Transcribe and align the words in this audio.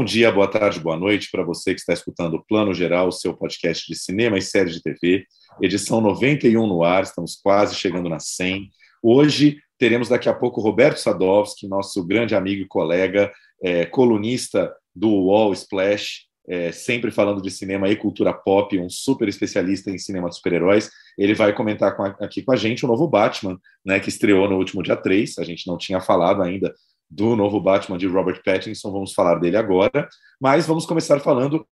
Bom 0.00 0.04
dia, 0.04 0.32
boa 0.32 0.48
tarde, 0.48 0.80
boa 0.80 0.96
noite 0.96 1.28
para 1.30 1.42
você 1.42 1.74
que 1.74 1.80
está 1.80 1.92
escutando 1.92 2.32
o 2.32 2.42
Plano 2.42 2.72
Geral, 2.72 3.12
seu 3.12 3.34
podcast 3.34 3.86
de 3.86 3.94
cinema 3.94 4.38
e 4.38 4.40
séries 4.40 4.76
de 4.76 4.82
TV, 4.82 5.26
edição 5.60 6.00
91 6.00 6.66
no 6.66 6.82
ar, 6.82 7.02
estamos 7.02 7.36
quase 7.36 7.74
chegando 7.74 8.08
na 8.08 8.18
100. 8.18 8.70
Hoje 9.02 9.58
teremos 9.78 10.08
daqui 10.08 10.26
a 10.26 10.32
pouco 10.32 10.62
Roberto 10.62 10.96
Sadowski, 10.96 11.68
nosso 11.68 12.02
grande 12.02 12.34
amigo 12.34 12.62
e 12.62 12.66
colega, 12.66 13.30
é, 13.62 13.84
colunista 13.84 14.74
do 14.96 15.26
Wall 15.26 15.52
Splash, 15.52 16.22
é, 16.48 16.72
sempre 16.72 17.10
falando 17.10 17.42
de 17.42 17.50
cinema 17.50 17.86
e 17.90 17.94
cultura 17.94 18.32
pop, 18.32 18.78
um 18.78 18.88
super 18.88 19.28
especialista 19.28 19.90
em 19.90 19.98
cinema 19.98 20.30
de 20.30 20.36
super-heróis. 20.36 20.90
Ele 21.18 21.34
vai 21.34 21.52
comentar 21.52 21.94
com 21.94 22.04
a, 22.04 22.08
aqui 22.22 22.40
com 22.40 22.52
a 22.52 22.56
gente 22.56 22.86
o 22.86 22.88
novo 22.88 23.06
Batman, 23.06 23.60
né, 23.84 24.00
que 24.00 24.08
estreou 24.08 24.48
no 24.48 24.56
último 24.56 24.82
dia 24.82 24.96
3, 24.96 25.36
a 25.38 25.44
gente 25.44 25.66
não 25.66 25.76
tinha 25.76 26.00
falado 26.00 26.40
ainda 26.40 26.74
do 27.10 27.34
novo 27.34 27.60
Batman 27.60 27.98
de 27.98 28.06
Robert 28.06 28.42
Pattinson, 28.44 28.92
vamos 28.92 29.12
falar 29.12 29.36
dele 29.36 29.56
agora, 29.56 30.08
mas 30.40 30.66
vamos 30.66 30.86
começar 30.86 31.18
falando 31.20 31.66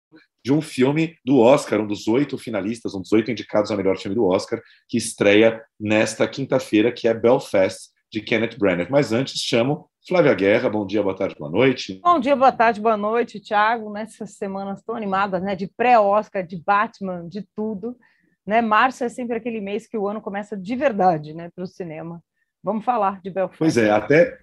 de 0.43 0.52
um 0.52 0.61
filme 0.61 1.16
do 1.25 1.39
Oscar, 1.39 1.80
um 1.81 1.88
dos 1.88 2.07
oito 2.07 2.38
finalistas, 2.38 2.95
um 2.95 3.02
dos 3.02 3.11
oito 3.11 3.30
indicados 3.30 3.69
ao 3.69 3.77
melhor 3.77 3.97
filme 3.97 4.15
do 4.15 4.25
Oscar, 4.25 4.61
que 4.88 4.97
estreia 4.97 5.61
nesta 5.80 6.27
quinta-feira, 6.27 6.91
que 6.91 7.08
é 7.08 7.13
Belfast, 7.13 7.91
de 8.11 8.21
Kenneth 8.21 8.58
Branagh. 8.58 8.89
Mas 8.89 9.11
antes, 9.11 9.41
chamo 9.41 9.89
Flávia 10.08 10.33
Guerra, 10.33 10.69
bom 10.69 10.85
dia, 10.85 11.03
boa 11.03 11.15
tarde, 11.15 11.35
boa 11.38 11.52
noite. 11.52 11.99
Bom 12.02 12.19
dia, 12.19 12.35
boa 12.35 12.52
tarde, 12.52 12.80
boa 12.80 12.95
noite, 12.95 13.39
Thiago. 13.39 13.91
Nessas 13.91 14.35
semanas 14.35 14.81
tão 14.81 14.95
animadas, 14.95 15.41
né, 15.43 15.55
de 15.55 15.67
pré-Oscar, 15.67 16.45
de 16.45 16.58
Batman, 16.58 17.27
de 17.27 17.45
tudo. 17.55 17.97
Né? 18.45 18.61
Março 18.61 19.03
é 19.03 19.09
sempre 19.09 19.35
aquele 19.35 19.59
mês 19.59 19.88
que 19.88 19.97
o 19.97 20.08
ano 20.08 20.21
começa 20.21 20.55
de 20.55 20.75
verdade 20.75 21.33
né, 21.33 21.49
para 21.53 21.63
o 21.63 21.67
cinema. 21.67 22.23
Vamos 22.63 22.85
falar 22.85 23.21
de 23.21 23.30
Belfast. 23.30 23.59
Pois 23.59 23.77
é, 23.77 23.89
até 23.89 24.39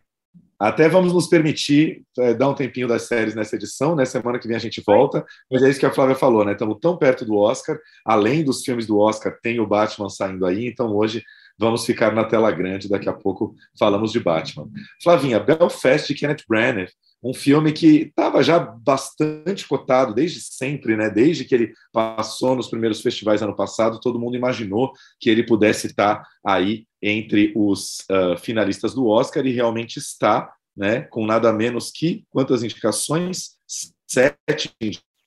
até 0.59 0.89
vamos 0.89 1.13
nos 1.13 1.27
permitir 1.27 2.03
é, 2.19 2.35
dar 2.35 2.49
um 2.49 2.55
tempinho 2.55 2.89
das 2.89 3.03
séries 3.03 3.35
nessa 3.35 3.57
edição, 3.57 3.95
né? 3.95 4.05
Semana 4.05 4.39
que 4.39 4.47
vem 4.47 4.57
a 4.57 4.61
gente 4.61 4.83
volta, 4.87 5.25
mas 5.51 5.63
é 5.63 5.71
isso 5.71 5.81
que 5.81 5.87
a 5.87 5.93
Flávia 5.93 6.15
falou, 6.15 6.45
né? 6.45 6.53
Estamos 6.53 6.79
tão 6.81 6.97
perto 6.97 7.25
do 7.25 7.37
Oscar, 7.37 7.79
além 8.05 8.45
dos 8.45 8.65
filmes 8.65 8.87
do 8.87 8.99
Oscar, 8.99 9.37
tem 9.43 9.61
o 9.61 9.67
Batman 9.67 10.09
saindo 10.09 10.47
aí, 10.47 10.67
então 10.67 10.95
hoje 10.95 11.23
vamos 11.59 11.85
ficar 11.85 12.13
na 12.13 12.25
tela 12.25 12.51
grande, 12.51 12.89
daqui 12.89 13.09
a 13.09 13.13
pouco 13.13 13.55
falamos 13.79 14.13
de 14.13 14.21
Batman. 14.21 14.69
Flavinha, 15.03 15.41
Belfast 15.41 16.09
de 16.09 16.15
Kenneth 16.15 16.45
Branagh, 16.49 16.89
um 17.25 17.33
filme 17.33 17.73
que 17.73 18.03
estava 18.03 18.43
já 18.43 18.59
bastante 18.59 19.67
cotado 19.67 20.13
desde 20.13 20.41
sempre, 20.41 20.95
né? 20.95 21.09
Desde 21.09 21.45
que 21.45 21.55
ele 21.55 21.73
passou 21.91 22.55
nos 22.55 22.69
primeiros 22.69 23.01
festivais 23.01 23.43
ano 23.43 23.57
passado, 23.57 23.99
todo 23.99 24.21
mundo 24.21 24.37
imaginou 24.37 24.93
que 25.19 25.31
ele 25.31 25.43
pudesse 25.43 25.87
estar 25.87 26.23
aí 26.45 26.87
entre 27.07 27.53
os 27.55 27.99
uh, 28.11 28.39
finalistas 28.39 28.95
do 28.95 29.07
Oscar 29.07 29.45
e 29.45 29.53
realmente 29.53 29.99
está, 29.99 30.51
né? 30.75 31.03
Com 31.03 31.27
nada 31.27 31.53
menos 31.53 31.91
que 31.91 32.25
quantas 32.31 32.63
indicações? 32.63 33.59
Sete 34.07 34.75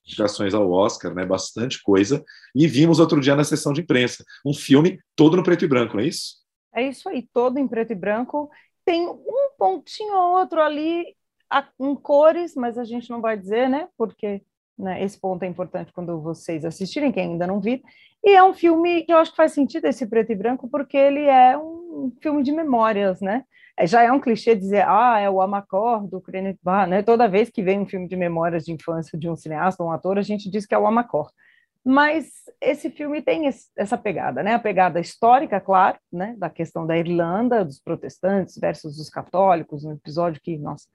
indicações 0.04 0.56
ao 0.56 0.72
Oscar, 0.72 1.14
né? 1.14 1.24
Bastante 1.24 1.82
coisa. 1.84 2.26
E 2.56 2.66
vimos 2.68 3.00
outro 3.00 3.22
dia 3.22 3.36
na 3.36 3.44
sessão 3.44 3.74
de 3.74 3.82
imprensa 3.82 4.26
um 4.44 4.54
filme 4.54 5.00
todo 5.16 5.38
no 5.38 5.44
preto 5.44 5.66
e 5.66 5.68
branco, 5.68 5.96
não 5.96 6.04
é 6.04 6.08
isso? 6.08 6.38
É 6.74 6.82
isso 6.88 7.08
aí, 7.10 7.28
todo 7.32 7.60
em 7.60 7.68
preto 7.68 7.92
e 7.92 7.96
branco. 7.96 8.50
Tem 8.84 9.08
um 9.08 9.50
pontinho 9.58 10.16
ou 10.16 10.40
outro 10.40 10.60
ali 10.60 11.16
em 11.80 11.96
cores, 11.96 12.56
mas 12.56 12.78
a 12.78 12.84
gente 12.84 13.10
não 13.10 13.22
vai 13.22 13.38
dizer, 13.38 13.70
né? 13.70 13.88
Porque 13.96 14.42
né, 14.78 15.04
esse 15.04 15.20
ponto 15.20 15.44
é 15.44 15.48
importante 15.48 15.92
quando 15.92 16.22
vocês 16.22 16.64
assistirem, 16.64 17.12
quem 17.12 17.32
ainda 17.32 17.48
não 17.48 17.60
viu. 17.60 17.82
E 18.24 18.36
é 18.36 18.44
um 18.44 18.54
filme 18.54 19.04
que 19.04 19.14
eu 19.14 19.18
acho 19.18 19.32
que 19.32 19.38
faz 19.38 19.54
sentido 19.54 19.86
esse 19.86 20.06
preto 20.06 20.32
e 20.32 20.36
branco, 20.36 20.68
porque 20.70 20.98
ele 20.98 21.24
é 21.24 21.58
um 21.58 22.12
filme 22.22 22.44
de 22.44 22.52
memórias, 22.52 23.22
né? 23.22 23.44
É, 23.78 23.86
já 23.86 24.04
é 24.04 24.12
um 24.12 24.20
clichê 24.20 24.56
dizer, 24.56 24.86
ah, 24.88 25.20
é 25.20 25.30
o 25.30 25.42
Amacor 25.42 26.08
do 26.08 26.20
Kenneth 26.20 26.58
Branagh, 26.64 26.90
né? 26.90 27.04
Toda 27.04 27.28
vez 27.28 27.50
que 27.50 27.62
vem 27.62 27.80
um 27.80 27.86
filme 27.86 28.08
de 28.08 28.16
memórias 28.16 28.66
de 28.66 28.72
infância 28.72 29.18
de 29.18 29.30
um 29.30 29.36
cineasta, 29.36 29.84
um 29.84 29.92
ator, 29.92 30.18
a 30.18 30.24
gente 30.24 30.50
diz 30.50 30.66
que 30.66 30.74
é 30.74 30.78
o 30.78 30.88
Amacor. 30.88 31.32
Mas 31.86 32.30
esse 32.60 32.90
filme 32.90 33.22
tem 33.22 33.46
esse, 33.46 33.70
essa 33.78 33.98
pegada, 33.98 34.44
né? 34.44 34.56
A 34.56 34.60
pegada 34.60 35.00
histórica, 35.00 35.62
claro, 35.62 35.98
né? 36.12 36.36
Da 36.38 36.50
questão 36.50 36.86
da 36.86 36.98
Irlanda, 36.98 37.64
dos 37.64 37.80
protestantes 37.80 38.58
versus 38.58 39.00
os 39.00 39.10
católicos, 39.10 39.86
um 39.86 39.94
episódio 39.94 40.42
que, 40.42 40.58
nossa, 40.58 40.88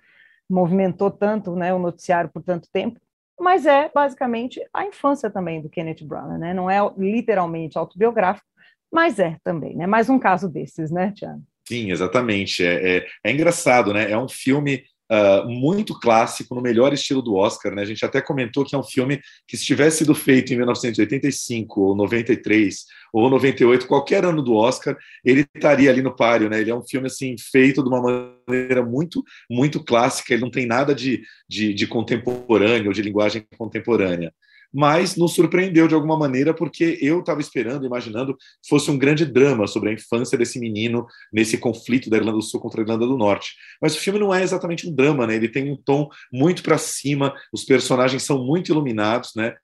movimentou 0.52 1.10
tanto 1.10 1.56
né, 1.56 1.72
o 1.72 1.78
noticiário 1.78 2.30
por 2.30 2.42
tanto 2.42 2.68
tempo, 2.70 3.00
mas 3.42 3.66
é 3.66 3.90
basicamente 3.92 4.60
a 4.72 4.86
infância 4.86 5.28
também 5.28 5.60
do 5.60 5.68
Kenneth 5.68 6.04
Branagh, 6.04 6.38
né? 6.38 6.54
Não 6.54 6.70
é 6.70 6.78
literalmente 6.96 7.76
autobiográfico, 7.76 8.46
mas 8.90 9.18
é 9.18 9.36
também, 9.42 9.74
né? 9.74 9.86
Mais 9.86 10.08
um 10.08 10.18
caso 10.18 10.48
desses, 10.48 10.90
né, 10.92 11.12
Tiago? 11.14 11.42
Sim, 11.66 11.90
exatamente. 11.90 12.64
É, 12.64 12.98
é, 12.98 13.06
é, 13.24 13.32
engraçado, 13.32 13.92
né? 13.92 14.10
É 14.10 14.16
um 14.16 14.28
filme 14.28 14.84
uh, 15.12 15.48
muito 15.48 15.98
clássico, 15.98 16.54
no 16.54 16.62
melhor 16.62 16.92
estilo 16.92 17.20
do 17.20 17.34
Oscar. 17.34 17.74
Né? 17.74 17.82
A 17.82 17.84
gente 17.84 18.04
até 18.04 18.20
comentou 18.22 18.64
que 18.64 18.74
é 18.74 18.78
um 18.78 18.82
filme 18.82 19.20
que, 19.46 19.56
se 19.56 19.64
tivesse 19.64 19.98
sido 19.98 20.14
feito 20.14 20.52
em 20.52 20.56
1985, 20.56 21.80
ou 21.80 21.96
93, 21.96 22.84
ou 23.12 23.28
98, 23.28 23.86
qualquer 23.86 24.24
ano 24.24 24.42
do 24.42 24.54
Oscar, 24.54 24.96
ele 25.22 25.46
estaria 25.54 25.90
ali 25.90 26.00
no 26.00 26.16
páreo. 26.16 26.48
Né? 26.48 26.60
Ele 26.60 26.70
é 26.70 26.74
um 26.74 26.82
filme 26.82 27.06
assim 27.08 27.36
feito 27.38 27.82
de 27.82 27.88
uma 27.88 28.00
maneira 28.48 28.82
muito, 28.82 29.22
muito 29.50 29.84
clássica, 29.84 30.32
ele 30.32 30.42
não 30.42 30.50
tem 30.50 30.66
nada 30.66 30.94
de, 30.94 31.22
de, 31.48 31.74
de 31.74 31.86
contemporâneo, 31.86 32.92
de 32.92 33.02
linguagem 33.02 33.44
contemporânea 33.58 34.32
mas 34.72 35.16
nos 35.16 35.34
surpreendeu 35.34 35.86
de 35.86 35.94
alguma 35.94 36.18
maneira, 36.18 36.54
porque 36.54 36.98
eu 37.00 37.20
estava 37.20 37.40
esperando, 37.40 37.84
imaginando, 37.84 38.36
fosse 38.68 38.90
um 38.90 38.98
grande 38.98 39.24
drama 39.26 39.66
sobre 39.66 39.90
a 39.90 39.92
infância 39.92 40.38
desse 40.38 40.58
menino 40.58 41.06
nesse 41.32 41.58
conflito 41.58 42.08
da 42.08 42.16
Irlanda 42.16 42.38
do 42.38 42.42
Sul 42.42 42.60
contra 42.60 42.80
a 42.80 42.84
Irlanda 42.84 43.06
do 43.06 43.16
Norte. 43.16 43.54
Mas 43.80 43.94
o 43.94 44.00
filme 44.00 44.18
não 44.18 44.34
é 44.34 44.42
exatamente 44.42 44.88
um 44.88 44.94
drama, 44.94 45.26
né? 45.26 45.36
Ele 45.36 45.48
tem 45.48 45.70
um 45.70 45.76
tom 45.76 46.08
muito 46.32 46.62
para 46.62 46.78
cima, 46.78 47.34
os 47.52 47.64
personagens 47.64 48.22
são 48.22 48.44
muito 48.44 48.70
iluminados, 48.70 49.32
né? 49.36 49.54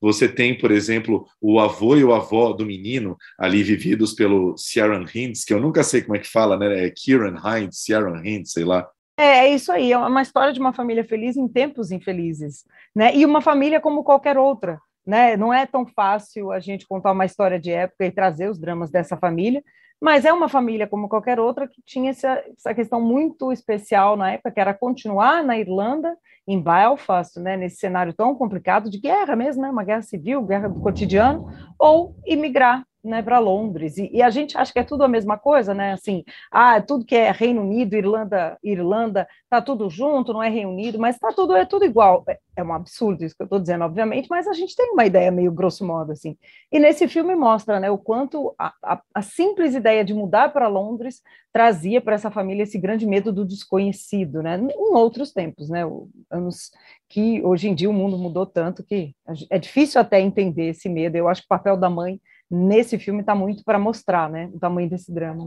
Você 0.00 0.28
tem, 0.28 0.56
por 0.56 0.70
exemplo, 0.70 1.26
o 1.40 1.58
avô 1.58 1.96
e 1.96 2.04
o 2.04 2.14
avó 2.14 2.52
do 2.52 2.64
menino 2.64 3.16
ali 3.38 3.62
vividos 3.62 4.12
pelo 4.12 4.56
Ciaran 4.56 5.04
Hinds, 5.12 5.44
que 5.44 5.52
eu 5.52 5.60
nunca 5.60 5.82
sei 5.82 6.02
como 6.02 6.16
é 6.16 6.20
que 6.20 6.28
fala, 6.28 6.56
né? 6.56 6.86
É 6.86 6.90
Kieran 6.90 7.36
Hinds, 7.36 7.82
Ciaran 7.82 8.22
Hinds, 8.24 8.52
sei 8.52 8.64
lá. 8.64 8.88
É, 9.18 9.38
é 9.40 9.48
isso 9.48 9.72
aí, 9.72 9.90
é 9.92 9.98
uma 9.98 10.22
história 10.22 10.52
de 10.52 10.60
uma 10.60 10.72
família 10.72 11.02
feliz 11.02 11.36
em 11.36 11.48
tempos 11.48 11.90
infelizes, 11.90 12.64
né? 12.94 13.12
E 13.16 13.26
uma 13.26 13.40
família 13.40 13.80
como 13.80 14.04
qualquer 14.04 14.38
outra, 14.38 14.80
né? 15.04 15.36
Não 15.36 15.52
é 15.52 15.66
tão 15.66 15.84
fácil 15.84 16.52
a 16.52 16.60
gente 16.60 16.86
contar 16.86 17.10
uma 17.10 17.24
história 17.24 17.58
de 17.58 17.72
época 17.72 18.06
e 18.06 18.12
trazer 18.12 18.48
os 18.48 18.60
dramas 18.60 18.92
dessa 18.92 19.16
família, 19.16 19.60
mas 20.00 20.24
é 20.24 20.32
uma 20.32 20.48
família 20.48 20.86
como 20.86 21.08
qualquer 21.08 21.40
outra 21.40 21.66
que 21.66 21.82
tinha 21.84 22.10
essa, 22.10 22.44
essa 22.56 22.72
questão 22.72 23.00
muito 23.00 23.50
especial 23.50 24.16
na 24.16 24.30
época, 24.30 24.52
que 24.52 24.60
era 24.60 24.72
continuar 24.72 25.42
na 25.42 25.58
Irlanda, 25.58 26.16
em 26.46 26.62
Belfast, 26.62 27.40
né, 27.40 27.56
nesse 27.56 27.78
cenário 27.78 28.14
tão 28.14 28.36
complicado 28.36 28.88
de 28.88 29.00
guerra 29.00 29.34
mesmo, 29.34 29.62
né, 29.62 29.70
uma 29.70 29.82
guerra 29.82 30.02
civil, 30.02 30.42
guerra 30.42 30.68
do 30.68 30.80
cotidiano, 30.80 31.48
ou 31.76 32.14
imigrar 32.24 32.84
né, 33.08 33.22
para 33.22 33.38
Londres. 33.38 33.96
E, 33.96 34.10
e, 34.12 34.22
a 34.22 34.30
gente 34.30 34.56
acha 34.56 34.72
que 34.72 34.78
é 34.78 34.84
tudo 34.84 35.02
a 35.02 35.08
mesma 35.08 35.38
coisa, 35.38 35.74
né? 35.74 35.92
Assim, 35.92 36.24
ah, 36.50 36.80
tudo 36.80 37.04
que 37.04 37.16
é 37.16 37.30
Reino 37.30 37.62
Unido, 37.62 37.94
Irlanda, 37.94 38.58
Irlanda, 38.62 39.26
tá 39.48 39.62
tudo 39.62 39.88
junto, 39.88 40.32
não 40.32 40.42
é 40.42 40.48
Reino 40.48 40.70
Unido, 40.70 40.98
mas 40.98 41.18
tá 41.18 41.32
tudo 41.34 41.56
é 41.56 41.64
tudo 41.64 41.84
igual. 41.84 42.22
É, 42.28 42.38
é 42.56 42.62
um 42.62 42.72
absurdo 42.72 43.24
isso 43.24 43.34
que 43.34 43.42
eu 43.42 43.46
estou 43.46 43.58
dizendo, 43.58 43.84
obviamente, 43.84 44.28
mas 44.28 44.46
a 44.46 44.52
gente 44.52 44.76
tem 44.76 44.90
uma 44.92 45.06
ideia 45.06 45.30
meio 45.30 45.50
grosso 45.50 45.84
modo 45.84 46.12
assim. 46.12 46.36
E 46.70 46.78
nesse 46.78 47.08
filme 47.08 47.34
mostra, 47.34 47.80
né, 47.80 47.90
o 47.90 47.98
quanto 47.98 48.54
a, 48.58 48.72
a, 48.82 49.02
a 49.14 49.22
simples 49.22 49.74
ideia 49.74 50.04
de 50.04 50.12
mudar 50.12 50.52
para 50.52 50.68
Londres 50.68 51.22
trazia 51.52 52.00
para 52.00 52.14
essa 52.14 52.30
família 52.30 52.62
esse 52.62 52.78
grande 52.78 53.06
medo 53.06 53.32
do 53.32 53.44
desconhecido, 53.44 54.42
né? 54.42 54.58
Em 54.58 54.94
outros 54.94 55.32
tempos, 55.32 55.68
né? 55.68 55.82
Anos 56.30 56.70
que 57.08 57.42
hoje 57.42 57.68
em 57.68 57.74
dia 57.74 57.88
o 57.88 57.92
mundo 57.92 58.18
mudou 58.18 58.44
tanto 58.44 58.84
que 58.84 59.14
é 59.50 59.58
difícil 59.58 60.00
até 60.00 60.20
entender 60.20 60.68
esse 60.68 60.88
medo. 60.88 61.16
Eu 61.16 61.28
acho 61.28 61.40
que 61.40 61.46
o 61.46 61.48
papel 61.48 61.76
da 61.76 61.88
mãe 61.88 62.20
nesse 62.50 62.98
filme 62.98 63.20
está 63.20 63.34
muito 63.34 63.62
para 63.64 63.78
mostrar, 63.78 64.30
né, 64.30 64.50
o 64.54 64.58
tamanho 64.58 64.88
desse 64.88 65.12
drama. 65.12 65.44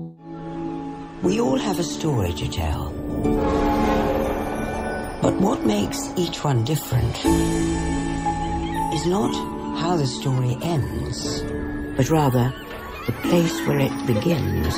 We 1.23 1.39
all 1.39 1.57
have 1.57 1.79
a 1.79 1.83
story 1.83 2.33
to 2.33 2.49
tell. 2.49 2.91
But 5.21 5.39
what 5.39 5.65
makes 5.65 6.11
each 6.17 6.43
one 6.43 6.63
different 6.63 7.15
is 8.93 9.05
not 9.05 9.35
how 9.77 9.95
the 9.97 10.05
story 10.05 10.57
ends, 10.63 11.43
but 11.95 12.09
rather 12.09 12.51
the 13.05 13.13
place 13.29 13.53
where 13.67 13.81
it 13.81 13.93
begins. 14.07 14.75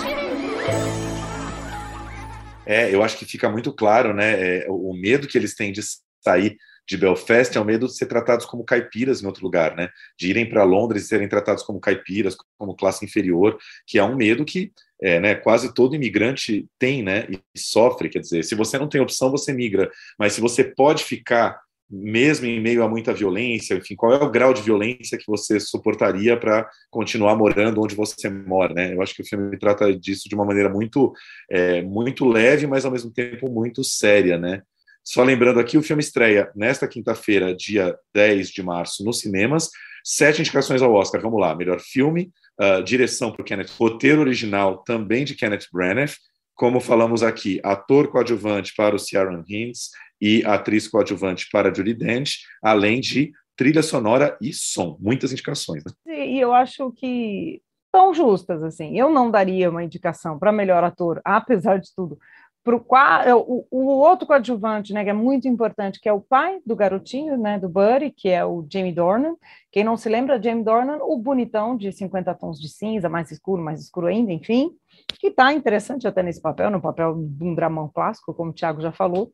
É, 2.66 2.94
eu 2.94 3.04
acho 3.04 3.18
que 3.18 3.26
fica 3.26 3.50
muito 3.50 3.74
claro, 3.74 4.14
né? 4.14 4.64
É, 4.64 4.68
o 4.70 4.94
medo 4.94 5.28
que 5.28 5.38
eles 5.38 5.56
têm 5.56 5.72
de 5.72 5.82
sair 6.22 6.58
de 6.88 6.98
Belfast 6.98 7.58
é 7.58 7.62
o 7.62 7.66
medo 7.66 7.88
de 7.88 7.96
ser 7.96 8.08
tratados 8.08 8.46
como 8.46 8.64
caipiras 8.64 9.22
em 9.22 9.26
outro 9.26 9.44
lugar, 9.44 9.76
né? 9.76 9.90
De 10.18 10.30
irem 10.30 10.48
para 10.48 10.64
Londres 10.64 11.04
e 11.04 11.08
serem 11.08 11.28
tratados 11.28 11.64
como 11.64 11.80
caipiras, 11.80 12.36
como 12.58 12.76
classe 12.76 13.06
inferior, 13.06 13.58
que 13.88 13.98
é 13.98 14.04
um 14.04 14.16
medo 14.16 14.46
que 14.46 14.72
é, 15.02 15.20
né, 15.20 15.36
quase 15.36 15.74
todo 15.74 15.96
imigrante 15.96 16.66
tem, 16.80 17.04
né? 17.04 17.28
E 17.30 17.40
sofre. 17.58 18.10
Quer 18.10 18.20
dizer, 18.20 18.44
se 18.44 18.56
você 18.56 18.78
não 18.78 18.88
tem 18.88 19.02
opção, 19.02 19.32
você 19.32 19.52
migra. 19.54 19.90
Mas 20.18 20.34
se 20.34 20.42
você 20.42 20.64
pode 20.64 21.04
ficar 21.04 21.60
mesmo 21.90 22.48
em 22.48 22.60
meio 22.60 22.84
a 22.84 22.90
muita 22.90 23.14
violência, 23.14 23.76
enfim, 23.76 23.96
qual 23.96 24.14
é 24.14 24.18
o 24.18 24.32
grau 24.32 24.54
de 24.54 24.62
violência 24.62 25.18
que 25.18 25.28
você 25.28 25.60
suportaria 25.60 26.36
para 26.36 26.68
continuar 26.90 27.36
morando 27.36 27.82
onde 27.82 27.96
você 27.96 28.30
mora, 28.30 28.74
né? 28.74 28.94
Eu 28.94 29.02
acho 29.02 29.14
que 29.14 29.22
o 29.22 29.26
filme 29.26 29.58
trata 29.60 29.94
disso 29.94 30.28
de 30.28 30.34
uma 30.34 30.46
maneira 30.46 30.70
muito, 30.70 31.14
é, 31.52 31.82
muito 31.82 32.26
leve, 32.26 32.66
mas 32.66 32.84
ao 32.84 32.92
mesmo 32.92 33.12
tempo 33.12 33.50
muito 33.50 33.84
séria, 33.84 34.38
né? 34.38 34.64
Só 35.04 35.24
lembrando 35.24 35.60
aqui, 35.60 35.78
o 35.78 35.84
filme 35.84 36.02
estreia 36.02 36.52
nesta 36.56 36.88
quinta-feira, 36.88 37.56
dia 37.56 37.98
10 38.14 38.50
de 38.50 38.64
março, 38.64 39.04
nos 39.04 39.20
cinemas. 39.20 39.70
Sete 40.04 40.42
indicações 40.42 40.82
ao 40.82 40.94
Oscar. 40.94 41.22
Vamos 41.22 41.40
lá: 41.40 41.56
melhor 41.56 41.80
filme, 41.80 42.32
uh, 42.60 42.84
direção 42.84 43.32
para 43.32 43.44
Kenneth, 43.44 43.72
roteiro 43.78 44.22
original 44.22 44.78
também 44.84 45.26
de 45.26 45.36
Kenneth 45.36 45.68
Branagh. 45.72 46.12
Como 46.56 46.80
falamos 46.80 47.24
aqui, 47.24 47.60
ator 47.64 48.10
coadjuvante 48.10 48.74
para 48.76 48.96
o 48.96 49.00
Ciaran 49.00 49.44
Hinds, 49.48 49.90
e 50.24 50.42
atriz 50.46 50.88
coadjuvante 50.88 51.50
para 51.52 51.74
Judy 51.74 51.94
Dench, 51.94 52.46
além 52.62 53.02
de 53.02 53.34
trilha 53.58 53.84
sonora 53.84 54.38
e 54.42 54.54
som. 54.54 54.98
Muitas 55.02 55.34
indicações. 55.34 55.84
Né? 55.84 56.28
E 56.28 56.40
eu 56.40 56.54
acho 56.54 56.92
que 56.94 57.62
são 57.94 58.14
justas, 58.14 58.64
assim. 58.64 58.98
Eu 58.98 59.10
não 59.10 59.30
daria 59.30 59.70
uma 59.70 59.84
indicação 59.84 60.40
para 60.40 60.52
melhor 60.52 60.82
ator, 60.82 61.22
apesar 61.26 61.78
de 61.78 61.94
tudo. 61.94 62.18
Pro, 62.64 62.86
é, 63.26 63.36
o, 63.36 63.66
o 63.70 63.86
outro 63.98 64.26
coadjuvante, 64.26 64.94
né, 64.94 65.04
que 65.04 65.10
é 65.10 65.14
muito 65.14 65.48
importante, 65.48 66.00
que 66.00 66.08
é 66.08 66.14
o 66.14 66.22
pai 66.22 66.60
do 66.66 66.76
garotinho, 66.76 67.38
né, 67.38 67.60
do 67.60 67.68
Buddy, 67.68 68.12
que 68.12 68.30
é 68.30 68.46
o 68.46 68.66
Jamie 68.72 68.94
Dornan. 68.94 69.36
Quem 69.72 69.84
não 69.84 69.98
se 69.98 70.08
lembra, 70.08 70.42
Jamie 70.42 70.64
Dornan, 70.64 71.00
o 71.02 71.18
bonitão 71.18 71.76
de 71.76 71.92
50 71.92 72.34
tons 72.36 72.60
de 72.60 72.70
cinza, 72.70 73.10
mais 73.10 73.32
escuro, 73.32 73.62
mais 73.62 73.82
escuro 73.82 74.08
ainda, 74.08 74.32
enfim, 74.32 74.72
que 75.20 75.28
está 75.28 75.52
interessante 75.52 76.08
até 76.08 76.24
nesse 76.24 76.42
papel, 76.42 76.72
no 76.72 76.82
papel 76.82 77.16
de 77.16 77.44
um 77.44 77.54
dramão 77.54 77.90
clássico, 77.94 78.34
como 78.34 78.52
o 78.52 78.54
Thiago 78.54 78.82
já 78.82 78.92
falou. 78.92 79.32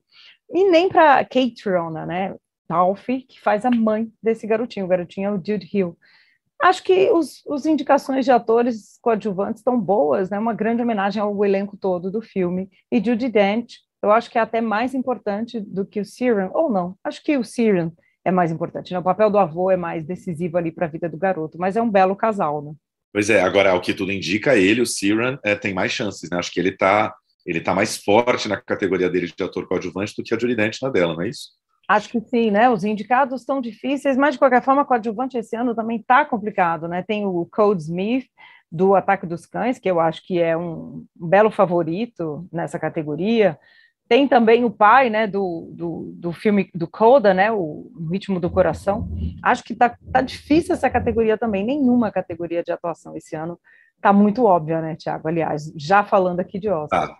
E 0.51 0.69
nem 0.69 0.89
para 0.89 1.23
Kate 1.25 1.69
Rona, 1.69 2.05
né? 2.05 2.35
Alfie, 2.67 3.21
que 3.23 3.39
faz 3.41 3.65
a 3.65 3.71
mãe 3.71 4.11
desse 4.21 4.45
garotinho. 4.45 4.85
O 4.85 4.89
garotinho 4.89 5.27
é 5.27 5.31
o 5.31 5.35
Jude 5.35 5.67
Hill. 5.71 5.97
Acho 6.61 6.83
que 6.83 7.09
os, 7.11 7.41
os 7.45 7.65
indicações 7.65 8.25
de 8.25 8.31
atores 8.31 8.99
coadjuvantes 9.01 9.61
estão 9.61 9.79
boas, 9.79 10.29
né? 10.29 10.37
Uma 10.37 10.53
grande 10.53 10.81
homenagem 10.81 11.21
ao 11.21 11.45
elenco 11.45 11.77
todo 11.77 12.11
do 12.11 12.21
filme. 12.21 12.69
E 12.91 13.03
Judy 13.03 13.29
Dent, 13.29 13.75
eu 14.03 14.11
acho 14.11 14.29
que 14.29 14.37
é 14.37 14.41
até 14.41 14.59
mais 14.59 14.93
importante 14.93 15.59
do 15.59 15.85
que 15.85 16.01
o 16.01 16.05
Siren, 16.05 16.49
ou 16.53 16.69
não, 16.69 16.95
acho 17.03 17.23
que 17.23 17.37
o 17.37 17.43
Siren 17.43 17.91
é 18.25 18.31
mais 18.31 18.51
importante. 18.51 18.91
Né? 18.91 18.99
O 18.99 19.03
papel 19.03 19.29
do 19.29 19.37
avô 19.37 19.71
é 19.71 19.77
mais 19.77 20.05
decisivo 20.05 20.57
ali 20.57 20.71
para 20.71 20.85
a 20.85 20.89
vida 20.89 21.07
do 21.07 21.17
garoto, 21.17 21.57
mas 21.57 21.75
é 21.75 21.81
um 21.81 21.89
belo 21.89 22.15
casal, 22.15 22.61
né? 22.61 22.73
Pois 23.11 23.29
é, 23.29 23.41
agora, 23.41 23.73
o 23.73 23.81
que 23.81 23.93
tudo 23.93 24.11
indica, 24.11 24.55
ele, 24.55 24.81
o 24.81 24.85
Siren, 24.85 25.39
é, 25.43 25.55
tem 25.55 25.73
mais 25.73 25.91
chances, 25.91 26.29
né? 26.29 26.37
Acho 26.37 26.51
que 26.51 26.59
ele 26.59 26.69
está 26.69 27.13
ele 27.45 27.61
tá 27.61 27.73
mais 27.73 27.97
forte 27.97 28.47
na 28.47 28.57
categoria 28.61 29.09
dele 29.09 29.31
de 29.35 29.43
ator 29.43 29.67
coadjuvante 29.67 30.13
do 30.15 30.23
que 30.23 30.35
a 30.35 30.37
Judy 30.37 30.55
Dent 30.55 30.77
na 30.81 30.89
dela, 30.89 31.15
não 31.15 31.23
é 31.23 31.29
isso? 31.29 31.49
Acho 31.89 32.09
que 32.09 32.21
sim, 32.21 32.51
né? 32.51 32.69
Os 32.69 32.83
indicados 32.83 33.41
estão 33.41 33.59
difíceis, 33.59 34.15
mas 34.15 34.35
de 34.35 34.39
qualquer 34.39 34.61
forma, 34.61 34.85
coadjuvante 34.85 35.39
esse 35.39 35.55
ano 35.55 35.73
também 35.73 35.97
está 35.97 36.23
complicado, 36.23 36.87
né? 36.87 37.01
Tem 37.01 37.25
o 37.25 37.47
Code 37.51 37.81
Smith 37.81 38.27
do 38.71 38.93
Ataque 38.93 39.25
dos 39.25 39.47
Cães, 39.47 39.79
que 39.79 39.89
eu 39.89 39.99
acho 39.99 40.23
que 40.23 40.39
é 40.39 40.55
um 40.55 41.03
belo 41.15 41.49
favorito 41.49 42.47
nessa 42.53 42.77
categoria. 42.77 43.57
Tem 44.07 44.27
também 44.27 44.63
o 44.63 44.69
pai, 44.69 45.09
né, 45.09 45.25
do, 45.25 45.71
do, 45.73 46.13
do 46.15 46.31
filme 46.31 46.69
do 46.75 46.87
Coda, 46.87 47.33
né, 47.33 47.51
o 47.51 47.91
Ritmo 48.11 48.39
do 48.39 48.51
Coração. 48.51 49.09
Acho 49.41 49.63
que 49.63 49.73
tá, 49.73 49.97
tá 50.11 50.21
difícil 50.21 50.75
essa 50.75 50.91
categoria 50.91 51.39
também. 51.39 51.65
Nenhuma 51.65 52.11
categoria 52.11 52.61
de 52.61 52.71
atuação 52.71 53.17
esse 53.17 53.35
ano 53.35 53.59
tá 53.99 54.13
muito 54.13 54.45
óbvia, 54.45 54.79
né, 54.79 54.95
Tiago? 54.95 55.27
Aliás, 55.27 55.73
já 55.75 56.03
falando 56.03 56.39
aqui 56.39 56.59
de 56.59 56.69
Oscar. 56.69 57.09
Ah, 57.09 57.17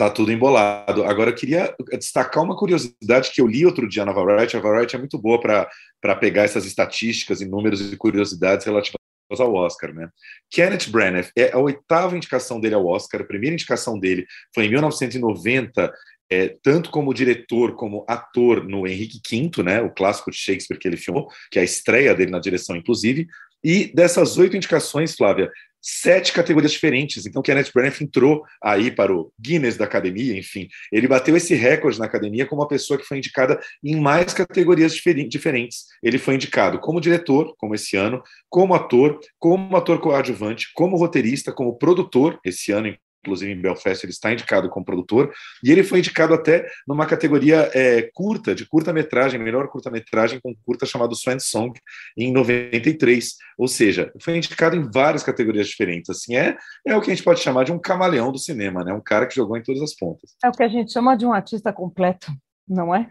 Tá 0.00 0.08
tudo 0.08 0.32
embolado. 0.32 1.04
Agora, 1.04 1.28
eu 1.28 1.34
queria 1.34 1.74
destacar 1.98 2.42
uma 2.42 2.56
curiosidade 2.56 3.30
que 3.34 3.38
eu 3.38 3.46
li 3.46 3.66
outro 3.66 3.86
dia 3.86 4.02
na 4.02 4.12
Variety. 4.12 4.56
A 4.56 4.60
Variety 4.60 4.96
é 4.96 4.98
muito 4.98 5.18
boa 5.18 5.38
para 5.38 6.16
pegar 6.16 6.44
essas 6.44 6.64
estatísticas 6.64 7.42
e 7.42 7.44
números 7.44 7.92
e 7.92 7.94
curiosidades 7.98 8.64
relativas 8.64 8.96
ao 9.38 9.52
Oscar, 9.52 9.92
né? 9.92 10.08
Kenneth 10.50 10.90
Branagh 10.90 11.28
é 11.36 11.52
a 11.52 11.58
oitava 11.58 12.16
indicação 12.16 12.58
dele 12.58 12.76
ao 12.76 12.86
Oscar. 12.86 13.20
A 13.20 13.26
primeira 13.26 13.52
indicação 13.52 13.98
dele 13.98 14.24
foi 14.54 14.64
em 14.64 14.70
1990, 14.70 15.92
é, 16.30 16.56
tanto 16.62 16.90
como 16.90 17.12
diretor 17.12 17.76
como 17.76 18.02
ator 18.08 18.66
no 18.66 18.86
Henrique 18.86 19.20
V, 19.30 19.62
né? 19.62 19.82
O 19.82 19.90
clássico 19.90 20.30
de 20.30 20.38
Shakespeare 20.38 20.78
que 20.78 20.88
ele 20.88 20.96
filmou, 20.96 21.28
que 21.50 21.58
é 21.58 21.60
a 21.60 21.66
estreia 21.66 22.14
dele 22.14 22.30
na 22.30 22.38
direção, 22.38 22.74
inclusive. 22.74 23.26
E 23.62 23.92
dessas 23.94 24.38
oito 24.38 24.56
indicações, 24.56 25.14
Flávia, 25.14 25.52
sete 25.80 26.32
categorias 26.32 26.72
diferentes. 26.72 27.26
Então, 27.26 27.42
Kenneth 27.42 27.70
Branagh 27.74 28.02
entrou 28.02 28.42
aí 28.62 28.90
para 28.90 29.14
o 29.14 29.32
Guinness 29.40 29.76
da 29.76 29.84
academia, 29.84 30.38
enfim, 30.38 30.68
ele 30.92 31.08
bateu 31.08 31.36
esse 31.36 31.54
recorde 31.54 31.98
na 31.98 32.06
academia 32.06 32.46
como 32.46 32.62
uma 32.62 32.68
pessoa 32.68 32.98
que 32.98 33.04
foi 33.04 33.18
indicada 33.18 33.60
em 33.82 34.00
mais 34.00 34.32
categorias 34.34 34.94
diferentes. 34.94 35.86
Ele 36.02 36.18
foi 36.18 36.34
indicado 36.34 36.78
como 36.78 37.00
diretor, 37.00 37.54
como 37.56 37.74
esse 37.74 37.96
ano, 37.96 38.22
como 38.48 38.74
ator, 38.74 39.18
como 39.38 39.76
ator 39.76 40.00
coadjuvante, 40.00 40.70
como 40.74 40.96
roteirista, 40.96 41.52
como 41.52 41.76
produtor, 41.76 42.38
esse 42.44 42.72
ano, 42.72 42.94
inclusive 43.22 43.52
em 43.52 43.60
Belfast 43.60 44.04
ele 44.04 44.12
está 44.12 44.32
indicado 44.32 44.68
como 44.68 44.84
produtor, 44.84 45.32
e 45.62 45.70
ele 45.70 45.82
foi 45.82 45.98
indicado 45.98 46.34
até 46.34 46.66
numa 46.86 47.06
categoria 47.06 47.70
é, 47.74 48.10
curta, 48.14 48.54
de 48.54 48.66
curta-metragem, 48.66 49.38
melhor 49.38 49.68
curta-metragem 49.68 50.40
com 50.42 50.54
curta 50.64 50.86
chamado 50.86 51.14
Swan 51.14 51.38
Song, 51.38 51.78
em 52.16 52.32
93, 52.32 53.36
ou 53.58 53.68
seja, 53.68 54.12
foi 54.20 54.36
indicado 54.36 54.76
em 54.76 54.90
várias 54.90 55.22
categorias 55.22 55.68
diferentes, 55.68 56.10
assim, 56.10 56.36
é, 56.36 56.56
é 56.86 56.96
o 56.96 57.00
que 57.00 57.10
a 57.10 57.14
gente 57.14 57.24
pode 57.24 57.40
chamar 57.40 57.64
de 57.64 57.72
um 57.72 57.78
camaleão 57.78 58.32
do 58.32 58.38
cinema, 58.38 58.84
né, 58.84 58.92
um 58.92 59.02
cara 59.02 59.26
que 59.26 59.34
jogou 59.34 59.56
em 59.56 59.62
todas 59.62 59.82
as 59.82 59.94
pontas. 59.94 60.34
É 60.42 60.48
o 60.48 60.52
que 60.52 60.62
a 60.62 60.68
gente 60.68 60.92
chama 60.92 61.16
de 61.16 61.26
um 61.26 61.32
artista 61.32 61.72
completo, 61.72 62.32
não 62.68 62.94
é? 62.94 63.10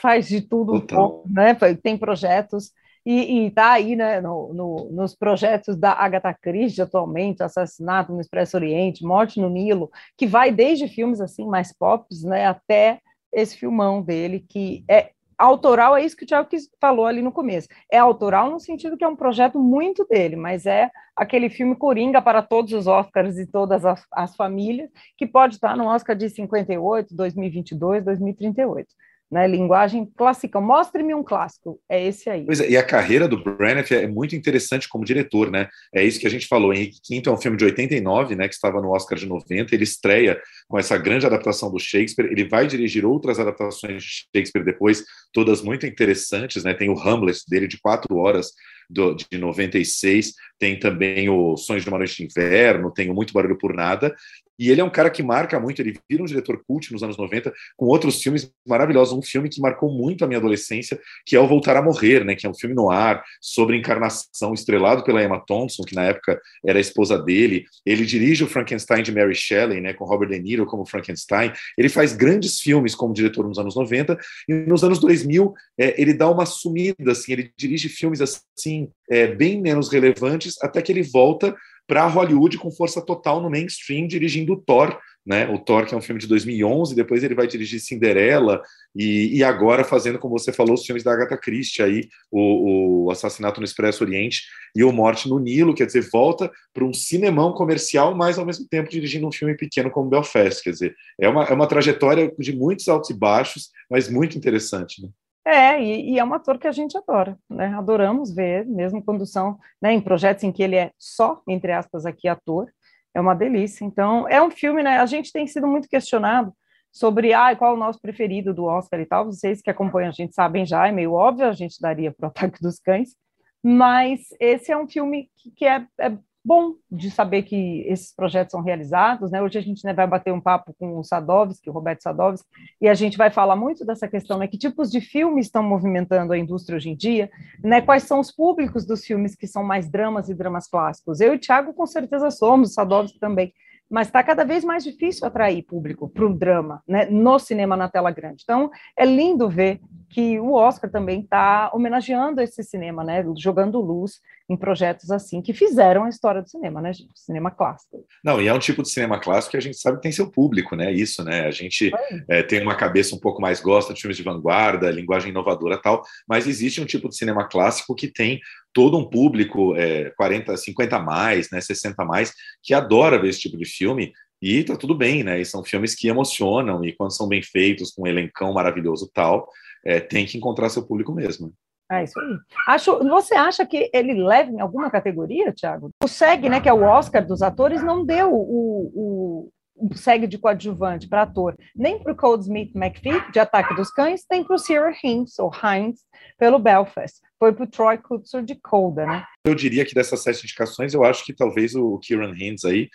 Faz 0.00 0.28
de 0.28 0.40
tudo 0.40 0.74
um 0.74 0.80
pouco, 0.80 1.28
né, 1.28 1.54
tem 1.82 1.98
projetos 1.98 2.70
e 3.10 3.46
está 3.46 3.72
aí 3.72 3.96
né, 3.96 4.20
no, 4.20 4.52
no, 4.52 4.90
nos 4.90 5.14
projetos 5.14 5.76
da 5.76 5.92
Agatha 5.92 6.34
Christie 6.34 6.82
atualmente, 6.82 7.42
Assassinato 7.42 8.12
no 8.12 8.20
Expresso 8.20 8.58
Oriente, 8.58 9.02
Morte 9.02 9.40
no 9.40 9.48
Nilo, 9.48 9.90
que 10.14 10.26
vai 10.26 10.52
desde 10.52 10.88
filmes 10.88 11.18
assim 11.18 11.46
mais 11.46 11.72
pop 11.72 12.06
né, 12.24 12.46
até 12.46 13.00
esse 13.32 13.56
filmão 13.56 14.02
dele, 14.02 14.44
que 14.46 14.84
é 14.90 15.10
autoral, 15.38 15.96
é 15.96 16.04
isso 16.04 16.16
que 16.16 16.24
o 16.24 16.26
Tiago 16.26 16.48
falou 16.78 17.06
ali 17.06 17.22
no 17.22 17.32
começo. 17.32 17.68
É 17.90 17.96
autoral 17.96 18.50
no 18.50 18.60
sentido 18.60 18.96
que 18.96 19.04
é 19.04 19.08
um 19.08 19.16
projeto 19.16 19.58
muito 19.58 20.04
dele, 20.04 20.36
mas 20.36 20.66
é 20.66 20.90
aquele 21.16 21.48
filme 21.48 21.76
Coringa 21.76 22.20
para 22.20 22.42
todos 22.42 22.74
os 22.74 22.86
Oscars 22.86 23.38
e 23.38 23.46
todas 23.46 23.86
as, 23.86 24.04
as 24.12 24.36
famílias, 24.36 24.90
que 25.16 25.26
pode 25.26 25.54
estar 25.54 25.74
no 25.74 25.86
Oscar 25.86 26.14
de 26.14 26.28
58, 26.28 27.14
2022, 27.16 28.04
2038 28.04 28.86
né? 29.30 29.46
Linguagem 29.46 30.06
clássica. 30.16 30.60
Mostre-me 30.60 31.14
um 31.14 31.22
clássico. 31.22 31.80
É 31.88 32.04
esse 32.06 32.30
aí. 32.30 32.44
Pois 32.44 32.60
é, 32.60 32.70
e 32.70 32.76
a 32.76 32.82
carreira 32.82 33.28
do 33.28 33.42
Branagh 33.42 33.86
é 33.92 34.06
muito 34.06 34.34
interessante 34.34 34.88
como 34.88 35.04
diretor, 35.04 35.50
né? 35.50 35.68
É 35.94 36.02
isso 36.04 36.18
que 36.18 36.26
a 36.26 36.30
gente 36.30 36.46
falou. 36.46 36.72
Henrique 36.72 37.00
V 37.08 37.22
é 37.26 37.30
um 37.30 37.36
filme 37.36 37.56
de 37.56 37.64
89, 37.64 38.34
né? 38.34 38.48
Que 38.48 38.54
estava 38.54 38.80
no 38.80 38.90
Oscar 38.90 39.18
de 39.18 39.26
90. 39.26 39.74
Ele 39.74 39.84
estreia 39.84 40.40
com 40.66 40.78
essa 40.78 40.96
grande 40.96 41.26
adaptação 41.26 41.70
do 41.70 41.78
Shakespeare. 41.78 42.30
Ele 42.30 42.48
vai 42.48 42.66
dirigir 42.66 43.04
outras 43.04 43.38
adaptações 43.38 44.02
de 44.02 44.08
Shakespeare 44.34 44.64
depois, 44.64 45.04
todas 45.32 45.62
muito 45.62 45.86
interessantes, 45.86 46.64
né? 46.64 46.74
Tem 46.74 46.88
o 46.88 46.98
Hamlet 46.98 47.40
dele 47.48 47.68
de 47.68 47.78
quatro 47.80 48.16
horas 48.16 48.52
do, 48.88 49.14
de 49.14 49.38
96, 49.38 50.34
tem 50.58 50.78
também 50.78 51.28
o 51.28 51.56
Sonhos 51.56 51.82
de 51.82 51.88
uma 51.88 51.98
Noite 51.98 52.16
de 52.16 52.24
Inverno, 52.24 52.92
tem 52.92 53.10
o 53.10 53.14
Muito 53.14 53.32
Barulho 53.32 53.58
por 53.58 53.74
Nada, 53.74 54.14
e 54.58 54.70
ele 54.70 54.80
é 54.80 54.84
um 54.84 54.90
cara 54.90 55.08
que 55.08 55.22
marca 55.22 55.60
muito, 55.60 55.80
ele 55.80 55.96
vira 56.10 56.22
um 56.22 56.26
diretor 56.26 56.60
cult 56.66 56.92
nos 56.92 57.02
anos 57.02 57.16
90, 57.16 57.52
com 57.76 57.86
outros 57.86 58.20
filmes 58.20 58.50
maravilhosos. 58.66 59.16
Um 59.16 59.22
filme 59.22 59.48
que 59.48 59.60
marcou 59.60 59.90
muito 59.90 60.24
a 60.24 60.26
minha 60.26 60.38
adolescência, 60.38 60.98
que 61.24 61.36
é 61.36 61.40
O 61.40 61.46
Voltar 61.46 61.76
a 61.76 61.82
Morrer, 61.82 62.24
né? 62.24 62.34
Que 62.34 62.44
é 62.44 62.50
um 62.50 62.54
filme 62.54 62.74
no 62.74 62.90
ar 62.90 63.22
sobre 63.40 63.76
encarnação, 63.76 64.52
estrelado 64.52 65.04
pela 65.04 65.22
Emma 65.22 65.40
Thompson, 65.46 65.84
que 65.84 65.94
na 65.94 66.06
época 66.06 66.40
era 66.66 66.76
a 66.76 66.80
esposa 66.80 67.16
dele. 67.16 67.64
Ele 67.86 68.04
dirige 68.04 68.42
o 68.42 68.48
Frankenstein 68.48 69.02
de 69.04 69.12
Mary 69.12 69.34
Shelley, 69.34 69.80
né? 69.80 69.92
Com 69.92 70.04
Robert 70.04 70.28
De 70.28 70.40
Niro 70.40 70.66
como 70.66 70.84
Frankenstein. 70.84 71.52
Ele 71.76 71.88
faz 71.88 72.12
grandes 72.12 72.58
filmes 72.58 72.96
como 72.96 73.14
diretor 73.14 73.46
nos 73.46 73.58
anos 73.58 73.76
90, 73.76 74.18
e 74.48 74.54
nos 74.54 74.82
anos 74.82 74.98
2000 74.98 75.54
é, 75.78 76.00
ele 76.00 76.12
dá 76.12 76.28
uma 76.28 76.44
sumida, 76.44 77.12
assim, 77.12 77.32
ele 77.32 77.52
dirige 77.56 77.88
filmes 77.88 78.20
assim, 78.20 78.77
é, 79.10 79.26
bem 79.26 79.60
menos 79.60 79.90
relevantes, 79.90 80.54
até 80.62 80.82
que 80.82 80.92
ele 80.92 81.02
volta 81.02 81.54
para 81.86 82.06
Hollywood 82.06 82.58
com 82.58 82.70
força 82.70 83.00
total 83.00 83.40
no 83.40 83.48
mainstream, 83.48 84.06
dirigindo 84.06 84.52
o 84.52 84.60
Thor, 84.60 84.98
né? 85.28 85.46
O 85.48 85.58
Thor, 85.58 85.84
que 85.84 85.94
é 85.94 85.96
um 85.96 86.00
filme 86.02 86.20
de 86.20 86.26
2011, 86.26 86.94
depois 86.94 87.22
ele 87.22 87.34
vai 87.34 87.46
dirigir 87.46 87.80
Cinderela, 87.80 88.62
e, 88.96 89.36
e 89.36 89.44
agora 89.44 89.84
fazendo, 89.84 90.18
como 90.18 90.38
você 90.38 90.52
falou, 90.52 90.74
os 90.74 90.86
filmes 90.86 91.02
da 91.02 91.12
Agatha 91.12 91.36
Christie, 91.36 91.82
aí, 91.82 92.08
o, 92.30 93.04
o 93.06 93.10
Assassinato 93.10 93.60
no 93.60 93.64
Expresso 93.64 94.04
Oriente 94.04 94.42
e 94.74 94.82
o 94.82 94.92
Morte 94.92 95.28
no 95.28 95.38
Nilo, 95.38 95.74
quer 95.74 95.86
dizer, 95.86 96.08
volta 96.10 96.50
para 96.72 96.84
um 96.84 96.94
cinemão 96.94 97.52
comercial, 97.52 98.14
mas 98.14 98.38
ao 98.38 98.46
mesmo 98.46 98.66
tempo 98.68 98.90
dirigindo 98.90 99.26
um 99.26 99.32
filme 99.32 99.54
pequeno 99.54 99.90
como 99.90 100.08
Belfast, 100.08 100.62
quer 100.62 100.70
dizer, 100.70 100.94
é 101.20 101.28
uma, 101.28 101.44
é 101.44 101.52
uma 101.52 101.66
trajetória 101.66 102.32
de 102.38 102.56
muitos 102.56 102.88
altos 102.88 103.10
e 103.10 103.14
baixos, 103.14 103.70
mas 103.90 104.08
muito 104.08 104.38
interessante, 104.38 105.02
né? 105.02 105.08
É, 105.50 105.82
e, 105.82 106.10
e, 106.10 106.18
é 106.18 106.24
um 106.24 106.34
ator 106.34 106.58
que 106.58 106.66
a 106.66 106.72
gente 106.72 106.94
adora, 106.98 107.38
né? 107.48 107.68
Adoramos 107.74 108.34
ver, 108.34 108.66
mesmo 108.66 109.02
quando 109.02 109.24
são 109.24 109.58
né, 109.80 109.94
em 109.94 110.00
projetos 110.00 110.44
em 110.44 110.52
que 110.52 110.62
ele 110.62 110.76
é 110.76 110.92
só, 110.98 111.40
entre 111.48 111.72
aspas, 111.72 112.04
aqui 112.04 112.28
ator, 112.28 112.70
é 113.14 113.20
uma 113.20 113.34
delícia. 113.34 113.82
Então, 113.82 114.28
é 114.28 114.42
um 114.42 114.50
filme, 114.50 114.82
né? 114.82 114.98
A 114.98 115.06
gente 115.06 115.32
tem 115.32 115.46
sido 115.46 115.66
muito 115.66 115.88
questionado 115.88 116.52
sobre 116.92 117.32
ah, 117.32 117.56
qual 117.56 117.72
é 117.72 117.74
o 117.74 117.78
nosso 117.78 117.98
preferido 117.98 118.52
do 118.52 118.64
Oscar 118.64 119.00
e 119.00 119.06
tal. 119.06 119.24
Vocês 119.24 119.62
que 119.62 119.70
acompanham 119.70 120.10
a 120.10 120.12
gente 120.12 120.34
sabem 120.34 120.66
já, 120.66 120.86
é 120.86 120.92
meio 120.92 121.14
óbvio, 121.14 121.46
a 121.46 121.52
gente 121.52 121.80
daria 121.80 122.12
para 122.12 122.26
o 122.26 122.28
Ataque 122.30 122.60
dos 122.60 122.78
Cães, 122.78 123.16
mas 123.62 124.20
esse 124.38 124.70
é 124.70 124.76
um 124.76 124.86
filme 124.86 125.30
que, 125.34 125.50
que 125.52 125.64
é, 125.64 125.86
é 125.98 126.18
bom 126.48 126.76
de 126.90 127.10
saber 127.10 127.42
que 127.42 127.84
esses 127.86 128.10
projetos 128.14 128.52
são 128.52 128.62
realizados. 128.62 129.30
Né? 129.30 129.42
Hoje 129.42 129.58
a 129.58 129.60
gente 129.60 129.84
né, 129.84 129.92
vai 129.92 130.06
bater 130.06 130.32
um 130.32 130.40
papo 130.40 130.74
com 130.78 130.98
o 130.98 131.04
Sadovski, 131.04 131.68
o 131.68 131.72
Roberto 131.74 132.02
Sadovski, 132.02 132.48
e 132.80 132.88
a 132.88 132.94
gente 132.94 133.18
vai 133.18 133.28
falar 133.28 133.54
muito 133.54 133.84
dessa 133.84 134.08
questão, 134.08 134.38
né? 134.38 134.48
que 134.48 134.56
tipos 134.56 134.90
de 134.90 134.98
filmes 135.02 135.44
estão 135.44 135.62
movimentando 135.62 136.32
a 136.32 136.38
indústria 136.38 136.76
hoje 136.76 136.88
em 136.88 136.96
dia, 136.96 137.30
né? 137.62 137.82
quais 137.82 138.04
são 138.04 138.18
os 138.18 138.32
públicos 138.32 138.86
dos 138.86 139.04
filmes 139.04 139.36
que 139.36 139.46
são 139.46 139.62
mais 139.62 139.90
dramas 139.90 140.30
e 140.30 140.34
dramas 140.34 140.66
clássicos. 140.66 141.20
Eu 141.20 141.34
e 141.34 141.36
o 141.36 141.38
Thiago 141.38 141.74
com 141.74 141.84
certeza 141.84 142.30
somos, 142.30 142.70
o 142.70 142.72
Sadovski 142.72 143.18
também, 143.18 143.52
mas 143.90 144.08
está 144.08 144.22
cada 144.22 144.42
vez 144.42 144.64
mais 144.64 144.82
difícil 144.82 145.26
atrair 145.26 145.62
público 145.62 146.08
para 146.08 146.24
o 146.24 146.32
drama, 146.32 146.82
né, 146.88 147.04
no 147.10 147.38
cinema 147.38 147.76
na 147.76 147.90
tela 147.90 148.10
grande. 148.10 148.42
Então, 148.42 148.70
é 148.96 149.04
lindo 149.04 149.50
ver 149.50 149.80
que 150.08 150.38
o 150.40 150.52
Oscar 150.54 150.90
também 150.90 151.20
está 151.20 151.70
homenageando 151.72 152.40
esse 152.40 152.62
cinema, 152.62 153.04
né, 153.04 153.24
jogando 153.36 153.80
luz 153.80 154.20
em 154.48 154.56
projetos 154.56 155.10
assim 155.10 155.42
que 155.42 155.52
fizeram 155.52 156.04
a 156.04 156.08
história 156.08 156.40
do 156.40 156.48
cinema, 156.48 156.80
né, 156.80 156.92
gente? 156.92 157.10
Cinema 157.14 157.50
clássico. 157.50 158.04
Não, 158.24 158.40
e 158.40 158.48
é 158.48 158.54
um 158.54 158.58
tipo 158.58 158.82
de 158.82 158.88
cinema 158.88 159.20
clássico 159.20 159.50
que 159.50 159.56
a 159.58 159.60
gente 159.60 159.76
sabe 159.76 159.98
que 159.98 160.02
tem 160.02 160.12
seu 160.12 160.30
público, 160.30 160.74
né? 160.74 160.90
Isso, 160.90 161.22
né? 161.22 161.46
A 161.46 161.50
gente 161.50 161.92
é, 162.28 162.42
tem 162.42 162.62
uma 162.62 162.74
cabeça 162.74 163.14
um 163.14 163.20
pouco 163.20 163.42
mais 163.42 163.60
gosta 163.60 163.92
de 163.92 164.00
filmes 164.00 164.16
de 164.16 164.22
vanguarda, 164.22 164.90
linguagem 164.90 165.30
inovadora, 165.30 165.76
tal, 165.76 166.02
mas 166.26 166.46
existe 166.46 166.80
um 166.80 166.86
tipo 166.86 167.08
de 167.10 167.16
cinema 167.16 167.46
clássico 167.46 167.94
que 167.94 168.08
tem 168.08 168.40
todo 168.72 168.96
um 168.96 169.04
público, 169.04 169.76
é, 169.76 170.10
40, 170.16 170.56
50 170.56 170.96
a 170.96 171.00
mais, 171.00 171.50
né, 171.50 171.60
60 171.60 172.02
a 172.02 172.06
mais, 172.06 172.32
que 172.62 172.72
adora 172.72 173.20
ver 173.20 173.28
esse 173.28 173.40
tipo 173.40 173.56
de 173.56 173.66
filme 173.66 174.12
e 174.40 174.62
tá 174.62 174.76
tudo 174.76 174.94
bem, 174.94 175.24
né? 175.24 175.40
E 175.40 175.44
são 175.44 175.64
filmes 175.64 175.94
que 175.94 176.08
emocionam 176.08 176.84
e 176.84 176.92
quando 176.92 177.14
são 177.14 177.28
bem 177.28 177.42
feitos, 177.42 177.90
com 177.90 178.02
um 178.02 178.06
elencão 178.06 178.52
maravilhoso 178.52 179.10
tal, 179.12 179.48
é, 179.84 180.00
tem 180.00 180.26
que 180.26 180.36
encontrar 180.36 180.68
seu 180.68 180.86
público 180.86 181.12
mesmo. 181.12 181.52
É 181.90 182.04
isso 182.04 182.20
aí. 182.20 182.36
Acho, 182.66 182.98
você 182.98 183.34
acha 183.34 183.64
que 183.64 183.90
ele 183.94 184.12
leva 184.22 184.50
em 184.50 184.60
alguma 184.60 184.90
categoria, 184.90 185.54
Thiago? 185.54 185.90
O 186.04 186.08
SEG, 186.08 186.48
né, 186.48 186.60
que 186.60 186.68
é 186.68 186.72
o 186.72 186.82
Oscar 186.82 187.26
dos 187.26 187.40
atores, 187.40 187.82
não 187.82 188.04
deu 188.04 188.30
o, 188.30 188.92
o, 188.94 189.52
o 189.78 189.94
SEG 189.94 190.26
de 190.26 190.36
coadjuvante 190.36 191.08
para 191.08 191.22
ator, 191.22 191.54
nem 191.74 191.98
para 191.98 192.12
o 192.12 192.16
Cold 192.16 192.42
Smith 192.42 192.74
McPhee, 192.74 193.30
de 193.32 193.40
Ataque 193.40 193.74
dos 193.74 193.90
Cães, 193.90 194.22
nem 194.30 194.44
para 194.44 194.56
o 194.56 194.58
Sarah 194.58 194.94
Hines, 195.02 195.38
ou 195.38 195.50
Hines, 195.50 196.00
pelo 196.36 196.58
Belfast. 196.58 197.20
Foi 197.38 197.54
para 197.54 197.64
o 197.64 197.68
Troy 197.68 197.96
Kutzer 197.96 198.42
de 198.42 198.56
Coda, 198.56 199.06
né? 199.06 199.24
Eu 199.46 199.54
diria 199.54 199.86
que 199.86 199.94
dessas 199.94 200.22
sete 200.22 200.44
indicações, 200.44 200.92
eu 200.92 201.04
acho 201.04 201.24
que 201.24 201.32
talvez 201.32 201.74
o 201.74 201.98
Kieran 201.98 202.34
Hines 202.36 202.66
aí 202.66 202.88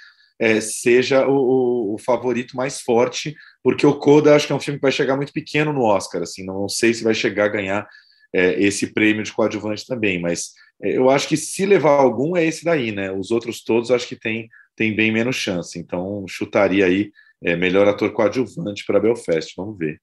é, 0.43 0.59
seja 0.59 1.25
o, 1.25 1.93
o, 1.93 1.97
favorito 1.97 2.57
mais 2.57 2.81
forte, 2.81 3.33
porque 3.63 3.88
o 3.88 3.97
Coda 3.97 4.35
acho 4.35 4.45
que 4.45 4.51
é 4.51 4.55
um 4.55 4.59
filme 4.59 4.77
que 4.77 4.83
vai 4.83 4.91
chegar 4.91 5.15
muito 5.15 5.31
pequeno 5.31 5.71
no 5.71 5.83
Oscar, 5.83 6.21
assim, 6.21 6.43
não 6.43 6.67
sei 6.67 6.93
se 6.93 7.01
vai 7.01 7.13
chegar 7.13 7.45
a 7.45 7.47
ganhar 7.47 7.88
é, 8.33 8.62
esse 8.62 8.88
prêmio 8.88 9.23
de 9.23 9.31
coadjuvante 9.31 9.88
também, 9.88 10.19
mas 10.19 10.50
é, 10.83 10.97
eu 10.97 11.09
acho 11.09 11.29
que 11.29 11.38
se 11.38 11.65
levar 11.65 11.97
algum 11.97 12.35
é 12.35 12.43
esse 12.43 12.65
daí, 12.65 12.91
né? 12.91 13.09
Os 13.09 13.31
outros 13.31 13.63
todos 13.63 13.89
acho 13.89 14.05
que 14.05 14.17
tem, 14.17 14.50
tem 14.75 14.93
bem 14.93 15.13
menos 15.13 15.38
chance, 15.38 15.79
então 15.79 16.25
chutaria 16.27 16.88
aí 16.88 17.09
é, 17.41 17.55
melhor 17.55 17.88
ator 17.88 18.12
coadjuvante 18.12 18.85
para 18.85 19.00
Belfast, 19.00 19.53
vamos 19.55 19.77
ver. 19.77 20.01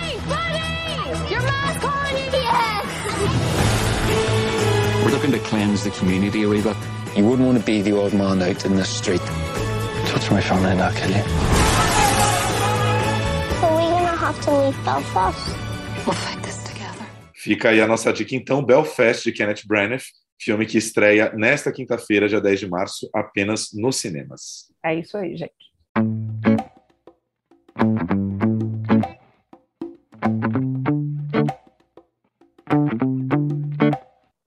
Hey, 0.00 0.16
We're 5.02 5.10
looking 5.10 5.32
to 5.32 5.40
cleanse 5.40 5.82
the 5.82 5.90
community 5.90 6.44
a 6.44 6.48
wee 6.48 6.62
bit. 6.62 6.76
You 7.16 7.24
wouldn't 7.24 7.46
want 7.46 7.58
to 7.58 7.64
be 7.64 7.82
the 7.82 7.92
old 7.92 8.14
man 8.14 8.40
out 8.40 8.64
in 8.64 8.76
the 8.76 8.84
street. 8.84 9.20
Touch 10.22 10.30
my 10.30 10.40
family 10.40 10.70
and 10.70 10.80
I'll 10.80 10.92
kill 10.92 11.10
you. 11.10 11.22
Are 13.62 13.74
we 13.76 13.82
gonna 13.90 14.16
have 14.16 14.40
to 14.42 14.50
leave 14.52 14.84
Belfast? 14.84 15.56
We'll 16.06 16.14
fight 16.14 16.40
this 16.42 16.62
together. 16.62 17.06
Fica 17.34 17.70
aí 17.70 17.80
a 17.80 17.88
nossa 17.88 18.12
dica 18.12 18.36
então, 18.36 18.64
Belfast 18.64 19.24
de 19.24 19.32
Kenneth 19.32 19.66
Branagh, 19.66 20.02
filme 20.40 20.64
que 20.64 20.78
estreia 20.78 21.32
nesta 21.34 21.72
quinta-feira, 21.72 22.28
dia 22.28 22.40
10 22.40 22.60
de 22.60 22.68
março, 22.68 23.10
apenas 23.12 23.70
nos 23.72 23.96
cinemas. 23.96 24.72
É 24.84 24.94
isso 24.94 25.16
aí, 25.16 25.36
gente. 25.36 25.52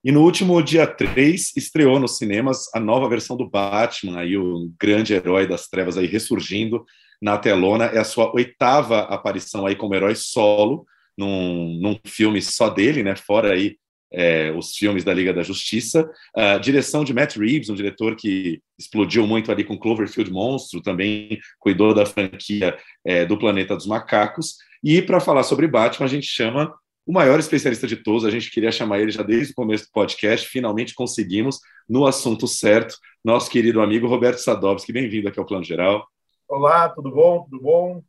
E 0.06 0.12
no 0.12 0.22
último 0.22 0.62
dia 0.62 0.86
3, 0.86 1.56
estreou 1.56 1.98
nos 1.98 2.16
cinemas 2.16 2.72
a 2.72 2.78
nova 2.78 3.08
versão 3.08 3.36
do 3.36 3.50
Batman, 3.50 4.20
aí 4.20 4.36
o 4.36 4.70
grande 4.80 5.12
herói 5.12 5.48
das 5.48 5.66
trevas 5.66 5.98
aí 5.98 6.06
ressurgindo 6.06 6.84
na 7.20 7.36
telona. 7.36 7.86
É 7.86 7.98
a 7.98 8.04
sua 8.04 8.32
oitava 8.32 9.00
aparição 9.00 9.66
aí 9.66 9.74
como 9.74 9.96
herói 9.96 10.14
solo, 10.14 10.86
num, 11.18 11.80
num 11.82 11.98
filme 12.06 12.40
só 12.40 12.70
dele, 12.70 13.02
né? 13.02 13.16
Fora 13.16 13.52
aí 13.52 13.78
é, 14.12 14.52
os 14.52 14.76
filmes 14.76 15.02
da 15.02 15.12
Liga 15.12 15.34
da 15.34 15.42
Justiça. 15.42 16.08
A 16.36 16.58
direção 16.58 17.02
de 17.02 17.12
Matt 17.12 17.34
Reeves, 17.34 17.68
um 17.68 17.74
diretor 17.74 18.14
que 18.14 18.60
explodiu 18.78 19.26
muito 19.26 19.50
ali 19.50 19.64
com 19.64 19.76
Cloverfield 19.76 20.30
Monstro, 20.30 20.80
também 20.80 21.36
cuidou 21.58 21.92
da 21.92 22.06
franquia 22.06 22.78
é, 23.04 23.26
do 23.26 23.36
Planeta 23.36 23.74
dos 23.74 23.88
Macacos. 23.88 24.54
E 24.84 25.02
para 25.02 25.18
falar 25.18 25.42
sobre 25.42 25.66
Batman, 25.66 26.06
a 26.06 26.08
gente 26.08 26.28
chama 26.28 26.72
o 27.06 27.12
maior 27.12 27.38
especialista 27.38 27.86
de 27.86 27.96
todos. 27.96 28.24
A 28.24 28.30
gente 28.30 28.50
queria 28.50 28.72
chamar 28.72 28.98
ele 28.98 29.12
já 29.12 29.22
desde 29.22 29.52
o 29.52 29.54
começo 29.54 29.84
do 29.84 29.92
podcast. 29.92 30.48
Finalmente 30.48 30.94
conseguimos, 30.94 31.60
no 31.88 32.04
assunto 32.04 32.48
certo, 32.48 32.96
nosso 33.24 33.48
querido 33.48 33.80
amigo 33.80 34.08
Roberto 34.08 34.38
Sadovski. 34.38 34.92
Bem-vindo 34.92 35.28
aqui 35.28 35.38
ao 35.38 35.46
Plano 35.46 35.64
Geral. 35.64 36.04
Olá, 36.48 36.88
tudo 36.88 37.12
bom? 37.12 37.46
Tudo 37.48 37.62
bom? 37.62 38.02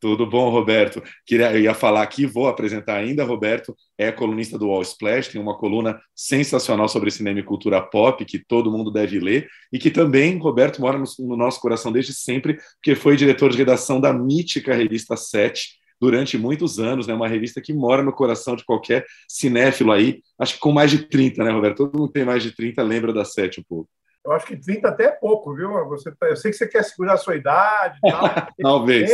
Tudo 0.00 0.26
bom, 0.26 0.48
Roberto? 0.48 1.02
Queria, 1.26 1.52
eu 1.52 1.60
ia 1.60 1.74
falar 1.74 2.02
aqui, 2.02 2.24
vou 2.24 2.46
apresentar 2.46 2.96
ainda. 2.96 3.24
Roberto 3.24 3.76
é 3.98 4.12
colunista 4.12 4.56
do 4.56 4.68
Wall 4.68 4.80
Splash, 4.82 5.28
tem 5.28 5.40
uma 5.40 5.58
coluna 5.58 6.00
sensacional 6.14 6.88
sobre 6.88 7.10
cinema 7.10 7.40
e 7.40 7.42
cultura 7.42 7.82
pop 7.82 8.24
que 8.24 8.38
todo 8.38 8.70
mundo 8.70 8.92
deve 8.92 9.18
ler 9.18 9.48
e 9.72 9.78
que 9.78 9.90
também, 9.90 10.38
Roberto, 10.38 10.80
mora 10.80 10.96
no, 10.96 11.04
no 11.26 11.36
nosso 11.36 11.60
coração 11.60 11.90
desde 11.90 12.14
sempre, 12.14 12.58
porque 12.74 12.94
foi 12.94 13.16
diretor 13.16 13.50
de 13.50 13.58
redação 13.58 14.00
da 14.00 14.12
mítica 14.12 14.72
revista 14.72 15.16
7, 15.16 15.77
durante 16.00 16.38
muitos 16.38 16.78
anos, 16.78 17.06
né? 17.06 17.14
Uma 17.14 17.28
revista 17.28 17.60
que 17.60 17.72
mora 17.72 18.02
no 18.02 18.12
coração 18.12 18.56
de 18.56 18.64
qualquer 18.64 19.04
cinéfilo 19.28 19.92
aí, 19.92 20.22
acho 20.38 20.54
que 20.54 20.60
com 20.60 20.72
mais 20.72 20.90
de 20.90 21.04
30, 21.08 21.44
né, 21.44 21.50
Roberto? 21.50 21.76
Todo 21.76 21.98
mundo 21.98 22.12
tem 22.12 22.24
mais 22.24 22.42
de 22.42 22.54
30, 22.54 22.82
lembra 22.82 23.12
da 23.12 23.24
sete 23.24 23.60
um 23.60 23.64
pouco. 23.68 23.90
Eu 24.24 24.32
acho 24.32 24.46
que 24.46 24.56
30 24.56 24.88
até 24.88 25.04
é 25.04 25.10
pouco, 25.10 25.54
viu? 25.54 25.70
Você, 25.88 26.10
tá, 26.12 26.28
eu 26.28 26.36
sei 26.36 26.50
que 26.50 26.56
você 26.56 26.68
quer 26.68 26.82
segurar 26.84 27.14
a 27.14 27.18
sua 27.18 27.36
idade 27.36 27.98
tal, 28.02 28.22
Talvez. 28.60 29.10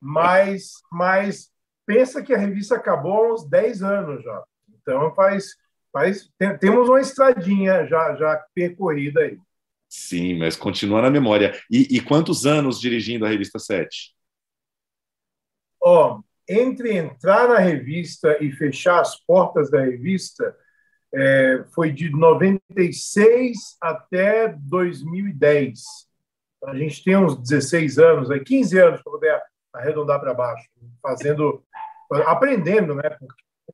Mas, 0.00 0.72
mas 0.90 1.50
pensa 1.86 2.22
que 2.22 2.34
a 2.34 2.38
revista 2.38 2.76
acabou 2.76 3.12
há 3.12 3.34
uns 3.34 3.48
10 3.48 3.82
anos 3.82 4.22
já. 4.22 4.42
Então 4.80 5.14
faz, 5.14 5.56
faz 5.92 6.30
tem, 6.38 6.56
temos 6.58 6.88
uma 6.88 7.00
estradinha 7.00 7.86
já, 7.86 8.14
já 8.16 8.44
percorrida 8.54 9.20
aí. 9.20 9.38
Sim, 9.88 10.38
mas 10.38 10.54
continua 10.54 11.02
na 11.02 11.10
memória. 11.10 11.52
E, 11.70 11.96
e 11.96 12.00
quantos 12.00 12.46
anos 12.46 12.80
dirigindo 12.80 13.26
a 13.26 13.28
revista 13.28 13.58
7? 13.58 14.14
Ó, 15.82 16.20
entre 16.48 16.96
entrar 16.96 17.48
na 17.48 17.58
revista 17.58 18.36
e 18.42 18.50
fechar 18.52 19.00
as 19.00 19.16
portas 19.24 19.70
da 19.70 19.80
revista, 19.80 20.56
é, 21.14 21.64
foi 21.74 21.92
de 21.92 22.10
96 22.10 23.76
até 23.80 24.48
2010. 24.48 25.80
A 26.64 26.74
gente 26.74 27.02
tem 27.02 27.16
uns 27.16 27.36
16 27.36 27.98
anos, 27.98 28.30
aí, 28.30 28.40
15 28.40 28.78
anos 28.78 29.02
para 29.02 29.12
poder 29.12 29.40
arredondar 29.72 30.20
para 30.20 30.34
baixo, 30.34 30.68
fazendo, 31.00 31.64
aprendendo, 32.26 32.94
né? 32.94 33.16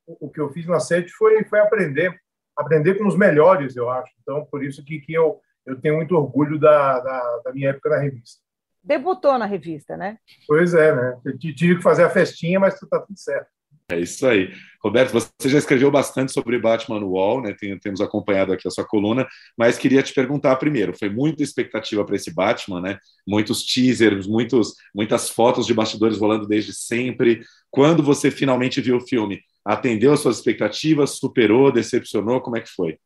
O 0.05 0.29
que 0.29 0.39
eu 0.39 0.49
fiz 0.51 0.65
na 0.67 0.79
sete 0.79 1.11
foi, 1.11 1.43
foi 1.45 1.59
aprender, 1.59 2.15
aprender 2.55 2.95
com 2.95 3.07
os 3.07 3.17
melhores, 3.17 3.75
eu 3.75 3.89
acho. 3.89 4.13
Então, 4.21 4.45
por 4.45 4.63
isso 4.63 4.85
que, 4.85 4.99
que 4.99 5.13
eu, 5.13 5.41
eu 5.65 5.81
tenho 5.81 5.95
muito 5.95 6.15
orgulho 6.15 6.59
da, 6.59 6.99
da, 6.99 7.41
da 7.45 7.53
minha 7.53 7.71
época 7.71 7.89
na 7.89 7.97
revista 7.97 8.46
debutou 8.87 9.37
na 9.37 9.45
revista, 9.45 9.97
né? 9.97 10.17
Pois 10.47 10.73
é, 10.73 10.95
né? 10.95 11.19
Eu 11.25 11.37
tive 11.37 11.75
que 11.75 11.83
fazer 11.83 12.03
a 12.03 12.09
festinha, 12.09 12.59
mas 12.59 12.79
tá 12.79 12.99
tudo 12.99 13.19
certo. 13.19 13.47
É 13.89 13.97
isso 13.97 14.27
aí. 14.27 14.51
Roberto, 14.83 15.13
você 15.13 15.29
já 15.47 15.57
escreveu 15.57 15.89
bastante 15.89 16.33
sobre 16.33 16.59
Batman 16.59 16.99
no 16.99 17.11
Wall, 17.11 17.41
né? 17.41 17.53
Tem, 17.57 17.77
temos 17.79 18.01
acompanhado 18.01 18.51
aqui 18.51 18.67
a 18.67 18.71
sua 18.71 18.85
coluna, 18.85 19.25
mas 19.57 19.77
queria 19.77 20.03
te 20.03 20.13
perguntar 20.13 20.57
primeiro: 20.57 20.97
foi 20.97 21.09
muita 21.09 21.41
expectativa 21.41 22.03
para 22.03 22.15
esse 22.17 22.33
Batman, 22.33 22.81
né? 22.81 22.99
Muitos 23.25 23.65
teasers, 23.65 24.27
muitos, 24.27 24.73
muitas 24.93 25.29
fotos 25.29 25.65
de 25.65 25.73
bastidores 25.73 26.17
rolando 26.17 26.45
desde 26.45 26.73
sempre. 26.73 27.41
Quando 27.71 28.03
você 28.03 28.29
finalmente 28.29 28.81
viu 28.81 28.97
o 28.97 29.07
filme, 29.07 29.41
atendeu 29.63 30.11
as 30.11 30.19
suas 30.19 30.37
expectativas, 30.37 31.11
superou, 31.11 31.71
decepcionou? 31.71 32.41
Como 32.41 32.57
é 32.57 32.61
que 32.61 32.69
foi? 32.69 32.97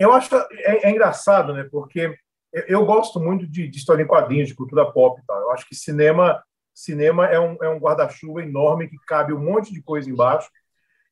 Eu 0.00 0.12
acho 0.12 0.34
é, 0.34 0.88
é 0.88 0.90
engraçado, 0.90 1.52
né? 1.52 1.64
Porque 1.70 2.12
eu 2.68 2.84
gosto 2.84 3.18
muito 3.20 3.46
de, 3.46 3.68
de, 3.68 3.78
história 3.78 4.02
em 4.02 4.06
quadrinhos, 4.06 4.48
de 4.48 4.54
cultura 4.54 4.90
pop 4.90 5.20
e 5.20 5.26
tal. 5.26 5.40
Eu 5.40 5.50
acho 5.50 5.68
que 5.68 5.74
cinema 5.74 6.42
cinema 6.74 7.26
é 7.26 7.38
um, 7.38 7.56
é 7.62 7.68
um 7.68 7.78
guarda-chuva 7.78 8.42
enorme 8.42 8.88
que 8.88 8.96
cabe 9.06 9.32
um 9.32 9.38
monte 9.38 9.72
de 9.72 9.80
coisa 9.80 10.10
embaixo. 10.10 10.50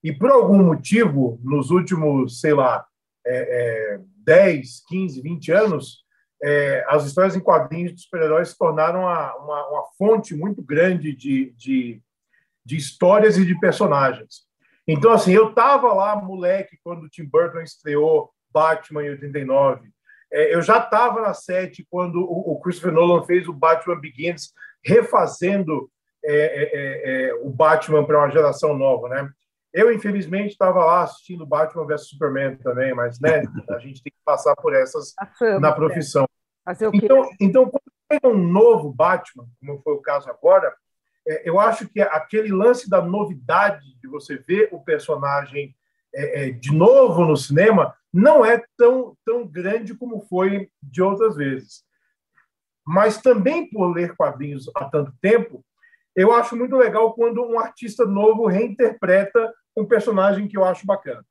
E 0.03 0.13
por 0.13 0.31
algum 0.31 0.61
motivo, 0.63 1.39
nos 1.45 1.71
últimos, 1.71 2.41
sei 2.41 2.53
lá, 2.53 2.85
é, 3.25 3.95
é, 3.95 4.01
10, 4.25 4.85
15, 4.89 5.23
20 5.23 5.53
anos, 5.53 6.03
é, 6.43 6.85
as 6.89 7.07
histórias 7.07 7.37
em 7.37 7.41
quadrinhos 7.41 7.95
de 7.95 8.03
super-heróis 8.03 8.49
se 8.49 8.59
tornaram 8.59 9.03
uma, 9.03 9.37
uma, 9.37 9.69
uma, 9.69 9.85
fonte 9.97 10.35
muito 10.35 10.61
grande 10.61 11.15
de, 11.15 11.53
de, 11.57 12.03
de 12.65 12.77
histórias 12.77 13.39
e 13.39 13.47
de 13.47 13.59
personagens. 13.61 14.45
Então, 14.89 15.13
assim, 15.13 15.33
eu 15.33 15.51
estava 15.51 15.93
lá, 15.93 16.17
moleque, 16.17 16.77
quando 16.83 17.05
o 17.05 17.09
Tim 17.09 17.25
Burton 17.25 17.61
estreou 17.61 18.33
Batman 18.53 19.05
em 19.05 19.11
89. 19.11 19.92
É, 20.33 20.55
eu 20.55 20.63
já 20.63 20.79
estava 20.79 21.21
na 21.21 21.35
sete 21.35 21.87
quando 21.91 22.17
o, 22.23 22.53
o 22.53 22.61
Christopher 22.61 22.93
Nolan 22.93 23.23
fez 23.25 23.47
o 23.47 23.53
Batman 23.53 24.01
Begins 24.01 24.53
refazendo 24.83 25.91
é, 26.25 26.35
é, 26.35 26.71
é, 26.73 27.29
é 27.29 27.35
o 27.35 27.51
Batman 27.51 28.05
para 28.05 28.19
uma 28.19 28.31
geração 28.31 28.77
nova, 28.77 29.09
né? 29.09 29.31
Eu, 29.73 29.93
infelizmente, 29.93 30.51
estava 30.51 30.85
lá 30.85 31.03
assistindo 31.03 31.47
Batman 31.47 31.87
vs 31.87 32.09
Superman 32.09 32.57
também, 32.57 32.95
mas 32.95 33.19
né, 33.19 33.43
a 33.71 33.79
gente 33.79 34.03
tem 34.03 34.13
que 34.13 34.25
passar 34.25 34.55
por 34.55 34.75
essas 34.75 35.15
na 35.41 35.61
né? 35.61 35.73
profissão. 35.73 36.27
Então, 36.93 37.29
então, 37.41 37.65
quando 37.65 37.83
tem 38.09 38.31
um 38.31 38.37
novo 38.37 38.93
Batman, 38.93 39.47
como 39.59 39.81
foi 39.83 39.95
o 39.95 40.03
caso 40.03 40.29
agora, 40.29 40.75
é, 41.27 41.49
eu 41.49 41.59
acho 41.59 41.89
que 41.89 42.01
aquele 42.01 42.53
lance 42.53 42.89
da 42.89 43.01
novidade 43.01 43.97
de 44.01 44.09
você 44.09 44.37
ver 44.37 44.69
o 44.73 44.81
personagem 44.81 45.75
é, 46.15 46.51
de 46.51 46.75
novo 46.75 47.25
no 47.25 47.37
cinema 47.37 47.95
não 48.13 48.45
é 48.45 48.63
tão, 48.77 49.17
tão 49.25 49.47
grande 49.47 49.95
como 49.95 50.21
foi 50.23 50.69
de 50.83 51.03
outras 51.03 51.37
vezes. 51.37 51.83
Mas 52.87 53.23
também 53.23 53.69
por 53.71 53.93
ler 53.93 54.15
quadrinhos 54.17 54.71
há 54.77 54.85
tanto 54.85 55.13
tempo, 55.21 55.65
eu 56.15 56.33
acho 56.33 56.57
muito 56.57 56.77
legal 56.77 57.15
quando 57.15 57.43
um 57.43 57.59
artista 57.59 58.05
novo 58.05 58.47
reinterpreta 58.47 59.53
um 59.77 59.87
personagem 59.87 60.47
que 60.47 60.59
eu 60.59 60.65
acho 60.65 60.85
bacana. 60.85 61.25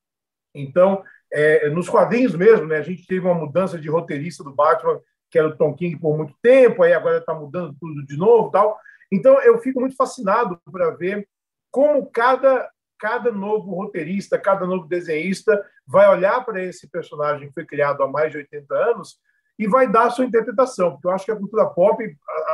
Então, 0.56 1.04
é, 1.32 1.70
nos 1.70 1.88
quadrinhos 1.88 2.36
mesmo, 2.36 2.66
né, 2.66 2.78
a 2.78 2.82
gente 2.82 3.06
teve 3.06 3.26
uma 3.26 3.36
mudança 3.36 3.78
de 3.78 3.90
roteirista 3.90 4.44
do 4.44 4.54
Batman, 4.54 5.00
que 5.30 5.38
era 5.38 5.48
o 5.48 5.56
Tom 5.56 5.74
King 5.76 5.98
por 5.98 6.18
muito 6.18 6.36
tempo, 6.42 6.84
aí 6.84 6.94
agora 6.94 7.20
está 7.20 7.34
mudando 7.34 7.76
tudo 7.80 8.06
de 8.06 8.18
novo, 8.18 8.52
tal. 8.52 8.78
Então, 9.12 9.40
eu 9.42 9.60
fico 9.60 9.80
muito 9.80 9.96
fascinado 9.96 10.60
para 10.72 10.90
ver 10.92 11.28
como 11.70 12.10
cada 12.12 12.70
cada 13.02 13.32
novo 13.32 13.74
roteirista, 13.74 14.38
cada 14.38 14.68
novo 14.68 14.88
desenhista 14.88 15.60
vai 15.88 16.08
olhar 16.08 16.46
para 16.46 16.64
esse 16.64 16.88
personagem 16.88 17.48
que 17.48 17.54
foi 17.56 17.66
criado 17.66 18.04
há 18.04 18.08
mais 18.08 18.32
de 18.32 18.38
80 18.38 18.76
anos 18.76 19.18
e 19.58 19.68
vai 19.68 19.92
dar 19.92 20.04
a 20.04 20.10
sua 20.12 20.24
interpretação, 20.24 20.92
porque 20.92 21.08
eu 21.08 21.12
acho 21.12 21.26
que 21.26 21.32
a 21.32 21.36
cultura 21.36 21.66
pop, 21.66 22.04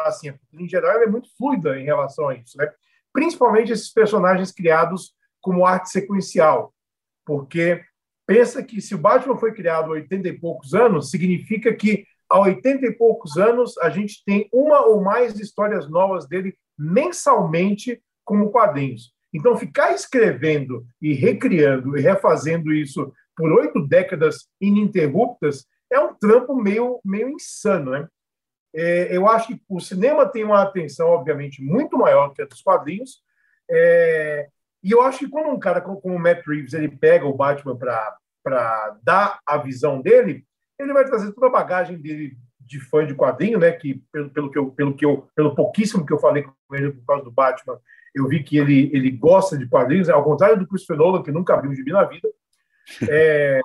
assim, 0.05 0.33
em 0.53 0.69
geral, 0.69 1.01
é 1.01 1.05
muito 1.05 1.27
fluida 1.37 1.77
em 1.77 1.83
relação 1.83 2.29
a 2.29 2.35
isso, 2.35 2.57
né? 2.57 2.71
Principalmente 3.11 3.73
esses 3.73 3.91
personagens 3.91 4.51
criados 4.51 5.13
como 5.41 5.65
arte 5.65 5.89
sequencial, 5.89 6.73
porque 7.25 7.83
pensa 8.25 8.63
que 8.63 8.79
se 8.81 8.95
o 8.95 8.97
Batman 8.97 9.37
foi 9.37 9.53
criado 9.53 9.87
há 9.87 9.95
80 9.95 10.29
e 10.29 10.39
poucos 10.39 10.73
anos, 10.73 11.11
significa 11.11 11.73
que 11.75 12.05
há 12.29 12.39
80 12.39 12.85
e 12.85 12.93
poucos 12.93 13.37
anos 13.37 13.77
a 13.79 13.89
gente 13.89 14.23
tem 14.25 14.47
uma 14.53 14.85
ou 14.85 15.01
mais 15.01 15.37
histórias 15.39 15.89
novas 15.89 16.25
dele 16.25 16.57
mensalmente 16.77 18.01
como 18.23 18.49
quadrinhos. 18.49 19.16
Então, 19.33 19.57
ficar 19.57 19.93
escrevendo 19.93 20.85
e 21.01 21.13
recriando 21.13 21.97
e 21.97 22.01
refazendo 22.01 22.73
isso 22.73 23.13
por 23.35 23.51
oito 23.51 23.85
décadas 23.85 24.47
ininterruptas 24.59 25.65
é 25.91 25.99
um 25.99 26.13
trampo 26.13 26.55
meio, 26.55 26.99
meio 27.03 27.29
insano, 27.29 27.91
né? 27.91 28.07
É, 28.73 29.15
eu 29.15 29.27
acho 29.27 29.47
que 29.47 29.61
o 29.69 29.79
cinema 29.79 30.27
tem 30.27 30.43
uma 30.43 30.61
atenção, 30.61 31.07
obviamente, 31.07 31.63
muito 31.63 31.97
maior 31.97 32.33
que 32.33 32.41
a 32.41 32.45
dos 32.45 32.61
quadrinhos. 32.61 33.21
É, 33.69 34.49
e 34.83 34.91
eu 34.91 35.01
acho 35.01 35.19
que 35.19 35.29
quando 35.29 35.49
um 35.49 35.59
cara 35.59 35.81
como 35.81 35.99
o 36.03 36.19
Matt 36.19 36.45
Reeves 36.45 36.73
ele 36.73 36.87
pega 36.87 37.25
o 37.25 37.33
Batman 37.33 37.77
para 37.77 38.97
dar 39.01 39.39
a 39.45 39.57
visão 39.57 40.01
dele, 40.01 40.45
ele 40.79 40.93
vai 40.93 41.05
trazer 41.05 41.31
toda 41.33 41.47
a 41.47 41.51
bagagem 41.51 41.97
dele 41.97 42.37
de 42.59 42.79
fã 42.79 43.05
de 43.05 43.15
quadrinho, 43.15 43.57
né? 43.57 43.71
Que 43.71 44.03
pelo, 44.11 44.29
pelo 44.29 44.51
que 44.51 44.57
eu, 44.57 44.71
pelo 44.71 44.95
que 44.95 45.05
eu, 45.05 45.27
pelo 45.35 45.55
pouquíssimo 45.55 46.05
que 46.05 46.13
eu 46.13 46.19
falei 46.19 46.43
com 46.43 46.75
ele 46.75 46.91
por 46.91 47.05
causa 47.05 47.23
do 47.23 47.31
Batman, 47.31 47.79
eu 48.15 48.27
vi 48.27 48.43
que 48.43 48.57
ele 48.57 48.89
ele 48.93 49.11
gosta 49.11 49.57
de 49.57 49.67
quadrinhos, 49.67 50.09
ao 50.09 50.23
contrário 50.23 50.57
do 50.57 50.67
Christopher 50.67 50.97
Nolan 50.97 51.23
que 51.23 51.31
nunca 51.31 51.59
viu 51.59 51.71
um 51.71 51.75
gibi 51.75 51.91
na 51.91 52.03
vida. 52.03 52.27
É, 53.09 53.61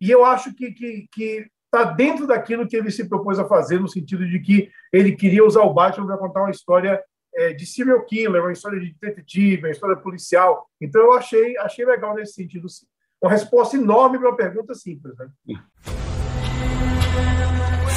e 0.00 0.10
eu 0.10 0.24
acho 0.24 0.54
que 0.54 0.72
que, 0.72 1.08
que 1.12 1.46
está 1.64 1.84
dentro 1.84 2.26
daquilo 2.26 2.66
que 2.66 2.76
ele 2.76 2.90
se 2.90 3.08
propôs 3.08 3.38
a 3.38 3.46
fazer, 3.46 3.80
no 3.80 3.88
sentido 3.88 4.26
de 4.26 4.38
que 4.40 4.70
ele 4.92 5.14
queria 5.14 5.44
usar 5.44 5.62
o 5.62 5.74
Batman 5.74 6.06
para 6.06 6.18
contar 6.18 6.42
uma 6.42 6.50
história 6.50 7.02
é, 7.34 7.52
de 7.52 7.66
serial 7.66 8.04
killer, 8.04 8.40
uma 8.40 8.52
história 8.52 8.80
de 8.80 8.94
detetive, 9.00 9.62
uma 9.62 9.70
história 9.70 9.96
policial. 9.96 10.66
Então 10.80 11.02
eu 11.02 11.12
achei, 11.12 11.56
achei 11.58 11.84
legal 11.84 12.14
nesse 12.14 12.32
sentido. 12.32 12.68
Sim. 12.68 12.86
Uma 13.22 13.30
resposta 13.30 13.76
enorme 13.76 14.18
para 14.18 14.28
uma 14.28 14.36
pergunta 14.36 14.74
simples. 14.74 15.14
Né? 15.16 15.28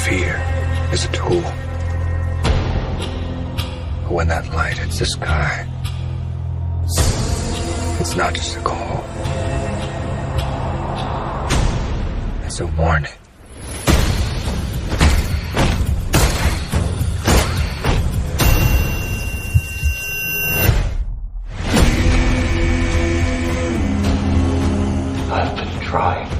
Fear 0.04 0.36
is 0.92 1.04
a 1.04 1.12
tool. 1.12 1.69
But 4.10 4.16
when 4.16 4.26
that 4.26 4.52
light 4.52 4.76
hits 4.76 4.98
the 4.98 5.06
sky, 5.06 5.68
it's 8.00 8.16
not 8.16 8.34
just 8.34 8.56
a 8.56 8.60
call. 8.60 9.04
It's 12.44 12.58
a 12.58 12.66
warning. 12.66 13.12
É, 26.02 26.39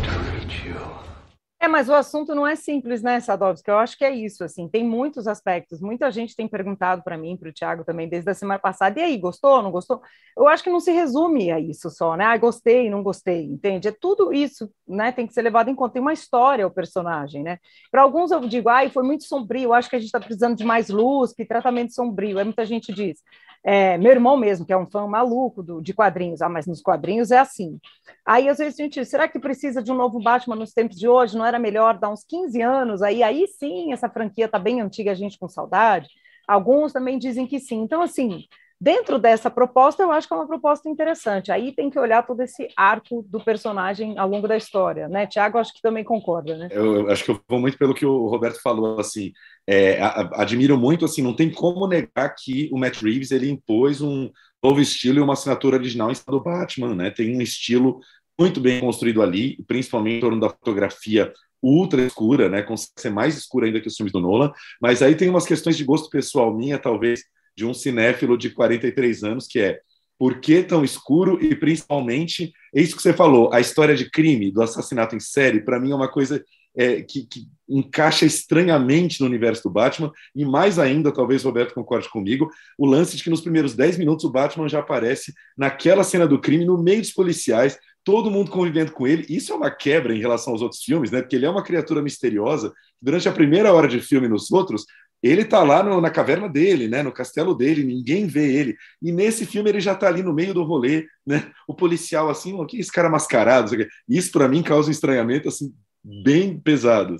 mas 1.71 1.89
o 1.89 1.95
assunto 1.95 2.35
não 2.35 2.47
é 2.47 2.57
simples, 2.57 3.03
né, 3.03 3.21
Sadovski? 3.21 3.71
Eu 3.71 3.79
acho 3.79 3.97
que 3.97 4.05
é 4.05 4.11
isso, 4.11 4.45
assim, 4.45 4.69
tem 4.69 4.85
muitos 4.85 5.27
aspectos. 5.27 5.81
Muita 5.81 6.11
gente 6.11 6.37
tem 6.37 6.47
perguntado 6.49 7.03
para 7.03 7.17
mim, 7.17 7.37
para 7.37 7.49
o 7.49 7.53
Tiago 7.53 7.85
também, 7.85 8.09
desde 8.09 8.29
a 8.31 8.35
semana 8.35 8.59
passada, 8.59 9.01
e 9.01 9.03
aí, 9.03 9.17
gostou, 9.17 9.63
não 9.63 9.71
gostou? 9.71 10.03
Eu 10.37 10.49
acho 10.49 10.63
que 10.63 10.71
não 10.71 10.81
se 10.81 10.91
resume 10.91 11.51
a 11.51 11.59
isso 11.61 11.89
só, 11.91 12.17
né? 12.17 12.25
Ah, 12.25 12.37
gostei, 12.37 12.91
não 12.91 13.03
gostei, 13.03 13.45
entende? 13.45 13.89
É 13.89 13.93
tudo 13.93 14.33
isso, 14.33 14.71
né? 14.87 15.13
Tem 15.13 15.27
que 15.27 15.33
ser 15.33 15.43
levado 15.43 15.71
em 15.71 15.75
conta. 15.75 15.95
Tem 15.95 16.03
uma 16.03 16.13
história 16.13 16.67
o 16.67 16.71
personagem, 16.71 17.43
né? 17.43 17.59
Para 17.91 18.03
alguns 18.03 18.31
eu 18.31 18.41
digo, 18.41 18.69
ai, 18.69 18.91
foi 18.91 19.03
muito 19.03 19.25
sombrio, 19.25 19.73
acho 19.73 19.89
que 19.89 19.97
a 19.97 19.99
gente 19.99 20.09
está 20.09 20.21
precisando 20.21 20.57
de 20.57 20.65
mais 20.65 20.89
luz, 20.89 21.33
que 21.33 21.45
tratamento 21.45 21.95
sombrio. 21.95 22.39
Aí 22.39 22.45
muita 22.45 22.67
gente 22.67 22.93
diz, 22.93 23.21
é, 23.62 23.99
meu 23.99 24.11
irmão 24.12 24.37
mesmo, 24.37 24.64
que 24.64 24.73
é 24.73 24.77
um 24.77 24.87
fã 24.87 25.07
maluco 25.07 25.62
do, 25.62 25.83
de 25.83 25.92
quadrinhos, 25.92 26.40
ah, 26.40 26.49
mas 26.49 26.66
nos 26.66 26.81
quadrinhos 26.81 27.31
é 27.31 27.38
assim. 27.38 27.79
Aí 28.25 28.49
às 28.49 28.59
vezes 28.59 28.79
a 28.79 28.83
gente, 28.83 29.05
será 29.05 29.29
que 29.29 29.38
precisa 29.38 29.83
de 29.83 29.92
um 29.92 29.94
novo 29.96 30.20
Batman 30.23 30.57
nos 30.57 30.73
tempos 30.73 30.96
de 30.96 31.07
hoje? 31.09 31.37
Não 31.37 31.44
era 31.44 31.59
melhor 31.59 31.99
dar 31.99 32.11
uns 32.11 32.25
15 32.25 32.61
anos? 32.62 33.03
Aí, 33.03 33.23
aí 33.23 33.46
sim, 33.46 33.92
essa 33.92 34.09
franquia 34.09 34.46
está 34.46 34.59
bem 34.59 34.81
antiga, 34.81 35.11
a 35.11 35.14
gente 35.14 35.38
com 35.38 35.49
saudade. 35.49 36.09
Alguns 36.49 36.92
também 36.92 37.18
dizem 37.18 37.46
que 37.46 37.61
sim. 37.61 37.83
Então, 37.83 38.03
assim, 38.03 38.44
Dentro 38.83 39.19
dessa 39.19 39.51
proposta, 39.51 40.03
eu 40.03 40.11
acho 40.11 40.27
que 40.27 40.33
é 40.33 40.37
uma 40.37 40.47
proposta 40.47 40.88
interessante. 40.88 41.53
Aí 41.53 41.71
tem 41.71 41.90
que 41.90 41.99
olhar 41.99 42.27
todo 42.27 42.40
esse 42.40 42.66
arco 42.75 43.23
do 43.29 43.38
personagem 43.38 44.16
ao 44.16 44.27
longo 44.27 44.49
da 44.49 44.57
história, 44.57 45.07
né? 45.07 45.27
Tiago, 45.27 45.59
acho 45.59 45.75
que 45.75 45.83
também 45.83 46.03
concorda, 46.03 46.57
né? 46.57 46.69
Eu, 46.71 47.11
acho 47.11 47.23
que 47.23 47.31
eu 47.31 47.40
vou 47.47 47.61
muito 47.61 47.77
pelo 47.77 47.95
que 47.95 48.07
o 48.07 48.27
Roberto 48.29 48.59
falou, 48.62 48.99
assim, 48.99 49.33
é, 49.69 50.01
admiro 50.33 50.79
muito, 50.79 51.05
assim, 51.05 51.21
não 51.21 51.37
tem 51.37 51.51
como 51.51 51.87
negar 51.87 52.35
que 52.35 52.71
o 52.73 52.79
Matt 52.79 53.03
Reeves, 53.03 53.31
ele 53.31 53.51
impôs 53.51 54.01
um 54.01 54.31
novo 54.62 54.81
estilo 54.81 55.19
e 55.19 55.23
uma 55.23 55.35
assinatura 55.35 55.77
original 55.77 56.11
em 56.11 56.14
cima 56.14 56.33
do 56.33 56.43
Batman, 56.43 56.95
né? 56.95 57.11
Tem 57.11 57.37
um 57.37 57.43
estilo 57.43 58.01
muito 58.38 58.61
bem 58.61 58.81
construído 58.81 59.21
ali, 59.21 59.62
principalmente 59.66 60.16
em 60.16 60.21
torno 60.21 60.40
da 60.40 60.49
fotografia 60.49 61.31
ultra 61.62 62.01
escura, 62.01 62.49
né? 62.49 62.62
Consegue 62.62 62.93
ser 62.97 63.11
mais 63.11 63.37
escura 63.37 63.66
ainda 63.66 63.79
que 63.79 63.88
os 63.88 63.95
filmes 63.95 64.12
do 64.12 64.21
Nolan, 64.21 64.51
mas 64.81 65.03
aí 65.03 65.14
tem 65.14 65.29
umas 65.29 65.45
questões 65.45 65.77
de 65.77 65.85
gosto 65.85 66.09
pessoal 66.09 66.57
minha, 66.57 66.79
talvez, 66.79 67.23
de 67.61 67.66
um 67.66 67.75
cinéfilo 67.75 68.38
de 68.38 68.49
43 68.49 69.23
anos, 69.23 69.46
que 69.46 69.61
é 69.61 69.81
por 70.18 70.40
que 70.40 70.62
tão 70.62 70.83
escuro 70.83 71.38
e 71.44 71.55
principalmente, 71.55 72.53
é 72.75 72.81
isso 72.81 72.96
que 72.96 73.03
você 73.03 73.12
falou, 73.12 73.53
a 73.53 73.61
história 73.61 73.94
de 73.94 74.11
crime, 74.11 74.51
do 74.51 74.62
assassinato 74.62 75.14
em 75.14 75.20
série, 75.20 75.61
para 75.61 75.79
mim 75.79 75.92
é 75.92 75.94
uma 75.94 76.09
coisa 76.09 76.42
é, 76.75 77.03
que, 77.03 77.27
que, 77.27 77.46
encaixa 77.68 78.25
estranhamente 78.25 79.20
no 79.20 79.27
universo 79.27 79.64
do 79.64 79.70
Batman, 79.70 80.11
e 80.35 80.42
mais 80.42 80.79
ainda, 80.79 81.12
talvez 81.12 81.44
Roberto 81.44 81.75
concorde 81.75 82.09
comigo, 82.09 82.51
o 82.79 82.87
lance 82.87 83.14
de 83.16 83.23
que 83.23 83.31
nos 83.31 83.42
primeiros 83.42 83.75
10 83.75 83.99
minutos 83.99 84.25
o 84.25 84.31
Batman 84.31 84.68
já 84.68 84.79
aparece 84.81 85.35
naquela 85.57 86.03
cena 86.03 86.27
do 86.27 86.40
crime, 86.40 86.64
no 86.64 86.83
meio 86.83 87.03
dos 87.03 87.12
policiais, 87.12 87.79
todo 88.03 88.31
mundo 88.31 88.51
convivendo 88.51 88.92
com 88.92 89.07
ele. 89.07 89.27
Isso 89.29 89.53
é 89.53 89.57
uma 89.57 89.70
quebra 89.70 90.14
em 90.14 90.20
relação 90.20 90.53
aos 90.55 90.62
outros 90.62 90.83
filmes, 90.83 91.11
né? 91.11 91.20
Porque 91.20 91.37
ele 91.37 91.46
é 91.46 91.51
uma 91.51 91.62
criatura 91.62 92.03
misteriosa. 92.03 92.73
Durante 93.01 93.29
a 93.29 93.33
primeira 93.33 93.73
hora 93.73 93.87
de 93.87 94.01
filme 94.01 94.27
nos 94.27 94.51
outros, 94.51 94.85
ele 95.23 95.43
está 95.43 95.63
lá 95.63 95.83
no, 95.83 96.01
na 96.01 96.11
caverna 96.11 96.49
dele, 96.49 96.89
né, 96.89 97.03
no 97.03 97.13
castelo 97.13 97.55
dele, 97.55 97.85
ninguém 97.85 98.27
vê 98.27 98.55
ele. 98.55 98.77
E 99.03 99.13
nesse 99.13 99.45
filme 99.45 99.69
ele 99.69 99.81
já 99.81 99.93
está 99.93 100.09
ali 100.09 100.23
no 100.23 100.33
meio 100.33 100.55
do 100.55 100.65
rolê, 100.65 101.07
né? 101.27 101.51
O 101.69 101.75
policial 101.75 102.31
assim, 102.31 102.55
o 102.55 102.65
que 102.65 102.79
esse 102.79 102.91
cara 102.91 103.11
mascarado? 103.11 103.71
Isso 104.09 104.33
para 104.33 104.49
mim 104.49 104.63
causa 104.63 104.89
um 104.89 104.93
estranhamento 104.93 105.49
assim 105.49 105.75
bem 106.03 106.59
pesado. 106.59 107.17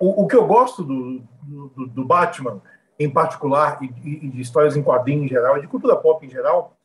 O, 0.00 0.24
o 0.24 0.26
que 0.26 0.36
eu 0.36 0.46
gosto 0.46 0.82
do, 0.82 1.22
do, 1.42 1.86
do, 1.86 2.04
Batman, 2.04 2.62
em 2.98 3.10
particular, 3.10 3.78
e, 3.82 4.26
e 4.26 4.28
de 4.28 4.40
histórias 4.40 4.76
em 4.76 4.82
quadrinhos 4.82 5.26
em 5.26 5.28
geral, 5.28 5.58
e 5.58 5.60
de 5.60 5.68
cultura 5.68 5.96
pop 5.96 6.24
em 6.24 6.30
geral, 6.30 6.76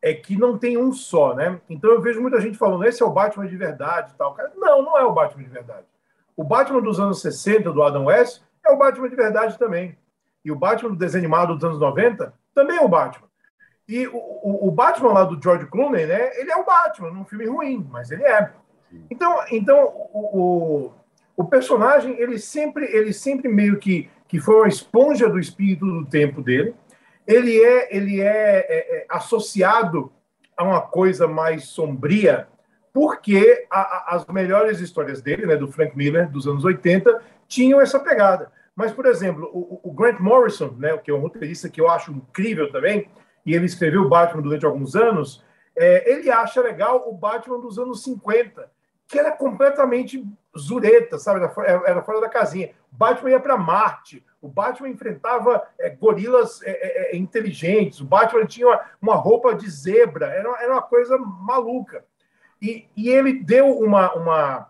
é 0.00 0.12
que 0.12 0.36
não 0.36 0.58
tem 0.58 0.76
um 0.76 0.92
só, 0.92 1.34
né? 1.34 1.60
Então 1.70 1.90
eu 1.90 2.02
vejo 2.02 2.20
muita 2.20 2.40
gente 2.40 2.58
falando, 2.58 2.84
esse 2.84 3.02
é 3.02 3.06
o 3.06 3.12
Batman 3.12 3.46
de 3.46 3.56
verdade 3.56 4.12
tal. 4.18 4.36
Não, 4.56 4.82
não 4.82 4.98
é 4.98 5.04
o 5.04 5.12
Batman 5.12 5.44
de 5.44 5.48
verdade. 5.48 5.86
O 6.36 6.44
Batman 6.44 6.80
dos 6.80 6.98
anos 6.98 7.20
60, 7.20 7.72
do 7.72 7.82
Adam 7.82 8.06
West, 8.06 8.40
é 8.40 8.42
o 8.72 8.78
Batman 8.78 9.08
de 9.08 9.16
verdade 9.16 9.58
também. 9.58 9.96
E 10.44 10.50
o 10.50 10.56
Batman 10.56 10.90
do 10.90 10.96
desenho 10.96 11.24
animado 11.24 11.54
dos 11.54 11.64
anos 11.64 11.78
90 11.78 12.32
também 12.54 12.76
é 12.76 12.82
o 12.82 12.88
Batman. 12.88 13.28
E 13.88 14.06
o, 14.06 14.16
o, 14.16 14.68
o, 14.68 14.70
Batman 14.70 15.12
lá 15.12 15.24
do 15.24 15.40
George 15.42 15.66
Clooney, 15.66 16.06
né? 16.06 16.30
Ele 16.38 16.50
é 16.50 16.56
o 16.56 16.64
Batman, 16.64 17.10
num 17.10 17.24
filme 17.24 17.46
ruim, 17.46 17.86
mas 17.90 18.10
ele 18.10 18.22
é. 18.22 18.50
Então, 19.10 19.38
então 19.50 19.84
o, 20.12 20.38
o, 20.40 20.92
o, 21.36 21.44
personagem, 21.44 22.18
ele 22.18 22.38
sempre, 22.38 22.84
ele 22.86 23.12
sempre 23.12 23.48
meio 23.48 23.78
que, 23.78 24.08
que 24.28 24.40
foi 24.40 24.56
uma 24.56 24.68
esponja 24.68 25.28
do 25.28 25.38
espírito 25.38 25.84
do 25.84 26.06
tempo 26.06 26.42
dele. 26.42 26.74
Ele 27.26 27.62
é, 27.62 27.96
ele 27.96 28.20
é, 28.20 28.66
é, 28.68 28.96
é 28.98 29.06
associado 29.08 30.12
a 30.56 30.64
uma 30.64 30.80
coisa 30.80 31.26
mais 31.26 31.64
sombria, 31.64 32.48
porque 32.92 33.66
a, 33.70 33.80
a, 33.80 34.16
as 34.16 34.26
melhores 34.26 34.80
histórias 34.80 35.20
dele, 35.22 35.46
né, 35.46 35.56
do 35.56 35.68
Frank 35.68 35.96
Miller, 35.96 36.30
dos 36.30 36.46
anos 36.46 36.64
80, 36.64 37.22
tinham 37.48 37.80
essa 37.80 37.98
pegada. 37.98 38.50
Mas, 38.74 38.92
por 38.92 39.06
exemplo, 39.06 39.50
o, 39.52 39.80
o 39.82 39.92
Grant 39.92 40.18
Morrison, 40.18 40.74
né, 40.78 40.96
que 40.98 41.10
é 41.10 41.14
um 41.14 41.20
roteirista 41.20 41.68
que 41.68 41.80
eu 41.80 41.90
acho 41.90 42.12
incrível 42.12 42.70
também, 42.72 43.08
e 43.44 43.54
ele 43.54 43.66
escreveu 43.66 44.02
o 44.02 44.08
Batman 44.08 44.42
durante 44.42 44.64
alguns 44.64 44.96
anos, 44.96 45.44
é, 45.76 46.10
ele 46.10 46.30
acha 46.30 46.60
legal 46.60 47.08
o 47.08 47.12
Batman 47.12 47.60
dos 47.60 47.78
anos 47.78 48.02
50, 48.02 48.70
que 49.06 49.18
era 49.18 49.30
completamente 49.32 50.24
zureta, 50.56 51.18
sabe? 51.18 51.40
Era, 51.44 51.82
era 51.86 52.02
fora 52.02 52.20
da 52.20 52.28
casinha. 52.28 52.70
O 52.92 52.96
Batman 52.96 53.30
ia 53.30 53.40
para 53.40 53.56
Marte, 53.56 54.24
o 54.40 54.48
Batman 54.48 54.88
enfrentava 54.88 55.62
é, 55.78 55.90
gorilas 55.90 56.62
é, 56.62 56.70
é, 56.70 57.12
é, 57.12 57.16
inteligentes, 57.16 58.00
o 58.00 58.04
Batman 58.04 58.44
tinha 58.44 58.66
uma, 58.66 58.80
uma 59.00 59.14
roupa 59.14 59.54
de 59.54 59.68
zebra, 59.70 60.26
era, 60.26 60.48
era 60.62 60.72
uma 60.72 60.82
coisa 60.82 61.16
maluca. 61.18 62.04
E, 62.60 62.86
e 62.96 63.08
ele 63.08 63.32
deu 63.32 63.78
uma, 63.78 64.12
uma, 64.14 64.68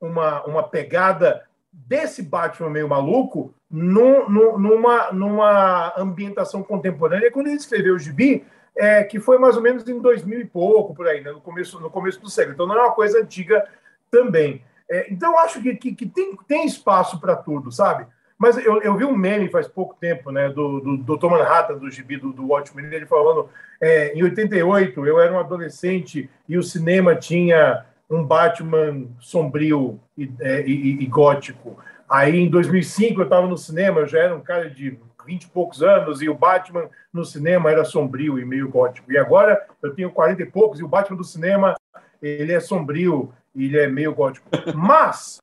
uma, 0.00 0.44
uma 0.44 0.62
pegada 0.62 1.46
desse 1.86 2.22
Batman 2.22 2.70
meio 2.70 2.88
maluco 2.88 3.54
num, 3.70 4.28
numa, 4.28 5.12
numa 5.12 5.92
ambientação 5.96 6.62
contemporânea. 6.62 7.30
Quando 7.30 7.48
ele 7.48 7.56
escreveu 7.56 7.94
o 7.94 7.98
Gibi, 7.98 8.44
é, 8.76 9.04
que 9.04 9.20
foi 9.20 9.38
mais 9.38 9.56
ou 9.56 9.62
menos 9.62 9.86
em 9.88 10.00
2000 10.00 10.40
e 10.40 10.44
pouco, 10.44 10.94
por 10.94 11.06
aí, 11.06 11.20
né, 11.20 11.30
no, 11.32 11.40
começo, 11.40 11.78
no 11.80 11.90
começo 11.90 12.20
do 12.20 12.30
século. 12.30 12.54
Então 12.54 12.66
não 12.66 12.76
é 12.76 12.80
uma 12.80 12.94
coisa 12.94 13.20
antiga 13.20 13.66
também. 14.10 14.62
É, 14.88 15.12
então 15.12 15.38
acho 15.38 15.60
que, 15.60 15.74
que, 15.76 15.94
que 15.94 16.06
tem, 16.06 16.36
tem 16.48 16.66
espaço 16.66 17.20
para 17.20 17.36
tudo, 17.36 17.70
sabe? 17.70 18.06
Mas 18.38 18.58
eu, 18.58 18.82
eu 18.82 18.96
vi 18.96 19.04
um 19.04 19.16
meme 19.16 19.48
faz 19.48 19.66
pouco 19.66 19.96
tempo, 19.98 20.30
né, 20.30 20.48
do, 20.48 20.80
do, 20.80 20.96
do 20.98 21.16
Dr. 21.16 21.26
Manhattan, 21.28 21.78
do 21.78 21.90
gibi 21.90 22.18
do, 22.18 22.32
do 22.32 22.46
Watchmen, 22.48 22.86
ele 22.92 23.06
falando, 23.06 23.48
é, 23.80 24.12
em 24.12 24.22
88, 24.22 25.06
eu 25.06 25.18
era 25.18 25.32
um 25.32 25.40
adolescente 25.40 26.28
e 26.48 26.58
o 26.58 26.62
cinema 26.62 27.14
tinha 27.14 27.84
um 28.08 28.24
Batman 28.24 29.08
sombrio 29.18 30.00
e, 30.16 30.30
é, 30.40 30.66
e, 30.66 31.02
e 31.02 31.06
gótico. 31.06 31.78
Aí, 32.08 32.36
em 32.36 32.48
2005, 32.48 33.20
eu 33.20 33.24
estava 33.24 33.46
no 33.46 33.56
cinema, 33.56 34.00
eu 34.00 34.06
já 34.06 34.20
era 34.20 34.34
um 34.34 34.40
cara 34.40 34.70
de 34.70 34.98
20 35.26 35.42
e 35.42 35.48
poucos 35.48 35.82
anos, 35.82 36.22
e 36.22 36.28
o 36.28 36.34
Batman 36.34 36.88
no 37.12 37.24
cinema 37.24 37.70
era 37.70 37.84
sombrio 37.84 38.38
e 38.38 38.44
meio 38.44 38.68
gótico. 38.68 39.10
E 39.10 39.18
agora 39.18 39.66
eu 39.82 39.94
tenho 39.94 40.12
40 40.12 40.42
e 40.42 40.46
poucos, 40.46 40.78
e 40.78 40.84
o 40.84 40.88
Batman 40.88 41.16
do 41.16 41.24
cinema, 41.24 41.74
ele 42.22 42.52
é 42.52 42.60
sombrio 42.60 43.32
e 43.54 43.64
ele 43.66 43.78
é 43.78 43.88
meio 43.88 44.14
gótico. 44.14 44.48
Mas, 44.74 45.38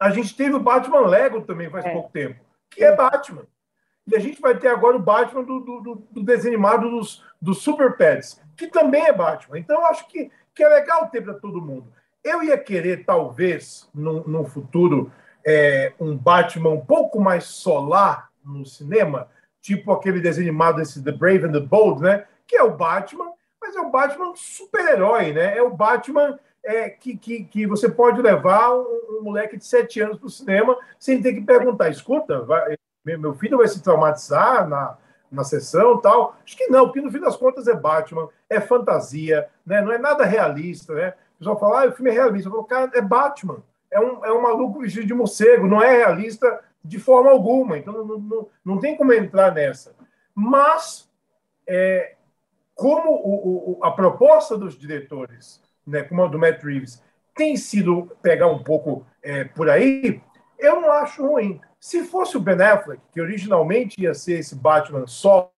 a 0.00 0.10
gente 0.10 0.36
teve 0.36 0.54
o 0.54 0.60
Batman 0.60 1.06
Lego 1.06 1.42
também 1.42 1.70
faz 1.70 1.84
é. 1.84 1.92
pouco 1.92 2.10
tempo, 2.10 2.40
que 2.70 2.82
é 2.82 2.94
Batman. 2.94 3.46
E 4.06 4.16
a 4.16 4.18
gente 4.18 4.40
vai 4.40 4.56
ter 4.56 4.68
agora 4.68 4.96
o 4.96 5.02
Batman 5.02 5.44
do, 5.44 5.60
do, 5.60 6.02
do 6.10 6.22
desenho 6.22 6.54
animado 6.54 6.90
dos, 6.90 7.22
dos 7.40 7.62
Super 7.62 7.96
Pets, 7.96 8.40
que 8.56 8.66
também 8.66 9.04
é 9.04 9.12
Batman. 9.12 9.58
Então, 9.58 9.80
eu 9.80 9.86
acho 9.86 10.08
que 10.08 10.30
que 10.58 10.64
é 10.64 10.68
legal 10.68 11.06
ter 11.06 11.22
para 11.22 11.34
todo 11.34 11.62
mundo. 11.62 11.86
Eu 12.24 12.42
ia 12.42 12.58
querer, 12.58 13.04
talvez, 13.04 13.88
no 13.94 14.44
futuro, 14.44 15.12
é, 15.46 15.92
um 16.00 16.16
Batman 16.16 16.70
um 16.70 16.84
pouco 16.84 17.20
mais 17.20 17.44
solar 17.44 18.28
no 18.44 18.66
cinema, 18.66 19.28
tipo 19.60 19.92
aquele 19.92 20.18
desenho 20.18 20.48
animado, 20.48 20.82
esse 20.82 21.00
The 21.00 21.12
Brave 21.12 21.46
and 21.46 21.52
the 21.52 21.60
Bold, 21.60 22.02
né? 22.02 22.26
Que 22.44 22.56
é 22.56 22.62
o 22.64 22.76
Batman, 22.76 23.30
mas 23.60 23.76
é 23.76 23.80
o 23.80 23.88
Batman 23.88 24.32
super-herói, 24.34 25.32
né? 25.32 25.56
É 25.56 25.62
o 25.62 25.70
Batman 25.70 26.36
é, 26.64 26.90
que, 26.90 27.16
que, 27.16 27.44
que 27.44 27.64
você 27.64 27.88
pode 27.88 28.20
levar 28.20 28.74
um, 28.74 29.20
um 29.20 29.22
moleque 29.22 29.56
de 29.56 29.64
sete 29.64 30.00
anos 30.00 30.18
para 30.18 30.26
o 30.26 30.30
cinema 30.30 30.76
sem 30.98 31.22
ter 31.22 31.34
que 31.34 31.42
perguntar: 31.42 31.88
escuta, 31.88 32.40
vai, 32.42 32.74
meu 33.04 33.32
filho 33.34 33.58
vai 33.58 33.68
se 33.68 33.80
traumatizar 33.80 34.68
na, 34.68 34.98
na 35.30 35.44
sessão 35.44 36.00
tal. 36.00 36.36
Acho 36.44 36.56
que 36.56 36.66
não, 36.68 36.86
porque 36.86 37.00
no 37.00 37.10
fim 37.10 37.20
das 37.20 37.36
contas 37.36 37.66
é 37.68 37.74
Batman, 37.74 38.28
é 38.48 38.60
fantasia, 38.60 39.48
né? 39.64 39.80
não 39.80 39.92
é 39.92 39.98
nada 39.98 40.24
realista. 40.24 40.94
Né? 40.94 41.14
O 41.36 41.38
pessoal 41.38 41.58
fala, 41.58 41.84
ah, 41.84 41.88
o 41.88 41.92
filme 41.92 42.10
é 42.10 42.14
realista. 42.14 42.48
Eu 42.48 42.52
falo, 42.52 42.64
cara, 42.64 42.90
é 42.94 43.00
Batman. 43.00 43.62
É 43.90 43.98
um, 44.00 44.24
é 44.24 44.32
um 44.32 44.42
maluco 44.42 44.80
vestido 44.80 45.06
de 45.06 45.14
morcego, 45.14 45.66
não 45.66 45.82
é 45.82 45.96
realista 45.96 46.60
de 46.84 46.98
forma 46.98 47.30
alguma. 47.30 47.78
Então 47.78 47.92
não, 47.92 48.18
não, 48.18 48.48
não 48.64 48.78
tem 48.78 48.96
como 48.96 49.12
entrar 49.12 49.52
nessa. 49.52 49.94
Mas, 50.34 51.10
é, 51.66 52.14
como 52.74 53.10
o, 53.10 53.78
o, 53.78 53.84
a 53.84 53.90
proposta 53.90 54.56
dos 54.56 54.78
diretores, 54.78 55.60
né, 55.86 56.02
como 56.02 56.22
a 56.22 56.28
do 56.28 56.38
Matt 56.38 56.62
Reeves, 56.62 57.02
tem 57.34 57.56
sido 57.56 58.10
pegar 58.22 58.48
um 58.48 58.62
pouco 58.62 59.06
é, 59.22 59.44
por 59.44 59.70
aí, 59.70 60.20
eu 60.58 60.80
não 60.80 60.90
acho 60.90 61.26
ruim. 61.26 61.60
Se 61.80 62.04
fosse 62.04 62.36
o 62.36 62.40
Ben 62.40 62.60
Affleck, 62.60 63.00
que 63.12 63.20
originalmente 63.20 64.00
ia 64.00 64.14
ser 64.14 64.40
esse 64.40 64.54
Batman 64.54 65.06
solo, 65.06 65.50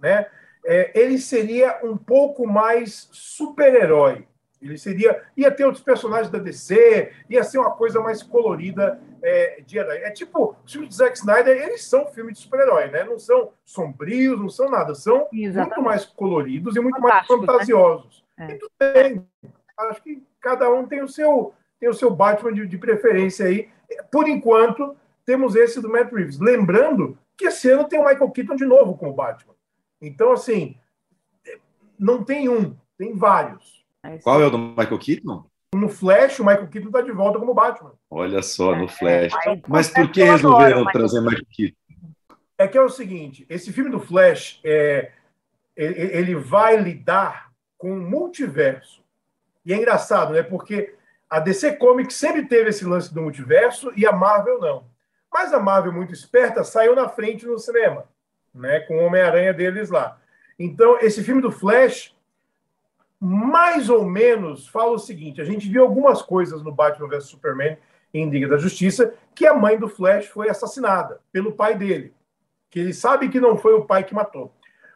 né, 0.00 0.26
é, 0.64 0.92
ele 0.98 1.18
seria 1.18 1.80
um 1.82 1.96
pouco 1.96 2.46
mais 2.46 3.08
super-herói. 3.10 4.26
Ele 4.60 4.76
seria. 4.76 5.22
ia 5.36 5.50
ter 5.50 5.64
outros 5.64 5.82
personagens 5.82 6.30
da 6.30 6.38
DC, 6.38 7.12
ia 7.30 7.44
ser 7.44 7.58
uma 7.58 7.70
coisa 7.70 8.00
mais 8.00 8.22
colorida 8.22 9.00
é, 9.22 9.62
de 9.64 9.78
herói. 9.78 9.98
É 9.98 10.10
tipo, 10.10 10.56
os 10.64 10.72
filmes 10.72 10.90
de 10.90 10.96
Zack 10.96 11.16
Snyder, 11.16 11.56
eles 11.56 11.84
são 11.84 12.06
filmes 12.06 12.36
de 12.36 12.42
super-herói, 12.42 12.88
né? 12.88 13.04
Não 13.04 13.18
são 13.18 13.52
sombrios, 13.64 14.38
não 14.38 14.48
são 14.48 14.68
nada. 14.68 14.94
São 14.94 15.28
Exatamente. 15.32 15.76
muito 15.76 15.82
mais 15.82 16.04
coloridos 16.04 16.74
e 16.74 16.80
muito 16.80 17.00
Fantástico, 17.00 17.36
mais 17.36 17.40
né? 17.40 17.52
fantasiosos. 17.52 18.24
Né? 18.36 18.48
E 18.50 18.58
tudo 18.58 18.72
bem. 18.78 19.26
Acho 19.78 20.02
que 20.02 20.22
cada 20.40 20.68
um 20.70 20.86
tem 20.86 21.02
o 21.02 21.08
seu, 21.08 21.54
tem 21.78 21.88
o 21.88 21.94
seu 21.94 22.10
Batman 22.10 22.52
de, 22.52 22.66
de 22.66 22.78
preferência 22.78 23.46
aí. 23.46 23.68
Por 24.10 24.28
enquanto, 24.28 24.96
temos 25.24 25.54
esse 25.54 25.80
do 25.80 25.88
Matt 25.88 26.12
Reeves. 26.12 26.38
Lembrando 26.38 27.18
que 27.36 27.46
esse 27.46 27.70
ano 27.70 27.84
tem 27.84 28.00
o 28.00 28.04
Michael 28.04 28.30
Keaton 28.30 28.56
de 28.56 28.64
novo 28.64 28.96
com 28.96 29.08
o 29.08 29.14
Batman. 29.14 29.54
Então, 30.00 30.32
assim, 30.32 30.76
não 31.98 32.24
tem 32.24 32.48
um, 32.48 32.76
tem 32.96 33.14
vários. 33.14 33.84
É 34.02 34.18
Qual 34.18 34.40
é 34.40 34.46
o 34.46 34.50
do 34.50 34.58
Michael 34.58 34.98
Keaton? 34.98 35.44
No 35.74 35.88
Flash, 35.88 36.38
o 36.38 36.44
Michael 36.44 36.68
Keaton 36.68 36.88
está 36.88 37.00
de 37.02 37.12
volta 37.12 37.38
como 37.38 37.54
Batman. 37.54 37.92
Olha 38.10 38.42
só, 38.42 38.74
no 38.74 38.84
é, 38.84 38.88
Flash. 38.88 39.34
É, 39.46 39.60
Mas 39.68 39.90
por 39.90 40.10
que 40.10 40.22
resolveram 40.22 40.84
trazer 40.86 41.20
Michael 41.20 41.46
Keaton? 41.50 41.76
É 42.56 42.66
que 42.66 42.76
é 42.76 42.82
o 42.82 42.88
seguinte, 42.88 43.46
esse 43.48 43.72
filme 43.72 43.88
do 43.90 44.00
Flash, 44.00 44.60
é, 44.64 45.12
ele 45.76 46.34
vai 46.34 46.76
lidar 46.76 47.52
com 47.76 47.92
o 47.92 48.00
multiverso. 48.00 49.00
E 49.64 49.72
é 49.72 49.76
engraçado, 49.76 50.32
né? 50.32 50.42
Porque 50.42 50.94
a 51.28 51.40
DC 51.40 51.76
Comics 51.76 52.14
sempre 52.14 52.46
teve 52.46 52.70
esse 52.70 52.84
lance 52.84 53.12
do 53.12 53.22
multiverso 53.22 53.92
e 53.96 54.06
a 54.06 54.12
Marvel 54.12 54.60
não. 54.60 54.84
Mas 55.32 55.52
a 55.52 55.60
Marvel, 55.60 55.92
muito 55.92 56.12
esperta, 56.12 56.64
saiu 56.64 56.94
na 56.94 57.08
frente 57.08 57.46
no 57.46 57.58
cinema, 57.58 58.04
né, 58.54 58.80
com 58.80 58.96
o 58.96 59.06
Homem-Aranha 59.06 59.52
deles 59.52 59.90
lá. 59.90 60.18
Então, 60.58 60.98
esse 61.00 61.22
filme 61.22 61.42
do 61.42 61.52
Flash, 61.52 62.16
mais 63.20 63.90
ou 63.90 64.04
menos, 64.04 64.66
fala 64.68 64.92
o 64.92 64.98
seguinte: 64.98 65.40
a 65.40 65.44
gente 65.44 65.68
viu 65.68 65.82
algumas 65.82 66.22
coisas 66.22 66.62
no 66.62 66.72
Batman 66.72 67.08
vs 67.08 67.24
Superman 67.24 67.76
em 68.12 68.28
Liga 68.30 68.48
da 68.48 68.56
Justiça, 68.56 69.12
que 69.34 69.46
a 69.46 69.54
mãe 69.54 69.78
do 69.78 69.88
Flash 69.88 70.26
foi 70.26 70.48
assassinada 70.48 71.20
pelo 71.30 71.52
pai 71.52 71.76
dele, 71.76 72.14
que 72.70 72.80
ele 72.80 72.94
sabe 72.94 73.28
que 73.28 73.38
não 73.38 73.56
foi 73.56 73.74
o 73.74 73.84
pai 73.84 74.02
que 74.02 74.14
matou. 74.14 74.52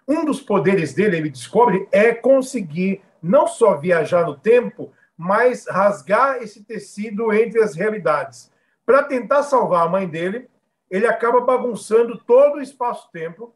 Um 0.08 0.24
dos 0.24 0.40
poderes 0.40 0.94
dele, 0.94 1.18
ele 1.18 1.30
descobre, 1.30 1.86
é 1.92 2.12
conseguir 2.12 3.02
não 3.22 3.46
só 3.46 3.76
viajar 3.76 4.26
no 4.26 4.34
tempo, 4.34 4.92
mas 5.16 5.66
rasgar 5.66 6.42
esse 6.42 6.64
tecido 6.64 7.32
entre 7.32 7.62
as 7.62 7.74
realidades. 7.74 8.50
Para 8.84 9.02
tentar 9.02 9.42
salvar 9.42 9.86
a 9.86 9.88
mãe 9.88 10.08
dele, 10.08 10.48
ele 10.90 11.06
acaba 11.06 11.40
bagunçando 11.40 12.18
todo 12.18 12.56
o 12.56 12.62
espaço-tempo 12.62 13.54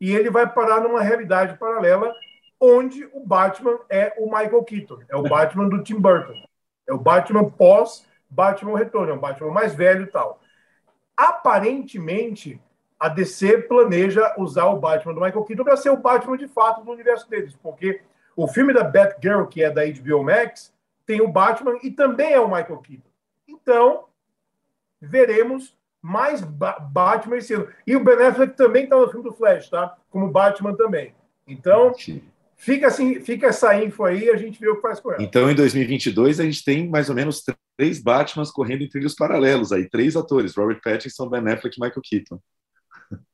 e 0.00 0.14
ele 0.14 0.30
vai 0.30 0.48
parar 0.48 0.80
numa 0.80 1.02
realidade 1.02 1.58
paralela 1.58 2.12
onde 2.60 3.08
o 3.12 3.20
Batman 3.24 3.78
é 3.88 4.14
o 4.18 4.26
Michael 4.26 4.64
Keaton, 4.64 4.98
é 5.08 5.16
o 5.16 5.22
Batman 5.22 5.68
do 5.68 5.82
Tim 5.82 6.00
Burton, 6.00 6.34
é 6.86 6.92
o 6.92 6.98
Batman 6.98 7.48
pós 7.48 8.06
Batman 8.30 8.76
Retorno, 8.76 9.12
é 9.12 9.14
um 9.14 9.18
Batman 9.18 9.50
mais 9.50 9.74
velho 9.74 10.02
e 10.02 10.06
tal. 10.06 10.40
Aparentemente, 11.16 12.60
a 12.98 13.08
DC 13.08 13.62
planeja 13.62 14.34
usar 14.36 14.66
o 14.66 14.78
Batman 14.78 15.14
do 15.14 15.20
Michael 15.20 15.44
Keaton 15.44 15.64
para 15.64 15.76
ser 15.76 15.90
o 15.90 15.96
Batman 15.96 16.36
de 16.36 16.48
fato 16.48 16.84
do 16.84 16.90
universo 16.90 17.28
deles, 17.28 17.56
porque 17.62 18.00
o 18.36 18.46
filme 18.46 18.72
da 18.72 18.84
Batgirl, 18.84 19.46
que 19.46 19.62
é 19.62 19.70
da 19.70 19.82
HBO 19.84 20.22
Max, 20.22 20.72
tem 21.08 21.22
o 21.22 21.32
Batman 21.32 21.78
e 21.82 21.90
também 21.90 22.34
é 22.34 22.38
o 22.38 22.46
Michael 22.46 22.82
Keaton. 22.82 23.08
Então, 23.48 24.04
veremos 25.00 25.74
mais 26.02 26.42
ba 26.42 26.78
Batman 26.78 27.38
esse 27.38 27.54
ano. 27.54 27.66
E 27.86 27.96
o 27.96 28.04
Ben 28.04 28.26
Affleck 28.26 28.54
também 28.54 28.84
está 28.84 28.94
no 28.94 29.08
filme 29.08 29.24
do 29.24 29.34
Flash, 29.34 29.70
tá? 29.70 29.96
Como 30.10 30.30
Batman 30.30 30.76
também. 30.76 31.14
Então, 31.46 31.94
fica 32.58 32.88
assim, 32.88 33.20
fica 33.20 33.46
essa 33.46 33.74
info 33.82 34.04
aí 34.04 34.24
e 34.24 34.30
a 34.30 34.36
gente 34.36 34.60
vê 34.60 34.68
o 34.68 34.76
que 34.76 34.82
faz 34.82 35.00
com 35.00 35.10
ela. 35.10 35.22
Então, 35.22 35.50
em 35.50 35.54
2022, 35.54 36.40
a 36.40 36.44
gente 36.44 36.62
tem 36.62 36.86
mais 36.86 37.08
ou 37.08 37.14
menos 37.14 37.42
três 37.74 38.02
Batmans 38.02 38.50
correndo 38.50 38.82
em 38.82 38.88
trilhos 38.88 39.14
paralelos 39.14 39.72
aí, 39.72 39.88
três 39.88 40.14
atores, 40.14 40.54
Robert 40.54 40.82
Pattinson, 40.84 41.30
Ben 41.30 41.40
Affleck 41.40 41.74
e 41.74 41.80
Michael 41.80 42.02
Keaton. 42.04 42.38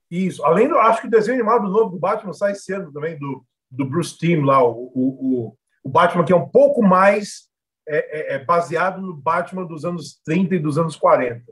Isso. 0.09 0.45
Além 0.45 0.69
do, 0.69 0.79
acho 0.79 1.01
que 1.01 1.09
o 1.09 1.11
desenho 1.11 1.35
animado 1.35 1.69
novo 1.69 1.91
do 1.91 1.99
Batman 1.99 2.33
sai 2.33 2.53
ano 2.71 2.93
também, 2.93 3.19
do, 3.19 3.45
do 3.69 3.85
Bruce 3.85 4.17
Timm 4.17 4.45
lá, 4.45 4.63
o, 4.63 4.93
o, 4.95 5.57
o 5.83 5.89
Batman 5.89 6.25
que 6.25 6.33
é 6.33 6.37
um 6.37 6.49
pouco 6.49 6.81
mais 6.81 7.53
é, 7.89 8.35
é, 8.35 8.37
é 8.37 8.39
baseado 8.45 9.01
no 9.01 9.15
Batman 9.15 9.65
dos 9.65 9.85
anos 9.85 10.21
30 10.25 10.55
e 10.57 10.59
dos 10.59 10.79
anos 10.79 10.97
40. 10.97 11.43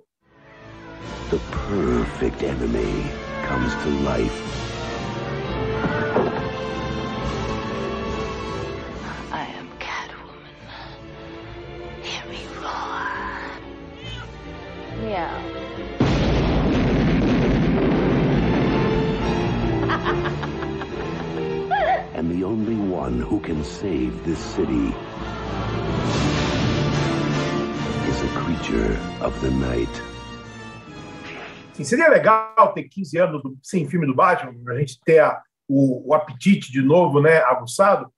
The 1.31 1.39
perfect 1.51 2.43
enemy 2.45 3.11
comes 3.49 3.75
to 3.83 3.89
life. 4.05 4.43
I 9.33 9.47
am 9.59 9.69
Catwoman. 9.79 10.53
Hear 12.03 12.25
me 12.29 12.47
roar. 12.61 13.09
Yeah. 15.03 15.33
and 22.15 22.31
the 22.31 22.45
only 22.45 22.77
one 22.77 23.21
who 23.21 23.41
can 23.41 23.65
save 23.65 24.25
this 24.25 24.39
city 24.39 24.95
creature 28.53 28.93
of 29.25 29.39
the 29.41 29.51
night. 29.51 29.91
Assim, 31.73 31.85
seria 31.85 32.09
legal 32.09 32.73
ter 32.75 32.85
15 32.85 33.19
anos 33.19 33.43
do, 33.43 33.57
sem 33.63 33.89
filme 33.89 34.07
do 34.07 34.15
Batman, 34.15 34.55
para 34.63 34.75
a 34.75 34.79
gente 34.79 35.01
ter 35.05 35.21
a, 35.21 35.41
o, 35.67 36.11
o, 36.11 36.15
apetite 36.15 36.71
de 36.71 36.83
novo, 36.83 37.21
né, 37.21 37.39
aguçado. 37.39 38.13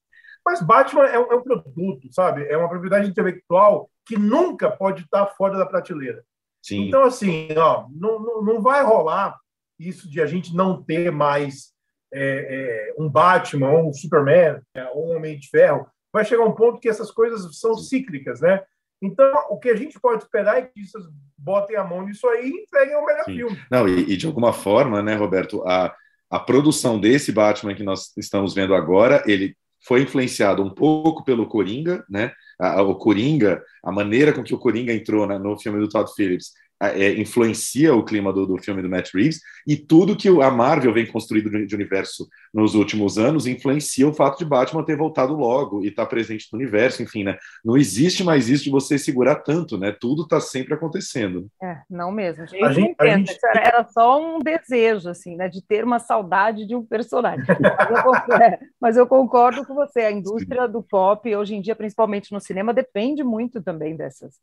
Mas 0.44 0.60
Batman 0.60 1.04
é 1.04 1.18
um, 1.18 1.32
é 1.32 1.36
um, 1.36 1.42
produto, 1.42 2.12
sabe? 2.12 2.46
É 2.48 2.56
uma 2.56 2.68
propriedade 2.68 3.08
intelectual 3.08 3.88
que 4.04 4.18
nunca 4.18 4.70
pode 4.70 5.02
estar 5.04 5.26
fora 5.26 5.56
da 5.56 5.66
prateleira. 5.66 6.24
Sim. 6.60 6.88
Então, 6.88 7.04
assim, 7.04 7.48
ó, 7.56 7.86
não, 7.94 8.20
não, 8.20 8.42
não 8.42 8.62
vai 8.62 8.82
rolar 8.82 9.38
isso 9.78 10.10
de 10.10 10.20
a 10.20 10.26
gente 10.26 10.54
não 10.54 10.82
ter 10.82 11.12
mais 11.12 11.72
é, 12.12 12.90
é, 12.90 12.94
um 13.00 13.08
Batman, 13.08 13.70
um 13.70 13.92
Superman, 13.92 14.60
é, 14.74 14.84
ou 14.90 15.12
um 15.12 15.16
Homem 15.16 15.38
de 15.38 15.48
Ferro. 15.48 15.86
Vai 16.12 16.24
chegar 16.24 16.44
um 16.44 16.54
ponto 16.54 16.80
que 16.80 16.88
essas 16.88 17.10
coisas 17.10 17.58
são 17.58 17.76
cíclicas, 17.76 18.40
né? 18.40 18.62
Então, 19.04 19.32
o 19.50 19.58
que 19.58 19.68
a 19.68 19.76
gente 19.76 19.98
pode 20.00 20.22
esperar 20.22 20.58
é 20.58 20.62
que 20.62 20.84
vocês 20.84 21.04
botem 21.36 21.76
a 21.76 21.84
mão 21.84 22.02
nisso 22.06 22.26
aí 22.28 22.48
e 22.48 22.62
entreguem 22.62 22.96
o 22.96 23.04
melhor 23.04 23.24
Sim. 23.24 23.36
filme. 23.36 23.60
Não, 23.70 23.88
e, 23.88 24.12
e, 24.12 24.16
de 24.16 24.26
alguma 24.26 24.52
forma, 24.52 25.02
né, 25.02 25.14
Roberto, 25.14 25.62
a, 25.66 25.94
a 26.30 26.40
produção 26.40 26.98
desse 26.98 27.30
Batman 27.30 27.74
que 27.74 27.82
nós 27.82 28.16
estamos 28.16 28.54
vendo 28.54 28.74
agora, 28.74 29.22
ele 29.26 29.54
foi 29.86 30.02
influenciado 30.02 30.62
um 30.62 30.70
pouco 30.70 31.22
pelo 31.22 31.46
Coringa, 31.46 32.04
né? 32.08 32.32
A, 32.58 32.80
a, 32.80 32.82
o 32.82 32.94
Coringa, 32.94 33.62
a 33.82 33.92
maneira 33.92 34.32
com 34.32 34.42
que 34.42 34.54
o 34.54 34.58
Coringa 34.58 34.92
entrou 34.92 35.26
né, 35.26 35.38
no 35.38 35.58
filme 35.58 35.78
do 35.78 35.88
Todd 35.88 36.10
Phillips 36.14 36.52
é, 36.90 37.18
influencia 37.20 37.94
o 37.94 38.04
clima 38.04 38.32
do, 38.32 38.46
do, 38.46 38.58
filme 38.58 38.82
do 38.82 38.88
Matt 38.88 39.12
Reeves 39.14 39.40
e 39.66 39.76
tudo 39.76 40.16
que 40.16 40.28
a 40.28 40.50
Marvel 40.50 40.92
vem 40.92 41.06
construindo 41.06 41.66
de 41.66 41.74
universo 41.74 42.28
nos 42.52 42.74
últimos 42.74 43.18
anos 43.18 43.46
influencia 43.46 44.06
o 44.08 44.12
fato 44.12 44.38
de 44.38 44.44
Batman 44.44 44.84
ter 44.84 44.96
voltado 44.96 45.34
logo 45.34 45.82
e 45.84 45.88
estar 45.88 46.04
tá 46.04 46.08
presente 46.08 46.48
no 46.52 46.58
universo, 46.58 47.02
enfim, 47.02 47.24
né? 47.24 47.36
Não 47.64 47.76
existe 47.76 48.22
mais 48.22 48.48
isso 48.48 48.64
de 48.64 48.70
você 48.70 48.98
segurar 48.98 49.36
tanto, 49.36 49.76
né? 49.76 49.94
Tudo 49.98 50.22
está 50.22 50.40
sempre 50.40 50.74
acontecendo. 50.74 51.48
É, 51.62 51.78
não 51.90 52.12
mesmo. 52.12 52.44
A 52.44 52.72
gente, 52.72 52.94
a 52.98 53.06
gente... 53.06 53.38
Era 53.54 53.84
só 53.84 54.20
um 54.20 54.38
desejo, 54.38 55.08
assim, 55.08 55.36
né? 55.36 55.48
De 55.48 55.62
ter 55.62 55.84
uma 55.84 55.98
saudade 55.98 56.66
de 56.66 56.74
um 56.74 56.84
personagem. 56.84 57.44
mas, 57.48 57.90
eu 57.90 58.02
concordo, 58.02 58.32
é, 58.42 58.58
mas 58.80 58.96
eu 58.96 59.06
concordo 59.06 59.66
com 59.66 59.74
você. 59.74 60.00
A 60.00 60.12
indústria 60.12 60.66
Sim. 60.66 60.72
do 60.72 60.82
pop, 60.82 61.34
hoje 61.34 61.54
em 61.54 61.60
dia, 61.60 61.74
principalmente 61.74 62.32
no 62.32 62.40
cinema, 62.40 62.72
depende 62.72 63.24
muito 63.24 63.62
também 63.62 63.96
dessas 63.96 64.34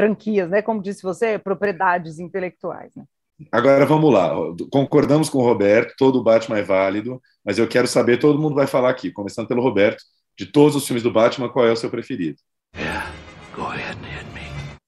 franquias, 0.00 0.48
né? 0.48 0.62
Como 0.62 0.82
disse 0.82 1.02
você, 1.02 1.38
propriedades 1.38 2.18
intelectuais. 2.18 2.94
Né? 2.96 3.04
Agora 3.52 3.84
vamos 3.84 4.12
lá. 4.12 4.30
Concordamos 4.70 5.28
com 5.28 5.38
o 5.38 5.44
Roberto, 5.44 5.94
todo 5.98 6.18
o 6.18 6.22
Batman 6.22 6.58
é 6.58 6.62
válido, 6.62 7.20
mas 7.44 7.58
eu 7.58 7.68
quero 7.68 7.86
saber, 7.86 8.18
todo 8.18 8.40
mundo 8.40 8.54
vai 8.54 8.66
falar 8.66 8.88
aqui, 8.88 9.12
começando 9.12 9.46
pelo 9.46 9.62
Roberto, 9.62 10.02
de 10.38 10.46
todos 10.46 10.74
os 10.74 10.86
filmes 10.86 11.02
do 11.02 11.12
Batman, 11.12 11.50
qual 11.50 11.66
é 11.66 11.72
o 11.72 11.76
seu 11.76 11.90
preferido? 11.90 12.38
Yeah, 12.74 13.12
go 13.54 13.66
ahead 13.66 13.98
and 13.98 14.06
hit 14.06 14.24
me. 14.32 14.40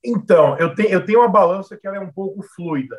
Então, 0.03 0.57
eu 0.59 0.75
tenho, 0.75 0.89
eu 0.89 1.05
tenho 1.05 1.21
uma 1.21 1.29
balança 1.29 1.77
que 1.77 1.87
ela 1.87 1.99
é 1.99 2.01
um 2.01 2.11
pouco 2.11 2.43
fluida, 2.55 2.99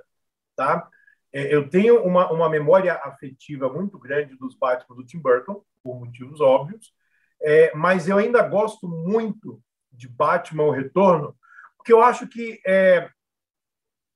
tá? 0.55 0.87
É, 1.33 1.53
eu 1.53 1.67
tenho 1.67 2.03
uma, 2.03 2.31
uma 2.31 2.47
memória 2.47 2.93
afetiva 2.93 3.67
muito 3.73 3.97
grande 3.97 4.35
dos 4.35 4.55
Batman 4.55 4.95
do 4.95 5.03
Tim 5.03 5.17
Burton, 5.17 5.63
por 5.83 5.99
motivos 5.99 6.39
óbvios, 6.39 6.93
é, 7.41 7.73
mas 7.75 8.07
eu 8.07 8.17
ainda 8.17 8.47
gosto 8.47 8.87
muito 8.87 9.59
de 9.91 10.07
Batman 10.07 10.63
O 10.63 10.71
Retorno, 10.71 11.35
porque 11.83 11.91
eu 11.91 12.01
acho 12.01 12.25
que 12.29 12.61
é, 12.65 13.09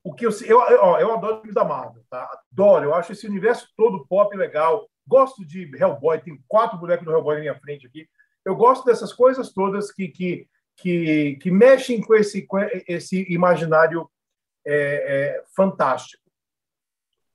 o 0.02 0.14
que 0.14 0.26
eu, 0.26 0.32
eu, 0.46 0.58
ó, 0.58 0.98
eu 1.02 1.14
adoro 1.14 1.42
filmes 1.42 1.54
da 1.54 1.66
Marvel, 1.66 2.02
tá? 2.10 2.26
Adoro, 2.50 2.86
eu 2.86 2.96
acho 2.96 3.12
esse 3.12 3.28
universo 3.28 3.68
todo 3.76 4.08
pop 4.08 4.34
legal. 4.38 4.90
Gosto 5.06 5.46
de 5.46 5.70
Hellboy, 5.76 6.22
tem 6.22 6.42
quatro 6.48 6.78
bonecos 6.78 7.06
do 7.06 7.12
Hellboy 7.12 7.36
na 7.36 7.42
minha 7.42 7.60
frente 7.60 7.86
aqui. 7.86 8.08
Eu 8.46 8.56
gosto 8.56 8.86
dessas 8.86 9.12
coisas 9.12 9.52
todas 9.52 9.92
que, 9.92 10.08
que, 10.08 10.48
que, 10.78 11.38
que 11.42 11.52
mexem 11.52 12.00
com 12.00 12.16
esse, 12.16 12.44
com 12.44 12.58
esse 12.88 13.30
imaginário 13.30 14.10
é, 14.66 14.76
é, 14.76 15.44
fantástico. 15.54 16.24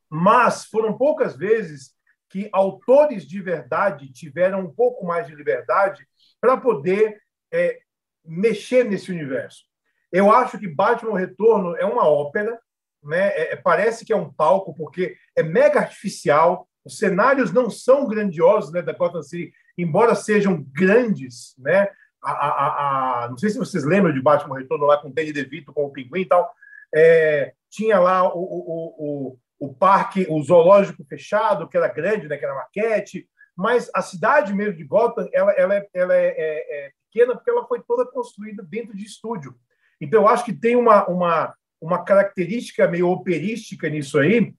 Mas 0.08 0.64
foram 0.64 0.96
poucas 0.96 1.36
vezes 1.36 1.94
que 2.30 2.48
autores 2.54 3.28
de 3.28 3.38
verdade 3.42 4.10
tiveram 4.10 4.60
um 4.60 4.72
pouco 4.72 5.04
mais 5.04 5.26
de 5.26 5.34
liberdade 5.34 6.08
para 6.40 6.56
poder 6.56 7.20
é, 7.52 7.82
mexer 8.24 8.84
nesse 8.84 9.12
universo. 9.12 9.70
Eu 10.12 10.30
acho 10.30 10.58
que 10.58 10.68
Batman 10.68 11.18
Retorno 11.18 11.74
é 11.76 11.84
uma 11.84 12.06
ópera, 12.06 12.60
né? 13.02 13.28
É, 13.28 13.52
é, 13.54 13.56
parece 13.56 14.04
que 14.04 14.12
é 14.12 14.16
um 14.16 14.32
palco, 14.32 14.74
porque 14.74 15.16
é 15.36 15.42
mega 15.42 15.80
artificial, 15.80 16.68
os 16.84 16.98
cenários 16.98 17.52
não 17.52 17.70
são 17.70 18.06
grandiosos 18.06 18.72
né, 18.72 18.82
da 18.82 18.92
Gotham 18.92 19.22
City, 19.22 19.52
embora 19.76 20.14
sejam 20.14 20.64
grandes. 20.72 21.54
Né? 21.58 21.88
A, 22.22 22.30
a, 22.30 23.24
a, 23.24 23.28
não 23.28 23.38
sei 23.38 23.50
se 23.50 23.58
vocês 23.58 23.84
lembram 23.84 24.12
de 24.12 24.22
Batman 24.22 24.58
Retorno 24.58 24.86
lá 24.86 24.98
com 24.98 25.08
o 25.08 25.12
Danny 25.12 25.32
DeVito, 25.32 25.72
com 25.72 25.84
o 25.84 25.90
Pinguim 25.90 26.20
e 26.20 26.26
tal. 26.26 26.52
É, 26.94 27.54
tinha 27.70 27.98
lá 27.98 28.24
o, 28.24 28.38
o, 28.38 28.94
o, 28.98 29.66
o, 29.66 29.74
parque, 29.74 30.26
o 30.28 30.42
zoológico 30.42 31.04
fechado, 31.04 31.68
que 31.68 31.76
era 31.76 31.88
grande, 31.88 32.28
né, 32.28 32.36
que 32.36 32.44
era 32.44 32.54
maquete, 32.54 33.26
mas 33.56 33.90
a 33.94 34.02
cidade 34.02 34.52
mesmo 34.52 34.76
de 34.76 34.84
Gotham 34.84 35.28
ela, 35.32 35.52
ela, 35.52 35.74
é, 35.74 35.88
ela 35.94 36.14
é, 36.14 36.26
é, 36.26 36.86
é 36.86 36.90
pequena 37.10 37.34
porque 37.34 37.50
ela 37.50 37.66
foi 37.66 37.80
toda 37.80 38.06
construída 38.06 38.62
dentro 38.62 38.96
de 38.96 39.04
estúdio. 39.04 39.54
Então, 40.02 40.22
eu 40.22 40.28
acho 40.28 40.44
que 40.44 40.52
tem 40.52 40.74
uma, 40.74 41.06
uma, 41.06 41.54
uma 41.80 42.04
característica 42.04 42.88
meio 42.88 43.08
operística 43.08 43.88
nisso 43.88 44.18
aí, 44.18 44.52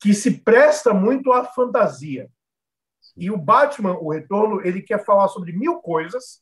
que 0.00 0.14
se 0.14 0.40
presta 0.40 0.94
muito 0.94 1.30
à 1.30 1.44
fantasia. 1.44 2.30
E 3.14 3.30
o 3.30 3.36
Batman, 3.36 3.98
o 3.98 4.10
Retorno, 4.10 4.66
ele 4.66 4.80
quer 4.80 5.04
falar 5.04 5.28
sobre 5.28 5.52
mil 5.52 5.76
coisas, 5.82 6.40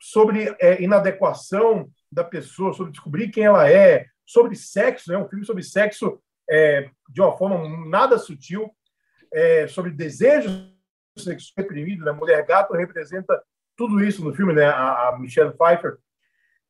sobre 0.00 0.54
é, 0.60 0.80
inadequação 0.80 1.90
da 2.10 2.22
pessoa, 2.22 2.72
sobre 2.72 2.92
descobrir 2.92 3.32
quem 3.32 3.42
ela 3.42 3.68
é, 3.68 4.06
sobre 4.24 4.54
sexo, 4.54 5.10
né? 5.10 5.18
um 5.18 5.28
filme 5.28 5.44
sobre 5.44 5.64
sexo 5.64 6.22
é, 6.48 6.88
de 7.08 7.20
uma 7.20 7.36
forma 7.36 7.88
nada 7.88 8.16
sutil, 8.16 8.72
é, 9.32 9.66
sobre 9.66 9.90
desejo 9.90 10.72
sexual 11.18 11.54
reprimido. 11.56 12.04
Né? 12.04 12.12
Mulher 12.12 12.46
Gato 12.46 12.74
representa 12.74 13.42
tudo 13.76 14.04
isso 14.04 14.24
no 14.24 14.32
filme, 14.32 14.52
né? 14.52 14.66
a, 14.66 15.08
a 15.08 15.18
Michelle 15.18 15.52
Pfeiffer 15.52 15.98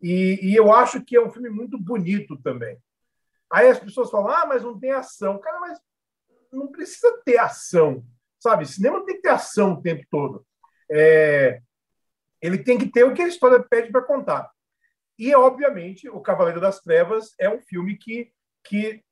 e, 0.00 0.38
e, 0.42 0.54
eu 0.54 0.72
acho 0.72 1.02
que 1.02 1.16
é 1.16 1.20
um 1.20 1.30
filme 1.30 1.48
muito 1.48 1.78
bonito 1.78 2.37
também. 2.42 2.78
Aí 3.50 3.68
as 3.68 3.78
pessoas 3.78 4.11
falam, 4.11 4.28
ah, 4.28 4.46
mas 4.46 4.62
não 4.62 4.78
tem 4.78 4.92
ação. 4.92 5.38
Cara, 5.38 5.61
mas 5.61 5.78
não 6.52 6.68
precisa 6.68 7.20
ter 7.24 7.38
ação, 7.38 8.04
sabe? 8.38 8.66
Cinema 8.66 9.04
tem 9.04 9.16
que 9.16 9.22
ter 9.22 9.30
ação 9.30 9.72
o 9.72 9.83
tempo 9.83 10.04
todo. 10.11 10.46
É... 10.90 11.61
Ele 12.40 12.59
tem 12.59 12.76
que 12.76 12.90
ter 12.90 13.04
o 13.04 13.14
que 13.14 13.22
a 13.22 13.28
história 13.28 13.62
pede 13.62 13.90
para 13.90 14.02
contar. 14.02 14.50
E, 15.18 15.35
obviamente, 15.35 16.09
O 16.09 16.20
Cavaleiro 16.20 16.61
das 16.61 16.80
Trevas 16.80 17.35
é 17.38 17.48
um 17.48 17.61
filme 17.61 17.96
que, 17.96 18.33
que 18.64 19.02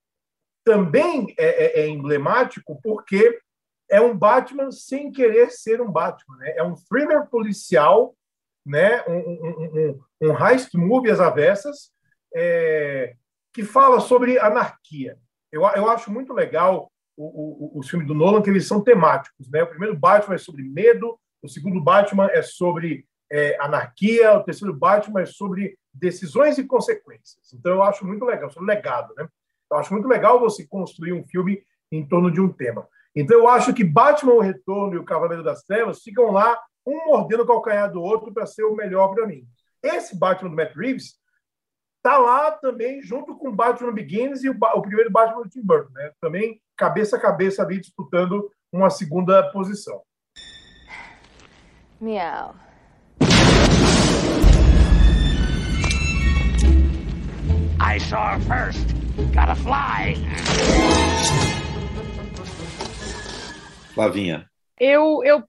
também 0.64 1.35
é, 1.38 1.47
é, 1.47 1.81
é 1.83 1.88
emblemático 1.88 2.81
porque 2.83 3.40
é 3.88 4.01
um 4.01 4.16
Batman 4.16 4.71
sem 4.71 5.12
querer 5.12 5.51
ser 5.51 5.81
um 5.81 5.90
Batman. 5.90 6.37
Né? 6.38 6.55
É 6.57 6.62
um 6.62 6.75
thriller 6.75 7.27
policial, 7.29 8.16
né? 8.64 9.03
um, 9.07 9.18
um, 9.18 10.01
um, 10.20 10.29
um 10.31 10.46
heist 10.46 10.75
movie 10.75 11.11
às 11.11 11.20
avessas, 11.20 11.90
é, 12.35 13.14
que 13.53 13.62
fala 13.62 14.01
sobre 14.01 14.38
anarquia. 14.38 15.18
Eu, 15.51 15.62
eu 15.62 15.90
acho 15.90 16.11
muito 16.11 16.33
legal 16.33 16.90
o, 17.16 17.77
o, 17.77 17.79
os 17.79 17.88
filmes 17.88 18.09
do 18.09 18.14
Nolan, 18.14 18.42
que 18.42 18.51
eles 18.51 18.66
são 18.66 18.83
temáticos. 18.83 19.51
Né? 19.51 19.62
O 19.62 19.68
primeiro 19.68 19.96
Batman 19.96 20.35
é 20.35 20.38
sobre 20.38 20.62
medo, 20.62 21.18
o 21.42 21.48
segundo 21.48 21.83
Batman 21.83 22.29
é 22.33 22.42
sobre 22.42 23.05
é, 23.31 23.57
anarquia, 23.61 24.35
o 24.35 24.44
terceiro 24.44 24.75
Batman 24.75 25.22
é 25.22 25.27
sobre 25.27 25.77
decisões 25.92 26.59
e 26.59 26.64
consequências. 26.64 27.53
Então, 27.53 27.72
eu 27.72 27.83
acho 27.83 28.07
muito 28.07 28.25
legal, 28.25 28.51
sobre 28.51 28.75
legado. 28.75 29.12
Né? 29.16 29.27
Eu 29.70 29.79
acho 29.79 29.92
muito 29.92 30.09
legal 30.09 30.40
você 30.40 30.66
construir 30.66 31.12
um 31.12 31.25
filme 31.25 31.62
em 31.90 32.07
torno 32.07 32.31
de 32.31 32.40
um 32.40 32.51
tema. 32.51 32.88
Então, 33.14 33.38
eu 33.38 33.48
acho 33.48 33.75
que 33.75 33.85
Batman, 33.85 34.35
o 34.35 34.40
Retorno 34.40 34.94
e 34.94 34.98
o 34.98 35.05
Cavaleiro 35.05 35.42
das 35.42 35.62
Trevas 35.64 36.03
ficam 36.03 36.31
lá, 36.31 36.59
um 36.87 37.07
mordendo 37.07 37.42
o 37.42 37.47
calcanhar 37.47 37.90
do 37.90 38.03
outro 38.03 38.33
para 38.33 38.47
ser 38.47 38.64
o 38.64 38.75
melhor 38.75 39.14
para 39.14 39.27
mim. 39.27 39.47
Esse 39.83 40.18
Batman 40.18 40.51
do 40.51 40.57
Matt 40.57 40.75
Reeves 40.77 41.16
tá 42.03 42.18
lá 42.18 42.51
também 42.51 43.01
junto 43.03 43.37
com 43.37 43.55
Batman 43.55 43.92
Begins 43.92 44.42
e 44.42 44.49
o, 44.49 44.57
o 44.75 44.83
primeiro 44.83 45.11
Batman 45.11 45.42
do 45.42 45.49
Tim 45.49 45.62
Burton, 45.62 45.92
né? 45.92 46.12
Também 46.21 46.61
cabeça 46.77 47.16
a 47.16 47.21
cabeça 47.21 47.62
ali 47.62 47.81
disputando 47.81 48.51
uma 48.73 48.90
segunda 48.90 49.51
posição. 49.51 50.03
Meow. 52.01 52.55
I 57.79 57.99
saw 57.99 58.38
first. 58.40 58.95
Gotta 59.35 59.55
fly. 59.55 60.16
Flavinha. 63.95 64.52
Eu, 64.85 65.23
eu, 65.23 65.45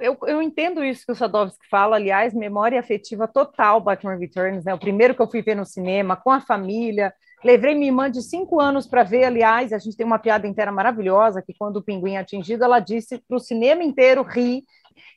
eu, 0.00 0.16
eu 0.28 0.40
entendo 0.40 0.84
isso 0.84 1.04
que 1.04 1.10
o 1.10 1.16
Sadovski 1.16 1.66
fala, 1.68 1.96
aliás, 1.96 2.32
memória 2.32 2.78
afetiva 2.78 3.26
total, 3.26 3.80
Batman 3.80 4.14
Returns, 4.14 4.64
né? 4.64 4.72
O 4.72 4.78
primeiro 4.78 5.12
que 5.12 5.20
eu 5.20 5.28
fui 5.28 5.42
ver 5.42 5.56
no 5.56 5.66
cinema, 5.66 6.14
com 6.14 6.30
a 6.30 6.40
família. 6.40 7.12
Levei 7.44 7.74
minha 7.74 7.88
irmã 7.88 8.08
de 8.08 8.22
cinco 8.22 8.60
anos 8.60 8.86
para 8.86 9.02
ver, 9.02 9.24
aliás, 9.24 9.72
a 9.72 9.78
gente 9.78 9.96
tem 9.96 10.06
uma 10.06 10.20
piada 10.20 10.46
inteira 10.46 10.70
maravilhosa, 10.70 11.42
que 11.42 11.52
quando 11.58 11.78
o 11.78 11.82
pinguim 11.82 12.14
é 12.14 12.18
atingido, 12.18 12.62
ela 12.62 12.78
disse 12.78 13.18
para 13.26 13.36
o 13.36 13.40
cinema 13.40 13.82
inteiro 13.82 14.22
rir. 14.22 14.62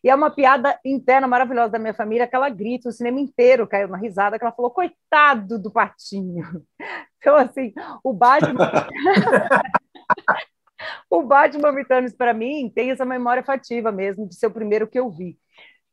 E 0.03 0.09
é 0.09 0.15
uma 0.15 0.31
piada 0.31 0.79
interna 0.83 1.27
maravilhosa 1.27 1.73
da 1.73 1.79
minha 1.79 1.93
família, 1.93 2.25
que 2.25 2.35
ela 2.35 2.49
grita, 2.49 2.89
o 2.89 2.91
cinema 2.91 3.19
inteiro 3.19 3.67
caiu 3.67 3.87
na 3.87 3.99
risada, 3.99 4.39
que 4.39 4.43
ela 4.43 4.51
falou, 4.51 4.71
coitado 4.71 5.59
do 5.59 5.69
patinho. 5.69 6.43
Então, 7.21 7.35
assim, 7.35 7.73
o 8.01 8.13
Batman... 8.13 8.65
o 11.09 11.23
Batman 11.23 11.71
Returns, 11.71 12.13
para 12.13 12.33
mim, 12.33 12.71
tem 12.73 12.91
essa 12.91 13.05
memória 13.05 13.43
fativa 13.43 13.91
mesmo, 13.91 14.27
de 14.27 14.35
ser 14.35 14.47
o 14.47 14.51
primeiro 14.51 14.87
que 14.87 14.99
eu 14.99 15.09
vi. 15.09 15.37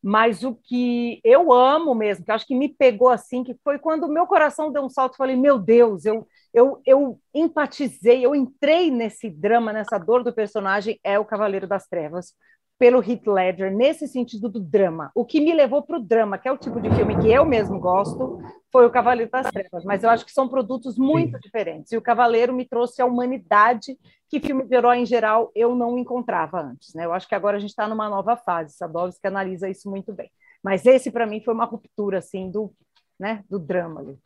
Mas 0.03 0.45
o 0.45 0.55
que 0.55 1.21
eu 1.25 1.53
amo 1.53 1.95
mesmo, 1.95 2.25
que 2.25 2.31
acho 2.31 2.47
que 2.47 2.55
me 2.55 2.69
pegou 2.69 3.09
assim, 3.09 3.43
que 3.43 3.57
foi 3.65 3.79
quando 3.79 4.05
o 4.05 4.13
meu 4.13 4.27
coração 4.27 4.71
deu 4.71 4.83
um 4.83 4.89
salto, 4.89 5.17
falei, 5.17 5.37
meu 5.37 5.59
Deus, 5.59 6.05
eu, 6.05 6.27
eu, 6.55 6.81
eu 6.87 7.21
empatizei, 7.35 8.25
eu 8.25 8.35
entrei 8.35 8.91
nesse 8.91 9.29
drama, 9.29 9.73
nessa 9.73 9.99
dor 9.99 10.23
do 10.23 10.33
personagem, 10.33 11.01
é 11.03 11.19
o 11.19 11.25
Cavaleiro 11.25 11.67
das 11.67 11.89
Trevas, 11.89 12.35
pelo 12.79 13.01
Heath 13.01 13.27
Ledger 13.27 13.75
nesse 13.75 14.07
sentido 14.07 14.49
do 14.49 14.61
drama. 14.61 15.11
O 15.15 15.25
que 15.25 15.41
me 15.41 15.53
levou 15.55 15.83
para 15.83 15.97
o 15.97 16.03
drama, 16.03 16.37
que 16.37 16.47
é 16.47 16.53
o 16.53 16.59
tipo 16.59 16.81
de 16.81 16.91
filme 16.95 17.19
que 17.19 17.31
eu 17.31 17.45
mesmo 17.45 17.81
gosto, 17.81 18.39
foi 18.71 18.87
o 18.87 18.91
Cavaleiro 18.91 19.31
das 19.31 19.51
Trevas. 19.51 19.85
Mas 19.85 20.03
eu 20.03 20.11
acho 20.11 20.25
que 20.25 20.33
são 20.33 20.49
produtos 20.49 20.99
muito 20.99 21.37
Sim. 21.37 21.41
diferentes. 21.43 21.93
E 21.93 21.97
o 21.97 22.03
Cavaleiro 22.03 22.53
me 22.53 22.67
trouxe 22.67 23.01
a 23.01 23.07
humanidade 23.07 23.99
que 24.29 24.41
filme 24.41 24.65
de 24.65 24.75
herói 24.75 24.99
em 24.99 25.07
geral 25.07 25.51
eu 25.55 25.75
não 25.75 25.99
encontrava 25.99 26.61
antes. 26.61 26.93
Né? 26.95 27.05
Eu 27.05 27.13
acho 27.13 27.27
que 27.27 27.35
agora 27.35 27.57
a 27.57 27.61
gente 27.61 27.71
está 27.71 27.89
numa 27.89 28.09
nova 28.11 28.37
fase. 28.37 28.77
Sadovski 28.77 29.27
analisa 29.27 29.69
isso 29.69 29.89
muito 29.89 30.13
bem. 30.13 30.31
Mas 30.63 30.85
esse 30.85 31.11
para 31.11 31.27
mim 31.27 31.41
foi 31.41 31.55
uma 31.55 31.65
ruptura 31.65 32.19
assim 32.19 32.51
do, 32.51 32.73
né, 33.19 33.43
do 33.49 33.59
drama. 33.59 34.01
Ali. 34.01 34.19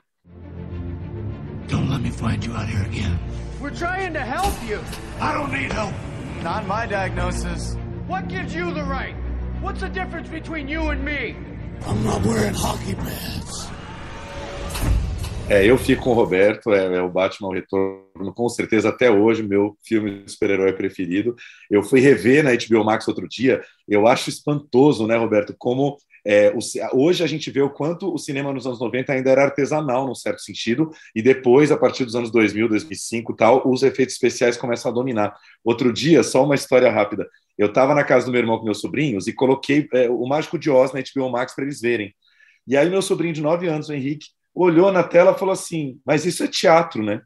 Don't 1.69 1.89
let 1.89 2.01
me 2.01 2.11
find 2.11 2.45
you 2.45 2.53
out 2.55 2.67
here 2.67 2.85
again. 2.85 3.17
We're 3.61 3.77
trying 3.77 4.15
to 4.15 4.21
help 4.21 4.55
you. 4.67 4.81
I 5.21 5.35
don't 5.35 5.53
need 5.53 5.71
help. 5.71 5.93
Not 6.43 6.67
my 6.67 6.87
diagnosis. 6.87 7.77
What 8.11 8.27
gives 8.27 8.53
you 8.53 8.75
the 8.75 8.83
right? 8.83 9.15
What's 9.63 9.83
the 9.83 9.89
difference 9.89 10.29
between 10.29 10.67
you 10.67 10.91
and 10.91 11.05
me? 11.05 11.37
I'm 11.87 12.03
not 12.03 12.27
wearing 12.27 12.55
hockey 12.55 12.97
pads. 12.97 13.71
É, 15.49 15.65
eu 15.65 15.79
fico 15.79 16.03
com 16.03 16.11
o 16.11 16.15
Roberto, 16.15 16.73
é, 16.73 16.97
é, 16.97 17.03
o 17.03 17.09
Batman 17.09 17.55
Retorno, 17.55 18.35
com 18.35 18.49
certeza 18.49 18.89
até 18.89 19.09
hoje, 19.09 19.45
meu 19.45 19.77
filme 19.85 20.25
de 20.25 20.33
super-herói 20.33 20.73
preferido. 20.73 21.37
Eu 21.71 21.85
fui 21.85 22.01
rever 22.01 22.43
na 22.43 22.51
HBO 22.51 22.85
Max 22.85 23.07
outro 23.07 23.29
dia, 23.29 23.63
eu 23.89 24.09
acho 24.09 24.29
espantoso, 24.29 25.07
né, 25.07 25.17
Roberto, 25.17 25.55
como 25.57 25.97
é, 26.33 26.55
o, 26.55 26.61
hoje 26.97 27.25
a 27.25 27.27
gente 27.27 27.51
vê 27.51 27.61
o 27.61 27.69
quanto 27.69 28.15
o 28.15 28.17
cinema 28.17 28.53
nos 28.53 28.65
anos 28.65 28.79
90 28.79 29.13
ainda 29.13 29.31
era 29.31 29.43
artesanal, 29.43 30.07
num 30.07 30.15
certo 30.15 30.41
sentido, 30.43 30.93
e 31.13 31.21
depois, 31.21 31.73
a 31.73 31.77
partir 31.77 32.05
dos 32.05 32.15
anos 32.15 32.31
2000, 32.31 32.69
2005 32.69 33.35
tal, 33.35 33.69
os 33.69 33.83
efeitos 33.83 34.15
especiais 34.15 34.57
começam 34.57 34.93
a 34.93 34.95
dominar. 34.95 35.37
Outro 35.65 35.93
dia, 35.93 36.23
só 36.23 36.45
uma 36.45 36.55
história 36.55 36.89
rápida, 36.89 37.29
eu 37.59 37.67
estava 37.67 37.97
na 37.97 38.05
casa 38.05 38.27
do 38.27 38.31
meu 38.31 38.41
irmão 38.41 38.59
com 38.59 38.65
meus 38.65 38.81
sobrinhos 38.81 39.27
e 39.27 39.33
coloquei 39.33 39.89
é, 39.93 40.09
o 40.09 40.25
Mágico 40.25 40.57
de 40.57 40.71
Oz 40.71 40.93
na 40.93 41.01
HBO 41.01 41.29
Max 41.31 41.53
para 41.53 41.65
eles 41.65 41.81
verem. 41.81 42.15
E 42.65 42.77
aí 42.77 42.89
meu 42.89 43.03
sobrinho 43.03 43.35
de 43.35 43.41
9 43.41 43.67
anos, 43.67 43.89
o 43.89 43.93
Henrique, 43.93 44.29
olhou 44.55 44.93
na 44.93 45.03
tela 45.03 45.33
e 45.33 45.39
falou 45.39 45.53
assim, 45.53 45.99
mas 46.07 46.25
isso 46.25 46.45
é 46.45 46.47
teatro, 46.47 47.03
né? 47.03 47.23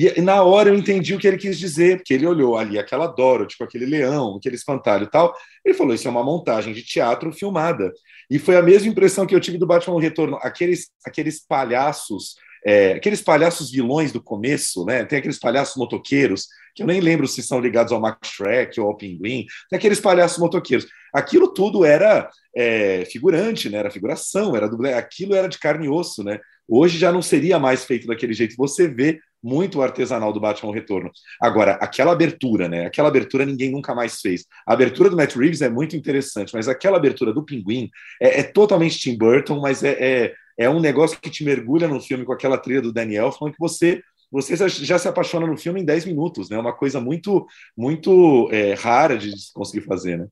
E 0.00 0.20
na 0.20 0.44
hora 0.44 0.68
eu 0.68 0.76
entendi 0.76 1.12
o 1.12 1.18
que 1.18 1.26
ele 1.26 1.36
quis 1.36 1.58
dizer, 1.58 1.96
porque 1.96 2.14
ele 2.14 2.24
olhou 2.24 2.56
ali 2.56 2.78
aquela 2.78 3.08
Dorothy, 3.08 3.48
tipo 3.48 3.64
aquele 3.64 3.84
leão, 3.84 4.36
aquele 4.36 4.54
espantalho 4.54 5.04
e 5.04 5.10
tal. 5.10 5.34
Ele 5.64 5.74
falou: 5.74 5.92
Isso 5.92 6.06
é 6.06 6.10
uma 6.10 6.22
montagem 6.22 6.72
de 6.72 6.84
teatro 6.84 7.32
filmada. 7.32 7.92
E 8.30 8.38
foi 8.38 8.56
a 8.56 8.62
mesma 8.62 8.88
impressão 8.88 9.26
que 9.26 9.34
eu 9.34 9.40
tive 9.40 9.58
do 9.58 9.66
Batman 9.66 10.00
Retorno. 10.00 10.38
Aqueles, 10.40 10.88
aqueles 11.04 11.44
palhaços, 11.44 12.36
é, 12.64 12.92
aqueles 12.92 13.20
palhaços 13.20 13.72
vilões 13.72 14.12
do 14.12 14.22
começo, 14.22 14.84
né? 14.84 15.04
Tem 15.04 15.18
aqueles 15.18 15.38
palhaços 15.40 15.74
motoqueiros, 15.74 16.46
que 16.76 16.82
eu 16.84 16.86
nem 16.86 17.00
lembro 17.00 17.26
se 17.26 17.42
são 17.42 17.58
ligados 17.58 17.92
ao 17.92 18.00
Max 18.00 18.28
Shrek 18.28 18.80
ou 18.80 18.86
ao 18.86 18.96
Pinguim. 18.96 19.46
Tem 19.68 19.78
aqueles 19.78 19.98
palhaços 19.98 20.38
motoqueiros. 20.38 20.86
Aquilo 21.12 21.52
tudo 21.52 21.84
era 21.84 22.30
é, 22.54 23.04
figurante, 23.06 23.68
né? 23.68 23.78
Era 23.78 23.90
figuração, 23.90 24.54
era 24.54 24.68
dublê. 24.68 24.92
Aquilo 24.92 25.34
era 25.34 25.48
de 25.48 25.58
carne 25.58 25.86
e 25.86 25.88
osso, 25.88 26.22
né? 26.22 26.38
Hoje 26.68 26.98
já 26.98 27.10
não 27.10 27.22
seria 27.22 27.58
mais 27.58 27.84
feito 27.84 28.06
daquele 28.06 28.34
jeito. 28.34 28.54
Você 28.56 28.86
vê 28.86 29.18
muito 29.42 29.80
artesanal 29.82 30.32
do 30.32 30.40
Batman 30.40 30.72
Retorno. 30.72 31.10
Agora, 31.40 31.72
aquela 31.74 32.12
abertura, 32.12 32.68
né? 32.68 32.86
Aquela 32.86 33.08
abertura 33.08 33.46
ninguém 33.46 33.70
nunca 33.70 33.94
mais 33.94 34.20
fez. 34.20 34.44
A 34.66 34.72
abertura 34.72 35.10
do 35.10 35.16
Matt 35.16 35.36
Reeves 35.36 35.62
é 35.62 35.68
muito 35.68 35.96
interessante, 35.96 36.52
mas 36.54 36.68
aquela 36.68 36.96
abertura 36.96 37.32
do 37.32 37.44
Pinguim 37.44 37.90
é, 38.20 38.40
é 38.40 38.42
totalmente 38.42 38.98
Tim 38.98 39.16
Burton, 39.16 39.60
mas 39.60 39.82
é, 39.82 39.96
é, 40.00 40.34
é, 40.58 40.70
um 40.70 40.80
negócio 40.80 41.20
que 41.20 41.30
te 41.30 41.44
mergulha 41.44 41.86
no 41.86 42.00
filme 42.00 42.24
com 42.24 42.32
aquela 42.32 42.58
trilha 42.58 42.82
do 42.82 42.92
Daniel, 42.92 43.32
falando 43.32 43.54
que 43.54 43.60
você 43.60 44.02
você 44.30 44.54
já 44.68 44.98
se 44.98 45.08
apaixona 45.08 45.46
no 45.46 45.56
filme 45.56 45.80
em 45.80 45.84
10 45.86 46.04
minutos, 46.04 46.50
né? 46.50 46.58
Uma 46.58 46.74
coisa 46.74 47.00
muito 47.00 47.46
muito 47.74 48.48
é, 48.52 48.74
rara 48.74 49.16
de 49.16 49.32
conseguir 49.54 49.86
fazer, 49.86 50.18
né? 50.18 50.28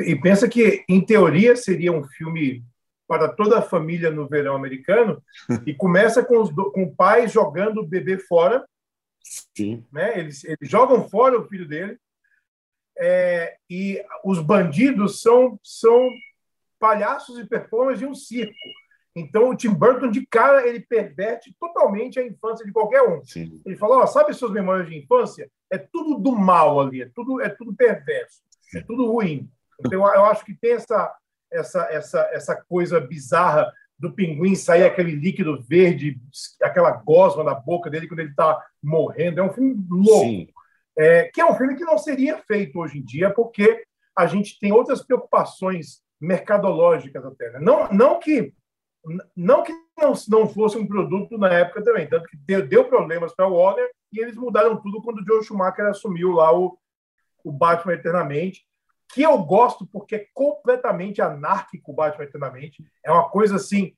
E 0.00 0.16
pensa 0.16 0.48
que, 0.48 0.84
em 0.88 1.00
teoria, 1.00 1.56
seria 1.56 1.92
um 1.92 2.04
filme 2.04 2.62
para 3.08 3.26
toda 3.26 3.58
a 3.58 3.62
família 3.62 4.10
no 4.10 4.28
verão 4.28 4.54
americano 4.54 5.22
e 5.66 5.74
começa 5.74 6.22
com, 6.22 6.38
os, 6.38 6.52
com 6.52 6.84
o 6.84 6.94
pai 6.94 7.26
jogando 7.26 7.78
o 7.78 7.86
bebê 7.86 8.18
fora. 8.18 8.68
Sim. 9.56 9.84
Né? 9.90 10.18
Eles, 10.18 10.44
eles 10.44 10.68
jogam 10.68 11.08
fora 11.08 11.40
o 11.40 11.48
filho 11.48 11.66
dele. 11.66 11.98
É, 13.00 13.56
e 13.70 14.04
os 14.24 14.40
bandidos 14.40 15.22
são, 15.22 15.58
são 15.62 16.10
palhaços 16.78 17.38
e 17.38 17.46
performers 17.46 17.98
de 17.98 18.06
um 18.06 18.14
circo. 18.14 18.54
Então, 19.16 19.50
o 19.50 19.56
Tim 19.56 19.70
Burton, 19.70 20.10
de 20.10 20.26
cara, 20.26 20.68
ele 20.68 20.80
perverte 20.80 21.54
totalmente 21.58 22.20
a 22.20 22.26
infância 22.26 22.64
de 22.64 22.72
qualquer 22.72 23.02
um. 23.02 23.24
Sim. 23.24 23.60
Ele 23.64 23.76
fala: 23.76 24.02
oh, 24.02 24.06
sabe 24.06 24.34
suas 24.34 24.52
memórias 24.52 24.88
de 24.88 24.96
infância? 24.96 25.50
É 25.70 25.78
tudo 25.78 26.18
do 26.18 26.32
mal 26.32 26.80
ali, 26.80 27.02
é 27.02 27.10
tudo, 27.14 27.40
é 27.40 27.48
tudo 27.48 27.74
perverso, 27.74 28.42
é 28.74 28.80
tudo 28.82 29.10
ruim. 29.10 29.50
Então, 29.80 30.02
eu 30.14 30.24
acho 30.24 30.44
que 30.44 30.54
tem 30.54 30.72
essa, 30.72 31.14
essa, 31.50 31.82
essa, 31.90 32.20
essa 32.32 32.56
coisa 32.56 33.00
bizarra 33.00 33.72
do 33.98 34.12
pinguim 34.12 34.54
sair 34.54 34.84
aquele 34.84 35.12
líquido 35.12 35.60
verde, 35.60 36.20
aquela 36.62 36.92
gosma 36.92 37.42
na 37.42 37.54
boca 37.54 37.90
dele 37.90 38.06
quando 38.06 38.20
ele 38.20 38.30
está 38.30 38.64
morrendo. 38.82 39.40
É 39.40 39.42
um 39.42 39.52
filme 39.52 39.76
louco. 39.90 40.52
É, 40.96 41.24
que 41.32 41.40
é 41.40 41.46
um 41.46 41.54
filme 41.54 41.76
que 41.76 41.84
não 41.84 41.98
seria 41.98 42.38
feito 42.38 42.78
hoje 42.78 42.98
em 42.98 43.04
dia, 43.04 43.30
porque 43.30 43.84
a 44.16 44.26
gente 44.26 44.58
tem 44.58 44.72
outras 44.72 45.02
preocupações 45.02 46.00
mercadológicas 46.20 47.24
até. 47.24 47.50
Né? 47.52 47.60
Não, 47.60 47.88
não 47.92 48.18
que 48.18 48.52
não 49.34 49.62
que 49.62 49.72
não, 49.96 50.12
não 50.28 50.48
fosse 50.48 50.76
um 50.76 50.86
produto 50.86 51.38
na 51.38 51.52
época 51.52 51.82
também, 51.82 52.06
tanto 52.06 52.28
que 52.28 52.36
deu, 52.36 52.66
deu 52.66 52.84
problemas 52.84 53.34
para 53.34 53.46
o 53.46 53.54
Warner 53.54 53.88
e 54.12 54.20
eles 54.20 54.36
mudaram 54.36 54.76
tudo 54.80 55.00
quando 55.00 55.20
o 55.20 55.24
Joe 55.24 55.42
Schumacher 55.42 55.86
assumiu 55.86 56.32
lá 56.32 56.52
o, 56.52 56.76
o 57.44 57.52
Batman 57.52 57.94
Eternamente 57.94 58.66
que 59.12 59.22
eu 59.22 59.38
gosto 59.38 59.86
porque 59.86 60.16
é 60.16 60.26
completamente 60.34 61.22
anárquico 61.22 61.92
o 61.92 61.94
Batman 61.94 62.24
Eternamente. 62.24 62.84
É 63.04 63.10
uma 63.10 63.28
coisa 63.28 63.56
assim, 63.56 63.94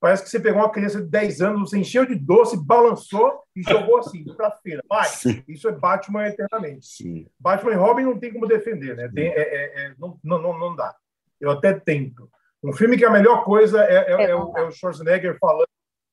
parece 0.00 0.22
que 0.22 0.30
você 0.30 0.40
pegou 0.40 0.60
uma 0.62 0.70
criança 0.70 1.00
de 1.02 1.08
10 1.08 1.42
anos, 1.42 1.70
você 1.70 1.78
encheu 1.78 2.06
de 2.06 2.14
doce, 2.14 2.56
balançou 2.56 3.42
e 3.54 3.62
jogou 3.62 3.98
assim, 3.98 4.24
para 4.36 4.50
feira. 4.50 4.82
Vai, 4.88 5.08
isso 5.48 5.68
é 5.68 5.72
Batman 5.72 6.28
Eternamente. 6.28 6.86
Sim. 6.86 7.26
Batman 7.38 7.72
e 7.72 7.76
Robin 7.76 8.04
não 8.04 8.18
tem 8.18 8.32
como 8.32 8.46
defender, 8.46 8.96
né? 8.96 9.10
Tem, 9.12 9.28
é, 9.28 9.40
é, 9.40 9.86
é, 9.86 9.94
não, 9.98 10.18
não, 10.22 10.58
não 10.58 10.76
dá. 10.76 10.94
Eu 11.40 11.50
até 11.50 11.72
tento. 11.72 12.30
Um 12.62 12.72
filme 12.72 12.96
que 12.96 13.04
a 13.04 13.10
melhor 13.10 13.44
coisa 13.44 13.82
é, 13.82 14.12
é, 14.12 14.30
é 14.30 14.36
o, 14.36 14.56
é 14.56 14.62
o 14.62 14.70
Schwarzenegger 14.70 15.36
falando 15.40 15.66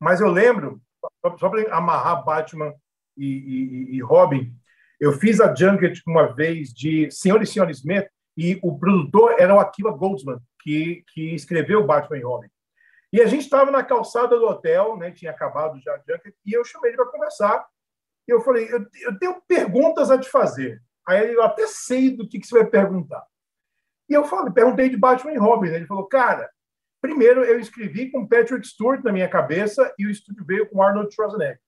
Mas 0.00 0.20
eu 0.20 0.28
lembro, 0.28 0.82
só 1.38 1.48
para 1.48 1.72
amarrar 1.72 2.24
Batman 2.24 2.74
e, 3.16 3.26
e, 3.26 3.96
e, 3.96 4.00
Robin, 4.02 4.52
eu 5.00 5.12
fiz 5.12 5.40
a 5.40 5.54
junket 5.54 6.00
uma 6.06 6.34
vez 6.34 6.72
de 6.72 7.10
Senhor 7.10 7.42
e 7.42 7.46
Senhora 7.46 7.70
Smith 7.70 8.06
e 8.36 8.58
o 8.62 8.78
produtor 8.78 9.36
era 9.38 9.54
o 9.54 9.60
Akiva 9.60 9.90
Goldsman, 9.90 10.38
que, 10.60 11.04
que 11.12 11.34
escreveu 11.34 11.86
Batman 11.86 12.18
e 12.18 12.22
Robin. 12.22 12.48
E 13.12 13.20
a 13.20 13.26
gente 13.26 13.42
estava 13.42 13.70
na 13.70 13.84
calçada 13.84 14.36
do 14.36 14.46
hotel, 14.46 14.96
né, 14.96 15.12
tinha 15.12 15.30
acabado 15.30 15.80
já 15.80 15.92
a 15.94 15.98
junket, 15.98 16.34
e 16.44 16.52
eu 16.52 16.64
chamei 16.64 16.90
ele 16.90 16.96
para 16.96 17.06
conversar. 17.06 17.64
E 18.26 18.32
eu 18.32 18.40
falei, 18.40 18.66
eu, 18.72 18.84
eu, 19.02 19.18
tenho 19.18 19.40
perguntas 19.46 20.10
a 20.10 20.18
te 20.18 20.28
fazer. 20.28 20.82
Aí 21.06 21.22
ele, 21.22 21.36
eu 21.36 21.42
até 21.42 21.66
sei 21.66 22.10
do 22.16 22.28
que, 22.28 22.40
que 22.40 22.46
você 22.46 22.58
vai 22.58 22.66
perguntar. 22.66 23.24
E 24.08 24.14
eu 24.14 24.24
falei, 24.24 24.52
perguntei 24.52 24.88
de 24.88 24.96
Batman 24.96 25.32
e 25.32 25.38
Robin. 25.38 25.68
Ele 25.68 25.86
falou, 25.86 26.06
cara, 26.06 26.50
primeiro 27.00 27.44
eu 27.44 27.60
escrevi 27.60 28.10
com 28.10 28.26
Patrick 28.26 28.66
Stewart 28.66 29.02
na 29.04 29.12
minha 29.12 29.28
cabeça 29.28 29.94
e 29.98 30.06
o 30.06 30.10
estúdio 30.10 30.44
veio 30.44 30.68
com 30.68 30.82
Arnold 30.82 31.14
Schwarzenegger. 31.14 31.60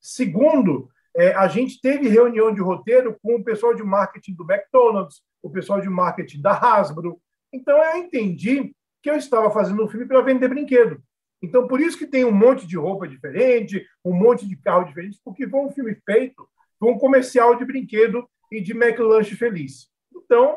Segundo, 0.00 0.88
é, 1.14 1.34
a 1.34 1.48
gente 1.48 1.80
teve 1.80 2.08
reunião 2.08 2.52
de 2.54 2.60
roteiro 2.60 3.18
com 3.22 3.36
o 3.36 3.44
pessoal 3.44 3.74
de 3.74 3.82
marketing 3.82 4.34
do 4.34 4.50
McDonald's, 4.50 5.22
o 5.42 5.50
pessoal 5.50 5.80
de 5.80 5.88
marketing 5.88 6.40
da 6.40 6.52
Hasbro. 6.52 7.20
Então 7.52 7.76
eu 7.76 7.98
entendi 7.98 8.74
que 9.02 9.10
eu 9.10 9.16
estava 9.16 9.50
fazendo 9.50 9.84
um 9.84 9.88
filme 9.88 10.06
para 10.06 10.20
vender 10.20 10.48
brinquedo. 10.48 11.02
Então 11.42 11.66
por 11.66 11.80
isso 11.80 11.98
que 11.98 12.06
tem 12.06 12.24
um 12.24 12.32
monte 12.32 12.66
de 12.66 12.76
roupa 12.76 13.08
diferente, 13.08 13.84
um 14.04 14.12
monte 14.12 14.46
de 14.46 14.56
carro 14.56 14.84
diferente, 14.84 15.18
porque 15.24 15.48
foi 15.48 15.60
um 15.60 15.70
filme 15.70 15.96
feito 16.04 16.48
com 16.78 16.92
um 16.92 16.98
comercial 16.98 17.56
de 17.56 17.64
brinquedo 17.64 18.28
e 18.50 18.60
de 18.60 18.72
McLanche 18.72 19.34
feliz. 19.36 19.88
Então 20.14 20.56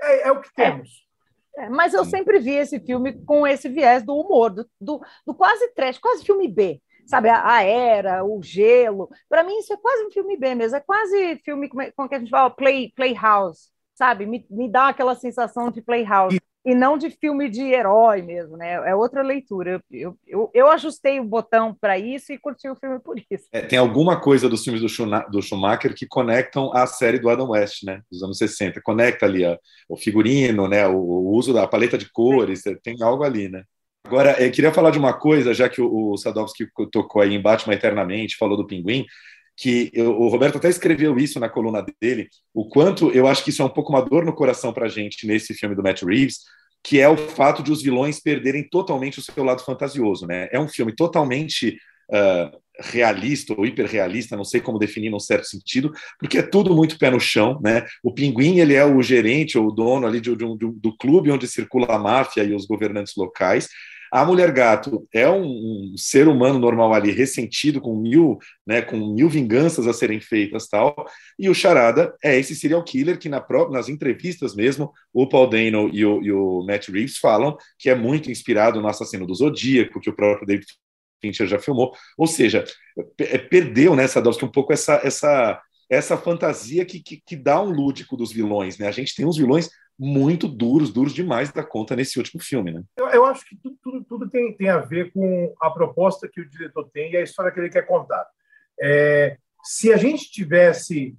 é, 0.00 0.12
é, 0.12 0.28
é 0.28 0.32
o 0.32 0.40
que 0.40 0.50
é. 0.56 0.70
temos. 0.70 1.06
É, 1.56 1.68
mas 1.68 1.92
eu 1.92 2.04
sempre 2.04 2.38
vi 2.38 2.52
esse 2.52 2.78
filme 2.80 3.12
com 3.24 3.46
esse 3.46 3.68
viés 3.68 4.04
do 4.04 4.14
humor, 4.14 4.50
do, 4.50 4.68
do, 4.80 5.00
do 5.26 5.34
quase 5.34 5.68
trash, 5.74 5.98
quase 5.98 6.24
filme 6.24 6.48
B 6.48 6.80
sabe, 7.08 7.30
a, 7.30 7.54
a 7.54 7.62
era, 7.62 8.22
o 8.24 8.40
gelo. 8.42 9.08
Para 9.28 9.42
mim, 9.42 9.58
isso 9.58 9.72
é 9.72 9.76
quase 9.78 10.04
um 10.04 10.10
filme 10.10 10.36
B 10.36 10.54
mesmo, 10.54 10.76
é 10.76 10.80
quase 10.80 11.36
filme, 11.44 11.68
como, 11.68 11.82
é, 11.82 11.90
como 11.90 12.08
que 12.08 12.14
a 12.14 12.18
gente 12.18 12.30
fala, 12.30 12.50
play, 12.50 12.92
playhouse, 12.94 13.70
sabe? 13.94 14.26
Me, 14.26 14.46
me 14.50 14.70
dá 14.70 14.88
aquela 14.88 15.14
sensação 15.14 15.70
de 15.70 15.80
playhouse. 15.80 16.36
E, 16.36 16.70
e 16.70 16.74
não 16.74 16.98
de 16.98 17.08
filme 17.08 17.48
de 17.48 17.62
herói 17.62 18.20
mesmo, 18.20 18.58
né? 18.58 18.74
É 18.86 18.94
outra 18.94 19.22
leitura. 19.22 19.82
Eu, 19.90 20.18
eu, 20.26 20.50
eu 20.52 20.68
ajustei 20.68 21.18
o 21.18 21.24
botão 21.24 21.74
para 21.80 21.98
isso 21.98 22.30
e 22.30 22.38
curti 22.38 22.68
o 22.68 22.76
filme 22.76 23.00
por 23.00 23.18
isso. 23.30 23.48
É, 23.52 23.62
tem 23.62 23.78
alguma 23.78 24.20
coisa 24.20 24.46
dos 24.46 24.62
filmes 24.62 24.82
do, 24.82 25.30
do 25.30 25.40
Schumacher 25.40 25.94
que 25.94 26.06
conectam 26.06 26.70
a 26.74 26.86
série 26.86 27.18
do 27.18 27.30
Adam 27.30 27.50
West, 27.50 27.84
né? 27.84 28.02
Dos 28.12 28.22
anos 28.22 28.36
60. 28.36 28.82
Conecta 28.82 29.24
ali 29.24 29.46
ó, 29.46 29.56
o 29.88 29.96
figurino, 29.96 30.68
né? 30.68 30.86
O, 30.86 30.98
o 30.98 31.30
uso 31.30 31.54
da 31.54 31.66
paleta 31.66 31.96
de 31.96 32.12
cores, 32.12 32.62
tem 32.82 33.02
algo 33.02 33.24
ali, 33.24 33.48
né? 33.48 33.64
Agora, 34.08 34.42
eu 34.42 34.50
queria 34.50 34.72
falar 34.72 34.90
de 34.90 34.98
uma 34.98 35.12
coisa, 35.12 35.52
já 35.52 35.68
que 35.68 35.82
o, 35.82 36.16
Sadovski 36.16 36.66
tocou 36.90 37.20
aí 37.20 37.34
em 37.34 37.42
Batman 37.42 37.74
Eternamente, 37.74 38.38
falou 38.38 38.56
do 38.56 38.66
Pinguim, 38.66 39.04
que 39.54 39.90
eu, 39.92 40.18
o 40.18 40.28
Roberto 40.28 40.56
até 40.56 40.70
escreveu 40.70 41.18
isso 41.18 41.38
na 41.38 41.46
coluna 41.46 41.84
dele, 42.00 42.26
o 42.54 42.66
quanto 42.66 43.10
eu 43.10 43.26
acho 43.26 43.44
que 43.44 43.50
isso 43.50 43.60
é 43.60 43.66
um 43.66 43.68
pouco 43.68 43.92
uma 43.92 44.00
dor 44.00 44.24
no 44.24 44.34
coração 44.34 44.72
para 44.72 44.86
a 44.86 44.88
gente 44.88 45.26
nesse 45.26 45.52
filme 45.52 45.74
do 45.74 45.82
Matt 45.82 46.00
Reeves, 46.04 46.38
que 46.82 46.98
é 46.98 47.06
o 47.06 47.18
fato 47.18 47.62
de 47.62 47.70
os 47.70 47.82
vilões 47.82 48.18
perderem 48.18 48.66
totalmente 48.66 49.18
o 49.18 49.22
seu 49.22 49.44
lado 49.44 49.62
fantasioso. 49.62 50.26
Né? 50.26 50.48
É 50.50 50.58
um 50.58 50.68
filme 50.68 50.96
totalmente 50.96 51.76
uh, 52.10 52.58
realista 52.80 53.52
ou 53.58 53.66
hiperrealista, 53.66 54.38
não 54.38 54.44
sei 54.44 54.62
como 54.62 54.78
definir 54.78 55.10
num 55.10 55.20
certo 55.20 55.48
sentido, 55.48 55.92
porque 56.18 56.38
é 56.38 56.42
tudo 56.42 56.74
muito 56.74 56.98
pé 56.98 57.10
no 57.10 57.20
chão, 57.20 57.60
né? 57.62 57.84
O 58.02 58.14
Pinguim, 58.14 58.58
ele 58.58 58.72
é 58.72 58.86
o 58.86 59.02
gerente 59.02 59.58
ou 59.58 59.66
o 59.66 59.70
dono 59.70 60.06
ali 60.06 60.18
de, 60.18 60.34
de, 60.34 60.56
de, 60.56 60.72
do 60.80 60.96
clube 60.96 61.30
onde 61.30 61.46
circula 61.46 61.94
a 61.94 61.98
máfia 61.98 62.42
e 62.42 62.54
os 62.54 62.64
governantes 62.64 63.12
locais, 63.14 63.68
a 64.12 64.24
mulher 64.24 64.52
gato 64.52 65.06
é 65.12 65.28
um, 65.28 65.44
um, 65.44 65.94
ser 65.96 66.28
humano 66.28 66.58
normal 66.58 66.92
ali, 66.94 67.10
ressentido, 67.10 67.80
com 67.80 67.96
mil, 67.96 68.38
né, 68.66 68.82
com 68.82 68.96
mil 68.96 69.28
vinganças 69.28 69.86
a 69.86 69.92
serem 69.92 70.20
feitas 70.20 70.68
tal. 70.68 70.94
E 71.38 71.48
o 71.48 71.54
Charada 71.54 72.14
é 72.22 72.38
esse 72.38 72.54
serial 72.54 72.82
killer 72.82 73.18
que 73.18 73.28
na 73.28 73.40
própria, 73.40 73.76
nas 73.76 73.88
entrevistas 73.88 74.54
mesmo, 74.54 74.92
o 75.12 75.28
Paul 75.28 75.48
Dano 75.48 75.90
e 75.92 76.04
o, 76.04 76.22
e 76.22 76.32
o 76.32 76.64
Matt 76.66 76.88
Reeves 76.88 77.18
falam 77.18 77.56
que 77.78 77.90
é 77.90 77.94
muito 77.94 78.30
inspirado 78.30 78.80
no 78.80 78.88
assassino 78.88 79.26
do 79.26 79.34
Zodíaco, 79.34 80.00
que 80.00 80.10
o 80.10 80.16
próprio 80.16 80.46
David 80.46 80.66
Fincher 81.20 81.46
já 81.46 81.58
filmou. 81.58 81.92
Ou 82.16 82.26
seja, 82.26 82.64
é, 83.18 83.38
perdeu 83.38 83.94
nessa 83.94 84.20
né, 84.20 84.30
um 84.42 84.48
pouco 84.48 84.72
essa 84.72 85.00
essa 85.02 85.60
essa 85.90 86.18
fantasia 86.18 86.84
que, 86.84 87.00
que, 87.00 87.22
que 87.24 87.34
dá 87.34 87.62
um 87.62 87.70
lúdico 87.70 88.16
dos 88.16 88.30
vilões, 88.30 88.76
né? 88.76 88.88
A 88.88 88.92
gente 88.92 89.14
tem 89.14 89.24
uns 89.24 89.38
vilões 89.38 89.70
muito 89.98 90.46
duros, 90.46 90.92
duros 90.92 91.12
demais 91.12 91.50
da 91.50 91.64
conta 91.64 91.96
nesse 91.96 92.18
último 92.18 92.40
filme, 92.42 92.72
né? 92.72 92.82
Eu, 92.96 93.08
eu 93.08 93.24
acho 93.26 93.44
que 93.44 93.56
tudo, 93.56 93.76
tudo, 93.82 94.04
tudo, 94.04 94.30
tem, 94.30 94.56
tem 94.56 94.68
a 94.68 94.78
ver 94.78 95.12
com 95.12 95.52
a 95.60 95.70
proposta 95.70 96.28
que 96.28 96.40
o 96.40 96.48
diretor 96.48 96.88
tem 96.92 97.12
e 97.12 97.16
a 97.16 97.22
história 97.22 97.50
que 97.50 97.58
ele 97.58 97.70
quer 97.70 97.86
contar. 97.86 98.24
É, 98.80 99.36
se 99.64 99.92
a 99.92 99.96
gente 99.96 100.30
tivesse 100.30 101.16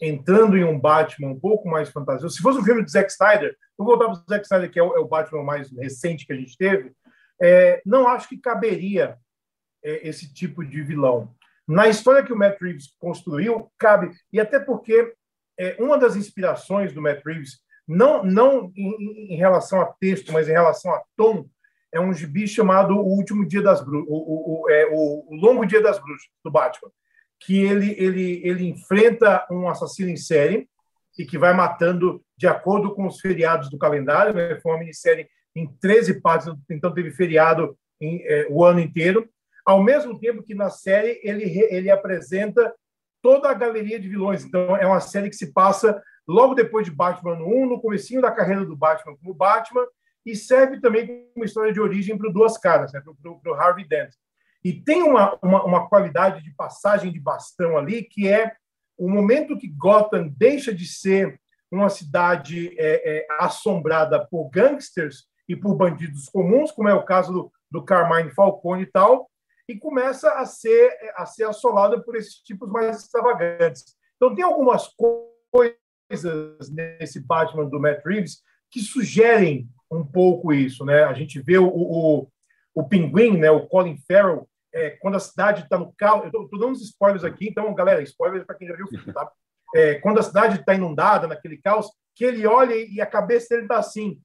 entrando 0.00 0.56
em 0.56 0.64
um 0.64 0.78
Batman 0.78 1.28
um 1.28 1.40
pouco 1.40 1.68
mais 1.68 1.88
fantasioso, 1.88 2.36
se 2.36 2.42
fosse 2.42 2.58
um 2.58 2.64
filme 2.64 2.82
do 2.82 2.90
Zack 2.90 3.10
Snyder, 3.10 3.56
vou 3.76 3.86
voltar 3.86 4.04
para 4.04 4.20
o 4.20 4.24
Zack 4.28 4.44
Snyder, 4.44 4.70
que 4.70 4.78
é 4.78 4.82
o, 4.82 4.94
é 4.94 5.00
o, 5.00 5.08
Batman 5.08 5.42
mais 5.42 5.70
recente 5.72 6.26
que 6.26 6.32
a 6.32 6.36
gente 6.36 6.56
teve, 6.56 6.92
é, 7.40 7.80
não 7.84 8.06
acho 8.06 8.28
que 8.28 8.38
caberia 8.38 9.16
é, 9.82 10.06
esse 10.08 10.32
tipo 10.32 10.64
de 10.64 10.82
vilão. 10.82 11.34
Na 11.66 11.88
história 11.88 12.22
que 12.22 12.32
o 12.32 12.36
Matt 12.36 12.60
Reeves 12.60 12.94
construiu, 12.98 13.70
cabe, 13.78 14.10
e 14.32 14.38
até 14.38 14.60
porque 14.60 15.14
é, 15.58 15.76
uma 15.80 15.98
das 15.98 16.14
inspirações 16.14 16.92
do 16.92 17.02
Matt 17.02 17.24
Reeves 17.24 17.60
não, 17.88 18.22
não 18.22 18.70
em, 18.76 19.32
em, 19.32 19.36
relação 19.36 19.80
a 19.80 19.86
texto, 19.86 20.30
mas 20.32 20.48
em 20.48 20.52
relação 20.52 20.92
a 20.92 21.02
tom, 21.16 21.46
é 21.90 21.98
um 21.98 22.12
gibi 22.12 22.46
chamado 22.46 22.94
O 22.94 23.16
Último 23.16 23.48
Dia 23.48 23.62
das 23.62 23.80
o, 23.80 23.90
o, 23.90 24.62
o, 24.62 24.70
é, 24.70 24.86
o 24.92 25.26
Longo 25.30 25.64
Dia 25.64 25.80
das 25.80 25.98
Bruxas, 25.98 26.28
do 26.44 26.50
Batman, 26.50 26.90
que 27.40 27.58
ele, 27.58 27.94
ele, 27.98 28.42
ele 28.44 28.68
enfrenta 28.68 29.46
um 29.50 29.68
assassino 29.68 30.10
em 30.10 30.16
série 30.16 30.68
e 31.18 31.24
que 31.24 31.38
vai 31.38 31.54
matando 31.54 32.22
de 32.36 32.46
acordo 32.46 32.94
com 32.94 33.06
os 33.06 33.20
feriados 33.20 33.70
do 33.70 33.78
calendário. 33.78 34.34
Né? 34.34 34.60
Foi 34.60 34.72
uma 34.72 34.80
minissérie 34.80 35.26
em 35.56 35.66
13 35.80 36.20
partes, 36.20 36.52
então 36.70 36.92
teve 36.92 37.10
feriado 37.10 37.76
em, 38.00 38.22
é, 38.24 38.46
o 38.50 38.64
ano 38.64 38.80
inteiro. 38.80 39.28
Ao 39.64 39.82
mesmo 39.82 40.18
tempo 40.18 40.42
que 40.42 40.54
na 40.54 40.68
série 40.68 41.20
ele, 41.22 41.44
ele 41.70 41.90
apresenta 41.90 42.74
toda 43.22 43.48
a 43.48 43.54
galeria 43.54 43.98
de 43.98 44.08
vilões. 44.08 44.44
Então 44.44 44.76
é 44.76 44.86
uma 44.86 45.00
série 45.00 45.30
que 45.30 45.36
se 45.36 45.52
passa 45.52 46.00
logo 46.28 46.54
depois 46.54 46.84
de 46.84 46.92
Batman 46.92 47.42
1, 47.42 47.66
no 47.66 47.80
comecinho 47.80 48.20
da 48.20 48.30
carreira 48.30 48.64
do 48.64 48.76
Batman 48.76 49.16
como 49.16 49.32
Batman, 49.32 49.86
e 50.26 50.36
serve 50.36 50.78
também 50.78 51.26
como 51.32 51.44
história 51.44 51.72
de 51.72 51.80
origem 51.80 52.18
para 52.18 52.28
o 52.28 52.32
Duas 52.32 52.58
Caras, 52.58 52.92
né, 52.92 53.00
para 53.00 53.52
o 53.52 53.54
Harvey 53.54 53.88
Dent. 53.88 54.12
E 54.62 54.72
tem 54.72 55.02
uma, 55.02 55.38
uma, 55.42 55.64
uma, 55.64 55.88
qualidade 55.88 56.42
de 56.42 56.52
passagem 56.52 57.10
de 57.10 57.18
bastão 57.18 57.78
ali, 57.78 58.02
que 58.02 58.28
é 58.28 58.52
o 58.98 59.08
momento 59.08 59.56
que 59.56 59.68
Gotham 59.68 60.28
deixa 60.36 60.74
de 60.74 60.84
ser 60.84 61.40
uma 61.70 61.88
cidade 61.88 62.74
é, 62.78 63.18
é, 63.18 63.26
assombrada 63.38 64.26
por 64.26 64.50
gangsters 64.50 65.26
e 65.48 65.56
por 65.56 65.74
bandidos 65.74 66.28
comuns, 66.28 66.72
como 66.72 66.88
é 66.88 66.94
o 66.94 67.04
caso 67.04 67.32
do, 67.32 67.52
do 67.70 67.84
Carmine 67.84 68.30
Falcone 68.30 68.82
e 68.82 68.86
tal, 68.86 69.30
e 69.68 69.78
começa 69.78 70.30
a 70.32 70.44
ser, 70.44 70.92
a 71.16 71.24
ser 71.24 71.44
assolada 71.44 72.00
por 72.02 72.16
esses 72.16 72.34
tipos 72.36 72.70
mais 72.70 72.98
extravagantes. 73.04 73.96
Então, 74.16 74.34
tem 74.34 74.44
algumas 74.44 74.88
coisas 75.50 75.78
coisas 76.08 76.70
nesse 76.70 77.20
Batman 77.20 77.66
do 77.66 77.78
Matt 77.78 78.04
Reeves 78.04 78.42
que 78.70 78.80
sugerem 78.80 79.68
um 79.90 80.04
pouco 80.04 80.52
isso, 80.52 80.84
né? 80.84 81.04
A 81.04 81.12
gente 81.12 81.40
vê 81.40 81.58
o, 81.58 81.68
o, 81.68 82.28
o 82.74 82.88
Pinguim, 82.88 83.38
né? 83.38 83.50
O 83.50 83.66
Colin 83.66 83.98
Farrell, 84.06 84.48
é, 84.72 84.90
quando 84.90 85.16
a 85.16 85.20
cidade 85.20 85.62
está 85.62 85.78
no 85.78 85.92
caos. 85.94 86.22
Eu 86.32 86.42
estou 86.42 86.58
dando 86.58 86.72
uns 86.72 86.82
spoilers 86.82 87.24
aqui, 87.24 87.48
então, 87.48 87.72
galera, 87.74 88.02
spoilers 88.02 88.44
para 88.44 88.56
quem 88.56 88.68
já 88.68 88.74
viu 88.74 88.86
tá? 89.12 89.30
É, 89.74 89.94
quando 89.96 90.18
a 90.18 90.22
cidade 90.22 90.60
está 90.60 90.74
inundada 90.74 91.26
naquele 91.26 91.58
caos, 91.58 91.90
que 92.14 92.24
ele 92.24 92.46
olha 92.46 92.74
e 92.74 93.00
a 93.00 93.06
cabeça 93.06 93.48
dele 93.50 93.62
está 93.62 93.78
assim. 93.78 94.20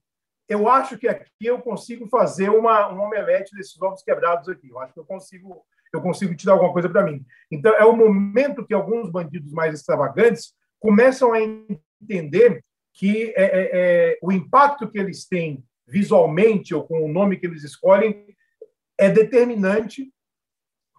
Eu 0.48 0.68
acho 0.68 0.98
que 0.98 1.08
aqui 1.08 1.30
eu 1.40 1.58
consigo 1.60 2.06
fazer 2.08 2.50
uma, 2.50 2.92
um 2.92 3.00
omelete 3.00 3.54
desses 3.56 3.80
ovos 3.80 4.02
quebrados 4.02 4.48
aqui. 4.48 4.68
Eu 4.68 4.78
acho 4.78 4.92
que 4.92 5.00
eu 5.00 5.04
consigo, 5.04 5.64
eu 5.92 6.02
consigo 6.02 6.34
tirar 6.34 6.54
alguma 6.54 6.72
coisa 6.72 6.88
para 6.88 7.04
mim. 7.04 7.24
Então, 7.50 7.72
é 7.74 7.84
o 7.84 7.96
momento 7.96 8.66
que 8.66 8.74
alguns 8.74 9.10
bandidos 9.10 9.52
mais 9.52 9.72
extravagantes 9.72 10.52
começam 10.84 11.32
a 11.32 11.40
entender 11.40 12.62
que 12.92 13.32
é, 13.34 13.42
é, 13.42 13.70
é, 13.72 14.18
o 14.20 14.30
impacto 14.30 14.86
que 14.86 14.98
eles 14.98 15.26
têm 15.26 15.64
visualmente 15.86 16.74
ou 16.74 16.84
com 16.84 17.02
o 17.02 17.08
nome 17.10 17.38
que 17.38 17.46
eles 17.46 17.64
escolhem 17.64 18.26
é 18.98 19.08
determinante 19.08 20.12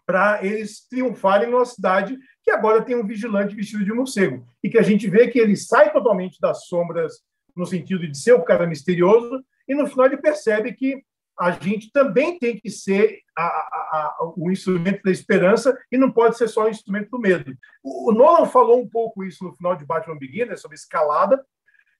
para 0.03 0.43
eles 0.43 0.88
triunfarem 0.89 1.51
numa 1.51 1.65
cidade 1.65 2.17
que 2.43 2.49
agora 2.49 2.81
tem 2.81 2.95
um 2.95 3.05
vigilante 3.05 3.53
vestido 3.53 3.86
de 3.86 3.93
morcego 3.93 4.43
e 4.63 4.71
que 4.71 4.79
a 4.79 4.81
gente 4.81 5.07
vê 5.07 5.27
que 5.27 5.38
ele 5.38 5.55
sai 5.55 5.93
totalmente 5.93 6.41
das 6.41 6.65
sombras 6.65 7.21
no 7.55 7.67
sentido 7.67 8.07
de 8.07 8.17
ser 8.17 8.33
o 8.33 8.43
cara 8.43 8.65
misterioso 8.65 9.45
e 9.67 9.75
no 9.75 9.86
final 9.86 10.07
ele 10.07 10.17
percebe 10.17 10.73
que 10.73 11.03
a 11.39 11.51
gente 11.51 11.91
também 11.91 12.39
tem 12.39 12.57
que 12.57 12.69
ser 12.69 13.19
a, 13.38 13.43
a, 13.43 14.15
a, 14.19 14.33
o 14.38 14.51
instrumento 14.51 15.03
da 15.03 15.11
esperança 15.11 15.77
e 15.91 15.97
não 15.97 16.11
pode 16.11 16.38
ser 16.38 16.47
só 16.47 16.65
o 16.65 16.69
instrumento 16.69 17.09
do 17.09 17.19
medo. 17.19 17.53
O, 17.83 18.11
o 18.11 18.13
Nolan 18.13 18.45
falou 18.45 18.81
um 18.81 18.88
pouco 18.88 19.23
isso 19.23 19.43
no 19.43 19.53
final 19.53 19.75
de 19.75 19.86
Batman 19.86 20.17
Begins, 20.17 20.61
sobre 20.61 20.75
escalada, 20.75 21.45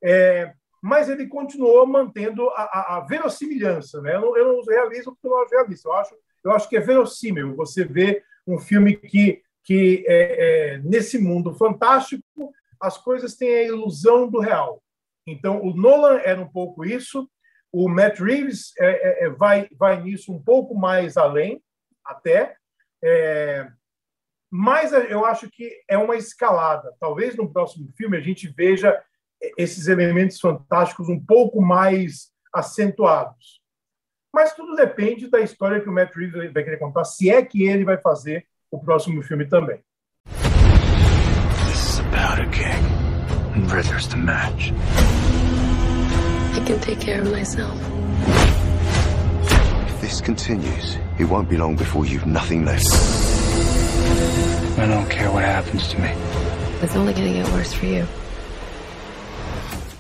é, 0.04 0.54
mas 0.82 1.10
ele 1.10 1.28
continuou 1.28 1.86
mantendo 1.86 2.50
a, 2.52 3.06
verossimilhança. 3.10 4.02
Né? 4.02 4.16
Eu, 4.16 4.22
não, 4.22 4.38
eu 4.38 4.54
não 4.54 4.64
realizo 4.64 5.12
porque 5.12 5.28
eu 5.28 5.32
não 5.32 5.48
realista. 5.48 5.90
Eu 5.90 5.94
acho, 5.94 6.16
eu 6.44 6.52
acho 6.52 6.70
que 6.70 6.78
é 6.78 6.80
verossímil 6.80 7.56
você 7.56 7.84
ver 7.84 8.24
um 8.48 8.60
filme 8.60 8.96
que, 8.96 9.42
que 9.64 10.06
é, 10.08 10.76
é, 10.76 10.78
nesse 10.80 11.18
mundo 11.18 11.54
fantástico, 11.56 12.24
as 12.80 12.98
coisas 12.98 13.36
têm 13.36 13.54
a 13.54 13.64
ilusão 13.64 14.30
do 14.30 14.40
real. 14.40 14.82
Então, 15.28 15.60
o 15.62 15.74
Nolan 15.74 16.20
era 16.20 16.40
um 16.40 16.48
pouco 16.48 16.86
isso, 16.86 17.28
o 17.78 17.90
Matt 17.90 18.20
Reeves 18.20 18.72
é, 18.80 18.86
é, 18.86 19.26
é 19.26 19.30
vai, 19.30 19.68
vai 19.78 20.02
nisso 20.02 20.32
um 20.32 20.42
pouco 20.42 20.74
mais 20.74 21.18
além, 21.18 21.62
até, 22.06 22.56
é, 23.04 23.68
mas 24.50 24.94
eu 24.94 25.26
acho 25.26 25.50
que 25.50 25.70
é 25.90 25.98
uma 25.98 26.16
escalada. 26.16 26.96
Talvez 27.02 27.36
no 27.36 27.52
próximo 27.52 27.92
filme 27.98 28.16
a 28.16 28.22
gente 28.22 28.48
veja 28.48 28.98
esses 29.58 29.90
elementos 29.90 30.40
fantásticos 30.40 31.10
um 31.10 31.20
pouco 31.20 31.62
mais 31.62 32.32
acentuados. 32.54 33.60
Mas 34.34 34.54
tudo 34.54 34.74
depende 34.74 35.30
da 35.30 35.42
história 35.42 35.82
que 35.82 35.90
o 35.90 35.94
Matt 35.94 36.16
Reeves 36.16 36.54
vai 36.54 36.64
querer 36.64 36.78
contar, 36.78 37.04
se 37.04 37.30
é 37.30 37.44
que 37.44 37.64
ele 37.68 37.84
vai 37.84 37.98
fazer 37.98 38.48
o 38.72 38.80
próximo 38.80 39.22
filme 39.22 39.46
também. 39.50 39.82
This 41.68 41.90
is 41.90 42.00
about 42.00 42.42
a 42.42 42.50
king, 42.52 42.86
and 43.54 43.70
Ritter's 43.70 44.08
the 44.08 44.16
match. 44.16 44.72
I 46.56 46.60
can 46.64 46.80
take 46.80 47.02
care 47.02 47.22
of 47.22 47.30
myself. 47.32 47.78
If 49.90 50.00
this 50.00 50.22
continues, 50.22 50.98
it 51.20 51.26
won't 51.26 51.50
be 51.50 51.58
long 51.58 51.76
before 51.76 52.06
you've 52.06 52.26
nothing 52.26 52.64
left. 52.64 52.88
I 54.80 54.88
don't 54.88 55.10
care 55.10 55.30
what 55.30 55.44
happens 55.44 55.90
to 55.90 56.00
me. 56.00 56.12
It's 56.82 56.96
only 56.96 57.14
going 57.14 57.28
to 57.28 57.34
get 57.34 57.52
worse 57.52 57.74
for 57.74 57.86
you. 57.86 58.06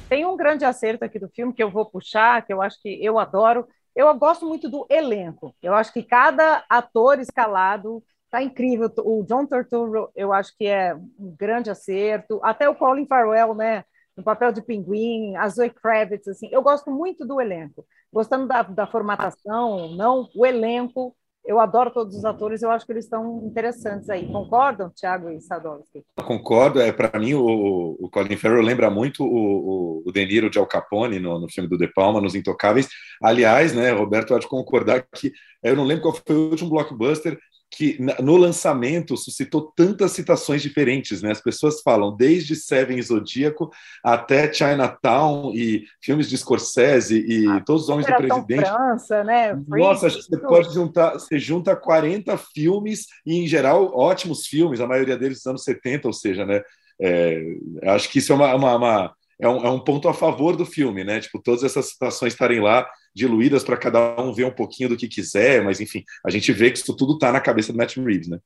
Tem 0.07 0.25
um 0.25 0.37
grande 0.37 0.63
acerto 0.63 1.03
aqui 1.03 1.19
do 1.19 1.27
filme 1.27 1.51
que 1.51 1.61
eu 1.61 1.69
vou 1.69 1.85
puxar, 1.87 2.41
que 2.45 2.53
eu 2.53 2.61
acho 2.61 2.81
que 2.81 3.03
eu 3.03 3.19
adoro. 3.19 3.67
Eu 3.93 4.13
gosto 4.17 4.45
muito 4.45 4.69
do 4.69 4.85
elenco. 4.89 5.53
Eu 5.61 5.73
acho 5.73 5.91
que 5.91 6.03
cada 6.03 6.63
ator 6.69 7.19
escalado 7.19 8.01
tá 8.31 8.41
incrível. 8.41 8.89
O 8.99 9.25
John 9.27 9.45
Turturro, 9.45 10.09
eu 10.15 10.31
acho 10.31 10.53
que 10.57 10.67
é 10.67 10.95
um 10.95 11.35
grande 11.37 11.69
acerto. 11.69 12.39
Até 12.41 12.69
o 12.69 12.75
Colin 12.75 13.05
Farrell, 13.05 13.53
né? 13.53 13.83
No 14.15 14.23
papel 14.23 14.51
de 14.51 14.61
pinguim, 14.61 15.35
a 15.35 15.47
Zoe 15.49 15.69
Kravitz, 15.69 16.27
assim. 16.27 16.47
Eu 16.51 16.61
gosto 16.61 16.89
muito 16.89 17.25
do 17.25 17.41
elenco. 17.41 17.85
Gostando 18.11 18.47
da, 18.47 18.63
da 18.63 18.87
formatação, 18.87 19.95
não 19.95 20.29
o 20.35 20.45
elenco 20.45 21.15
eu 21.45 21.59
adoro 21.59 21.91
todos 21.91 22.15
os 22.15 22.25
atores, 22.25 22.63
eu 22.63 22.71
acho 22.71 22.85
que 22.85 22.91
eles 22.91 23.05
estão 23.05 23.43
interessantes 23.45 24.09
aí. 24.09 24.27
Concordam, 24.27 24.89
Thiago 24.89 25.29
e 25.29 25.39
Sadowski? 25.39 26.03
Concordo. 26.25 26.81
É, 26.81 26.91
Para 26.91 27.19
mim, 27.19 27.35
o, 27.35 27.95
o 27.99 28.09
Colin 28.09 28.35
Farrell 28.35 28.63
lembra 28.63 28.89
muito 28.89 29.23
o, 29.23 29.27
o, 29.27 30.03
o 30.05 30.11
De 30.11 30.25
Niro 30.25 30.49
de 30.49 30.57
Al 30.57 30.65
Capone 30.65 31.19
no, 31.19 31.39
no 31.39 31.47
filme 31.47 31.69
do 31.69 31.77
De 31.77 31.87
Palma, 31.87 32.19
Nos 32.19 32.33
Intocáveis. 32.33 32.89
Aliás, 33.21 33.73
né, 33.73 33.91
Roberto, 33.91 34.29
pode 34.29 34.47
concordar 34.47 35.05
que 35.13 35.31
eu 35.63 35.75
não 35.75 35.83
lembro 35.83 36.03
qual 36.03 36.15
foi 36.15 36.35
o 36.35 36.49
último 36.49 36.71
blockbuster 36.71 37.39
que 37.75 37.97
no 38.21 38.37
lançamento 38.37 39.17
suscitou 39.17 39.73
tantas 39.75 40.13
citações 40.13 40.61
diferentes, 40.61 41.21
né? 41.21 41.31
As 41.31 41.41
pessoas 41.41 41.81
falam 41.81 42.15
desde 42.15 42.55
Seven 42.55 43.01
Zodíaco 43.01 43.69
até 44.01 44.51
Chinatown 44.51 45.51
e 45.53 45.83
filmes 46.01 46.29
de 46.29 46.37
Scorsese 46.37 47.25
e 47.27 47.45
ah, 47.47 47.59
todos 47.59 47.83
os 47.83 47.89
homens 47.89 48.07
do 48.07 48.15
presidente. 48.15 48.65
França, 48.65 49.23
né? 49.25 49.61
Nossa, 49.67 50.07
acho 50.07 50.19
que 50.19 50.23
você 50.23 50.37
pode 50.37 50.73
juntar, 50.73 51.13
você 51.13 51.37
junta 51.37 51.75
40 51.75 52.37
filmes 52.37 53.07
e 53.25 53.43
em 53.43 53.47
geral 53.47 53.91
ótimos 53.93 54.47
filmes, 54.47 54.79
a 54.79 54.87
maioria 54.87 55.17
deles 55.17 55.39
dos 55.39 55.47
anos 55.47 55.63
70, 55.65 56.07
ou 56.07 56.13
seja, 56.13 56.45
né? 56.45 56.61
É, 57.01 57.41
acho 57.87 58.09
que 58.09 58.19
isso 58.19 58.31
é 58.31 58.35
uma, 58.35 58.55
uma, 58.55 58.75
uma 58.77 59.15
é 59.37 59.49
um, 59.49 59.65
é 59.65 59.69
um 59.69 59.81
ponto 59.81 60.07
a 60.07 60.13
favor 60.13 60.55
do 60.55 60.65
filme, 60.65 61.03
né? 61.03 61.19
Tipo, 61.19 61.41
todas 61.41 61.65
essas 61.65 61.89
citações 61.89 62.31
estarem 62.31 62.61
lá 62.61 62.87
diluídas 63.15 63.63
para 63.63 63.77
cada 63.77 64.21
um 64.21 64.33
ver 64.33 64.45
um 64.45 64.51
pouquinho 64.51 64.89
do 64.89 64.97
que 64.97 65.07
quiser, 65.07 65.63
mas 65.63 65.79
enfim, 65.79 66.03
a 66.25 66.29
gente 66.29 66.51
vê 66.51 66.69
que 66.69 66.77
isso 66.77 66.95
tudo 66.95 67.13
está 67.13 67.31
na 67.31 67.39
cabeça 67.39 67.71
do 67.71 67.77
Matt 67.77 67.95
Reeves, 67.97 68.27
né? 68.27 68.39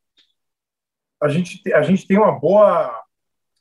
A 1.22 1.28
gente, 1.28 1.62
a 1.74 1.82
gente 1.82 2.08
tem 2.08 2.18
uma 2.18 2.32
boa 2.32 3.04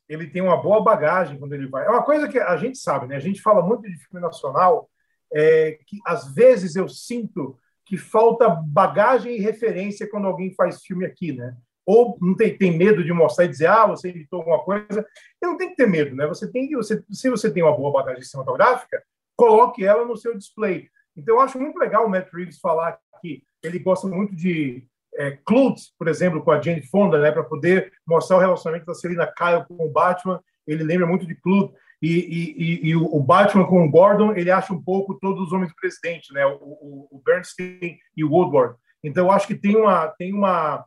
ele 0.09 0.27
tem 0.27 0.41
uma 0.41 0.57
boa 0.57 0.83
bagagem 0.83 1.39
quando 1.39 1.53
ele 1.53 1.67
vai. 1.67 1.85
É 1.85 1.91
uma 1.91 2.03
coisa 2.03 2.29
que 2.29 2.39
a 2.39 2.57
gente 2.57 2.79
sabe, 2.79 3.07
né? 3.07 3.17
A 3.17 3.21
gente 3.21 3.43
fala 3.43 3.61
muito 3.61 3.83
de 3.83 3.95
filme 3.97 4.25
nacional, 4.25 4.89
é, 5.31 5.79
que 5.87 5.99
às 6.07 6.33
vezes 6.33 6.77
eu 6.77 6.89
sinto 6.89 7.59
que 7.85 7.99
falta 7.99 8.49
bagagem 8.49 9.37
e 9.37 9.41
referência 9.41 10.09
quando 10.09 10.27
alguém 10.27 10.55
faz 10.55 10.83
filme 10.83 11.05
aqui, 11.05 11.33
né? 11.33 11.55
ou 11.89 12.19
não 12.21 12.37
tem, 12.37 12.55
tem 12.55 12.77
medo 12.77 13.03
de 13.03 13.11
mostrar 13.15 13.47
e 13.47 13.49
dizer, 13.49 13.67
ah, 13.67 13.87
você 13.87 14.11
editou 14.11 14.41
alguma 14.41 14.63
coisa. 14.63 15.07
E 15.43 15.47
não 15.47 15.57
tem 15.57 15.71
que 15.71 15.77
ter 15.77 15.89
medo, 15.89 16.15
né? 16.15 16.27
Você 16.27 16.47
tem 16.53 16.69
você, 16.69 17.03
se 17.11 17.31
você 17.31 17.51
tem 17.51 17.63
uma 17.63 17.75
boa 17.75 17.91
bagagem 17.91 18.23
cinematográfica, 18.23 19.03
coloque 19.35 19.87
ela 19.87 20.05
no 20.05 20.15
seu 20.15 20.37
display. 20.37 20.91
Então, 21.19 21.35
eu 21.35 21.41
acho 21.41 21.59
muito 21.59 21.77
legal 21.79 22.07
o 22.07 22.09
Matt 22.09 22.33
Reeves 22.33 22.61
falar 22.61 22.97
que 23.21 23.43
ele 23.63 23.81
gosta 23.81 24.07
muito 24.07 24.37
de 24.37 24.87
é, 25.17 25.33
Clute, 25.45 25.83
por 25.99 26.07
exemplo, 26.07 26.41
com 26.43 26.53
a 26.53 26.61
Jane 26.61 26.87
Fonda, 26.87 27.19
né, 27.19 27.33
para 27.33 27.43
poder 27.43 27.93
mostrar 28.07 28.37
o 28.37 28.41
relacionamento 28.41 28.87
da 28.87 28.95
Selina 28.95 29.27
Kyle 29.27 29.67
com 29.67 29.85
o 29.85 29.91
Batman. 29.91 30.41
Ele 30.65 30.85
lembra 30.85 31.07
muito 31.07 31.27
de 31.27 31.35
Clute. 31.35 31.75
E, 32.01 32.09
e, 32.09 32.63
e, 32.63 32.91
e, 32.91 32.97
o 32.97 33.21
Batman 33.21 33.67
com 33.67 33.85
o 33.85 33.91
Gordon, 33.91 34.33
ele 34.33 34.53
acha 34.53 34.73
um 34.73 34.81
pouco 34.81 35.19
todos 35.19 35.49
os 35.49 35.53
homens 35.53 35.71
do 35.71 35.75
presidente, 35.75 36.33
né? 36.33 36.47
O, 36.47 36.53
o, 36.53 37.09
o 37.11 37.23
Bernstein 37.25 37.99
e 38.17 38.23
o 38.23 38.31
Woodward. 38.31 38.77
Então, 39.03 39.27
eu 39.27 39.33
acho 39.33 39.49
que 39.49 39.57
tem 39.57 39.77
uma, 39.77 40.07
tem 40.07 40.33
uma, 40.33 40.85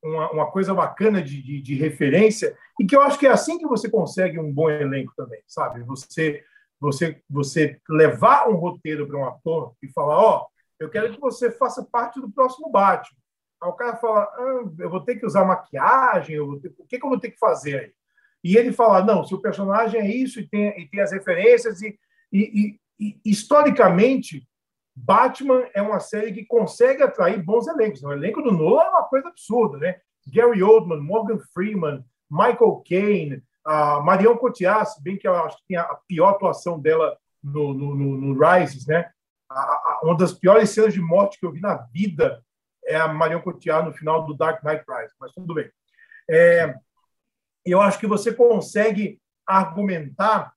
uma, 0.00 0.30
uma 0.30 0.50
coisa 0.52 0.72
bacana 0.72 1.20
de, 1.20 1.42
de, 1.42 1.60
de, 1.60 1.74
referência 1.74 2.56
e 2.78 2.86
que 2.86 2.94
eu 2.94 3.02
acho 3.02 3.18
que 3.18 3.26
é 3.26 3.30
assim 3.30 3.58
que 3.58 3.66
você 3.66 3.90
consegue 3.90 4.38
um 4.38 4.52
bom 4.52 4.70
elenco 4.70 5.12
também, 5.16 5.40
sabe? 5.48 5.82
Você 5.82 6.44
você 6.84 7.20
você 7.28 7.80
levar 7.88 8.48
um 8.48 8.56
roteiro 8.56 9.06
para 9.06 9.18
um 9.18 9.26
ator 9.26 9.74
e 9.82 9.88
falar, 9.88 10.18
ó, 10.18 10.42
oh, 10.42 10.46
eu 10.78 10.90
quero 10.90 11.12
que 11.12 11.20
você 11.20 11.50
faça 11.50 11.82
parte 11.84 12.20
do 12.20 12.30
próximo 12.30 12.70
Batman. 12.70 13.18
Aí 13.62 13.68
o 13.68 13.72
cara 13.72 13.96
fala, 13.96 14.24
ah, 14.24 14.64
eu 14.78 14.90
vou 14.90 15.00
ter 15.00 15.16
que 15.16 15.24
usar 15.24 15.44
maquiagem, 15.44 16.36
ter, 16.60 16.74
o 16.78 16.86
que, 16.86 16.98
que 16.98 17.04
eu 17.04 17.08
vou 17.08 17.18
ter 17.18 17.30
que 17.30 17.38
fazer 17.38 17.80
aí? 17.80 17.92
E 18.42 18.56
ele 18.56 18.72
fala, 18.72 19.02
não, 19.02 19.24
se 19.24 19.34
o 19.34 19.40
personagem 19.40 20.00
é 20.00 20.06
isso 20.06 20.38
e 20.38 20.46
tem, 20.46 20.78
e 20.78 20.86
tem 20.86 21.00
as 21.00 21.12
referências 21.12 21.80
e, 21.80 21.98
e, 22.30 22.78
e 23.00 23.18
historicamente 23.24 24.46
Batman 24.94 25.66
é 25.74 25.80
uma 25.80 25.98
série 25.98 26.32
que 26.32 26.44
consegue 26.44 27.02
atrair 27.02 27.42
bons 27.42 27.66
elencos. 27.66 28.02
O 28.02 28.12
elenco 28.12 28.42
do 28.42 28.52
Nolan 28.52 28.82
é 28.82 28.88
uma 28.90 29.04
coisa 29.04 29.28
absurda, 29.28 29.78
né? 29.78 29.96
Gary 30.26 30.62
Oldman, 30.62 31.00
Morgan 31.00 31.38
Freeman, 31.52 32.04
Michael 32.30 32.82
Caine, 32.86 33.42
a 33.64 34.00
Marion 34.00 34.36
Cotillard, 34.36 34.90
se 34.90 35.02
bem 35.02 35.16
que 35.16 35.26
eu 35.26 35.34
acho 35.34 35.56
que 35.58 35.68
tem 35.68 35.76
a 35.76 35.98
pior 36.06 36.30
atuação 36.30 36.78
dela 36.78 37.16
no, 37.42 37.72
no, 37.74 37.94
no, 37.94 38.16
no 38.16 38.38
Rises, 38.38 38.86
né? 38.86 39.10
A, 39.50 39.60
a, 39.60 40.00
uma 40.02 40.16
das 40.16 40.32
piores 40.32 40.70
cenas 40.70 40.92
de 40.92 41.00
morte 41.00 41.38
que 41.38 41.46
eu 41.46 41.52
vi 41.52 41.60
na 41.60 41.76
vida 41.92 42.42
é 42.86 42.96
a 42.96 43.08
Marion 43.08 43.40
Cotillard 43.40 43.88
no 43.88 43.94
final 43.94 44.24
do 44.24 44.34
Dark 44.34 44.62
Knight 44.62 44.84
Rises, 44.88 45.14
mas 45.18 45.32
tudo 45.32 45.54
bem. 45.54 45.70
É, 46.28 46.74
eu 47.64 47.80
acho 47.80 47.98
que 47.98 48.06
você 48.06 48.32
consegue 48.32 49.20
argumentar 49.46 50.52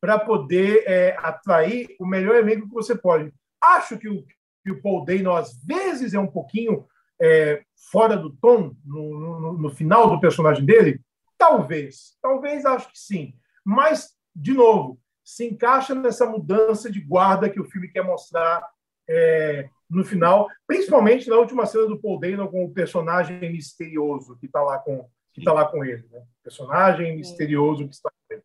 para 0.00 0.18
poder 0.18 0.84
é, 0.86 1.16
atrair 1.18 1.94
o 2.00 2.06
melhor 2.06 2.36
elenco 2.36 2.68
que 2.68 2.74
você 2.74 2.94
pode. 2.94 3.32
Acho 3.60 3.96
que 3.98 4.08
o, 4.08 4.24
que 4.64 4.70
o 4.70 4.82
Paul 4.82 5.04
Dano, 5.04 5.32
às 5.32 5.56
vezes, 5.64 6.14
é 6.14 6.18
um 6.18 6.26
pouquinho 6.26 6.86
é, 7.20 7.62
fora 7.90 8.16
do 8.16 8.30
tom 8.30 8.74
no, 8.84 9.18
no, 9.18 9.52
no, 9.58 9.70
final 9.70 10.10
do 10.10 10.20
personagem 10.20 10.64
dele. 10.64 11.00
Talvez, 11.42 12.16
talvez 12.22 12.64
acho 12.64 12.92
que 12.92 12.98
sim. 13.00 13.34
Mas, 13.64 14.12
de 14.32 14.54
novo, 14.54 15.00
se 15.24 15.44
encaixa 15.44 15.92
nessa 15.92 16.24
mudança 16.24 16.88
de 16.88 17.00
guarda 17.00 17.50
que 17.50 17.60
o 17.60 17.64
filme 17.64 17.88
quer 17.88 18.04
mostrar 18.04 18.64
é, 19.10 19.68
no 19.90 20.04
final, 20.04 20.46
principalmente 20.68 21.28
na 21.28 21.34
última 21.34 21.66
cena 21.66 21.88
do 21.88 22.00
Paul 22.00 22.20
Dano 22.20 22.48
com 22.48 22.64
o 22.64 22.72
personagem 22.72 23.40
misterioso 23.50 24.38
que 24.38 24.46
está 24.46 24.62
lá 24.62 24.78
com 24.78 25.10
que 25.32 25.40
está 25.40 25.52
lá 25.52 25.64
com 25.64 25.84
ele, 25.84 26.06
né? 26.12 26.22
personagem 26.44 27.16
misterioso 27.16 27.88
que 27.88 27.94
está 27.94 28.08
com 28.08 28.34
ele. 28.34 28.42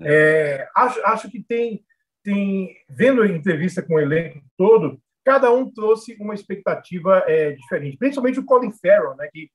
É, 0.00 0.66
acho, 0.74 1.04
acho 1.04 1.30
que 1.30 1.42
tem, 1.42 1.84
tem, 2.22 2.74
vendo 2.88 3.20
a 3.20 3.28
entrevista 3.28 3.82
com 3.82 3.96
o 3.96 4.00
elenco 4.00 4.40
todo, 4.56 4.98
cada 5.22 5.52
um 5.52 5.70
trouxe 5.70 6.16
uma 6.18 6.32
expectativa 6.32 7.24
é, 7.26 7.50
diferente, 7.50 7.98
principalmente 7.98 8.40
o 8.40 8.44
Colin 8.46 8.72
Farrell, 8.72 9.16
né, 9.16 9.28
que 9.30 9.50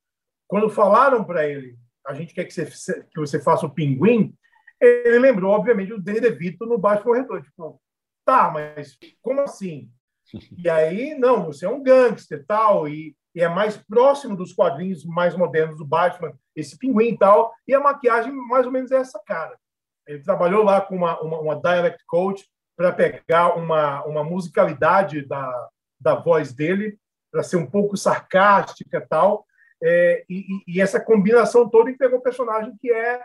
quando 0.46 0.70
falaram 0.70 1.24
para 1.24 1.48
ele, 1.48 1.76
a 2.08 2.14
gente 2.14 2.34
quer 2.34 2.46
que 2.46 2.54
você, 2.54 3.04
que 3.04 3.20
você 3.20 3.40
faça 3.40 3.66
o 3.66 3.74
pinguim, 3.74 4.34
ele 4.80 5.20
lembrou, 5.20 5.52
obviamente, 5.52 5.92
o 5.92 6.02
Danny 6.02 6.22
DeVito 6.22 6.66
no 6.66 6.78
Batman 6.78 7.18
Retorno. 7.18 7.44
Tipo, 7.44 7.82
tá, 8.26 8.50
mas 8.52 8.98
como 9.22 9.42
assim? 9.42 9.92
E 10.58 10.70
aí, 10.70 11.16
não, 11.18 11.46
você 11.46 11.66
é 11.66 11.70
um 11.70 11.82
gangster 11.82 12.44
tal, 12.46 12.88
e, 12.88 13.16
e 13.34 13.42
é 13.42 13.48
mais 13.48 13.78
próximo 13.78 14.36
dos 14.36 14.52
quadrinhos 14.52 15.06
mais 15.06 15.36
modernos 15.36 15.78
do 15.78 15.86
Batman, 15.86 16.34
esse 16.54 16.78
pinguim 16.78 17.14
e 17.14 17.18
tal, 17.18 17.54
e 17.66 17.74
a 17.74 17.80
maquiagem 17.80 18.34
mais 18.34 18.66
ou 18.66 18.72
menos 18.72 18.92
é 18.92 18.98
essa 18.98 19.22
cara. 19.26 19.58
Ele 20.06 20.22
trabalhou 20.22 20.64
lá 20.64 20.82
com 20.82 20.98
uma, 20.98 21.18
uma, 21.22 21.40
uma 21.40 21.62
dialect 21.62 22.04
coach 22.06 22.46
para 22.76 22.92
pegar 22.92 23.56
uma, 23.56 24.04
uma 24.04 24.24
musicalidade 24.24 25.26
da, 25.26 25.70
da 26.00 26.16
voz 26.16 26.54
dele, 26.54 27.00
para 27.32 27.42
ser 27.42 27.56
um 27.56 27.66
pouco 27.66 27.96
sarcástica 27.96 29.06
tal, 29.10 29.47
é, 29.82 30.26
e, 30.30 30.46
e, 30.68 30.82
essa 30.82 31.00
combinação 31.00 31.70
toda 31.70 31.92
entregou 31.92 32.20
um 32.20 32.24
personagem 32.24 32.76
que 32.78 32.92
é 32.92 33.22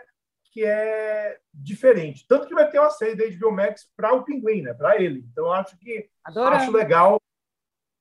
que 0.51 0.63
é 0.63 1.39
diferente. 1.51 2.27
Tanto 2.27 2.47
que 2.47 2.53
vai 2.53 2.69
ter 2.69 2.77
uma 2.77 2.91
série 2.91 3.15
da 3.15 3.25
HBO 3.25 3.51
Max 3.51 3.89
para 3.97 4.13
o 4.13 4.23
Pinguim, 4.23 4.61
né? 4.61 4.71
Para 4.71 5.01
ele. 5.01 5.25
Então 5.31 5.45
eu 5.45 5.53
acho 5.53 5.75
que 5.79 6.07
Adorando. 6.23 6.57
acho 6.57 6.71
legal, 6.71 7.19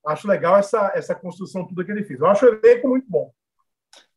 acho 0.07 0.28
legal 0.28 0.59
essa 0.59 0.92
essa 0.94 1.14
construção 1.14 1.66
tudo 1.66 1.82
que 1.82 1.90
ele 1.90 2.05
fez. 2.05 2.20
Eu 2.20 2.26
acho 2.26 2.44
o 2.44 2.48
elenco 2.48 2.88
muito 2.88 3.07
bom. 3.09 3.32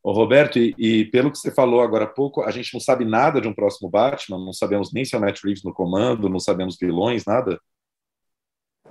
Ô, 0.03 0.11
Roberto, 0.11 0.59
e, 0.59 0.75
e, 0.77 1.05
pelo 1.05 1.31
que 1.31 1.37
você 1.37 1.49
falou 1.49 1.81
agora 1.81 2.03
há 2.03 2.07
pouco, 2.07 2.43
a 2.43 2.51
gente 2.51 2.71
não 2.73 2.79
sabe 2.79 3.03
nada 3.05 3.41
de 3.41 3.47
um 3.47 3.53
próximo 3.53 3.89
Batman, 3.89 4.37
não 4.37 4.53
sabemos 4.53 4.93
nem 4.93 5.03
se 5.03 5.15
é 5.15 5.17
o 5.17 5.21
Matt 5.21 5.41
Reeves 5.43 5.63
no 5.63 5.73
comando, 5.73 6.29
não 6.29 6.39
sabemos 6.39 6.77
vilões, 6.79 7.25
nada? 7.25 7.59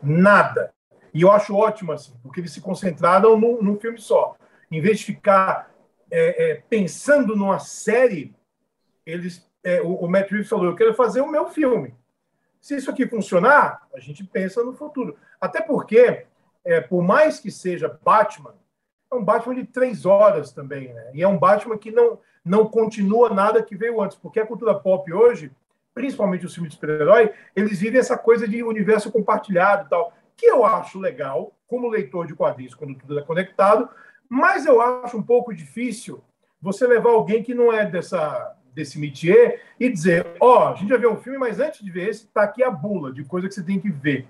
Nada. 0.02 0.74
E 1.14 1.22
eu 1.22 1.30
acho 1.30 1.54
ótimo, 1.54 1.92
assim, 1.92 2.12
porque 2.20 2.40
eles 2.40 2.50
se 2.50 2.60
concentraram 2.60 3.38
num, 3.38 3.62
num 3.62 3.78
filme 3.78 3.98
só. 3.98 4.36
Em 4.70 4.80
vez 4.80 4.98
de 4.98 5.06
ficar 5.06 5.72
é, 6.10 6.50
é, 6.50 6.54
pensando 6.68 7.34
numa 7.34 7.58
série, 7.58 8.34
eles, 9.04 9.48
é, 9.62 9.82
o, 9.82 9.94
o 9.94 10.08
Matt 10.08 10.30
Reeves 10.30 10.48
falou: 10.48 10.66
eu 10.66 10.76
quero 10.76 10.94
fazer 10.94 11.20
o 11.20 11.30
meu 11.30 11.48
filme. 11.48 11.94
Se 12.60 12.76
isso 12.76 12.90
aqui 12.90 13.06
funcionar, 13.06 13.86
a 13.94 14.00
gente 14.00 14.24
pensa 14.24 14.64
no 14.64 14.72
futuro. 14.72 15.16
Até 15.40 15.60
porque, 15.60 16.24
é, 16.64 16.80
por 16.80 17.02
mais 17.02 17.38
que 17.38 17.50
seja 17.50 17.98
Batman, 18.02 18.54
é 19.10 19.14
um 19.14 19.24
Batman 19.24 19.54
de 19.54 19.64
três 19.64 20.06
horas 20.06 20.52
também, 20.52 20.92
né? 20.92 21.10
E 21.12 21.22
é 21.22 21.28
um 21.28 21.38
Batman 21.38 21.76
que 21.76 21.90
não, 21.90 22.18
não 22.44 22.66
continua 22.66 23.30
nada 23.30 23.62
que 23.62 23.76
veio 23.76 24.00
antes, 24.00 24.16
porque 24.16 24.40
a 24.40 24.46
cultura 24.46 24.74
pop 24.74 25.12
hoje, 25.12 25.52
principalmente 25.92 26.46
os 26.46 26.54
filmes 26.54 26.70
de 26.72 26.76
super-herói, 26.76 27.32
eles 27.54 27.78
vivem 27.78 28.00
essa 28.00 28.16
coisa 28.16 28.48
de 28.48 28.62
universo 28.62 29.12
compartilhado 29.12 29.86
e 29.86 29.90
tal, 29.90 30.12
que 30.36 30.46
eu 30.46 30.64
acho 30.64 30.98
legal, 30.98 31.52
como 31.66 31.88
leitor 31.88 32.26
de 32.26 32.34
quadrinhos, 32.34 32.74
quando 32.74 32.96
tudo 32.96 33.18
é 33.18 33.22
conectado, 33.22 33.88
mas 34.28 34.66
eu 34.66 34.80
acho 34.80 35.16
um 35.16 35.22
pouco 35.22 35.54
difícil 35.54 36.22
você 36.60 36.86
levar 36.86 37.10
alguém 37.10 37.42
que 37.42 37.54
não 37.54 37.72
é 37.72 37.84
dessa 37.84 38.56
desse 38.74 38.98
métier 38.98 39.62
e 39.78 39.88
dizer, 39.88 40.26
ó, 40.40 40.64
oh, 40.64 40.68
a 40.68 40.74
gente 40.74 40.88
já 40.88 40.96
viu 40.96 41.12
um 41.12 41.16
filme, 41.16 41.38
mas 41.38 41.60
antes 41.60 41.82
de 41.82 41.90
ver 41.90 42.08
esse, 42.08 42.26
tá 42.26 42.42
aqui 42.42 42.62
a 42.62 42.70
bula 42.70 43.12
de 43.12 43.24
coisa 43.24 43.46
que 43.46 43.54
você 43.54 43.62
tem 43.62 43.78
que 43.78 43.88
ver, 43.88 44.26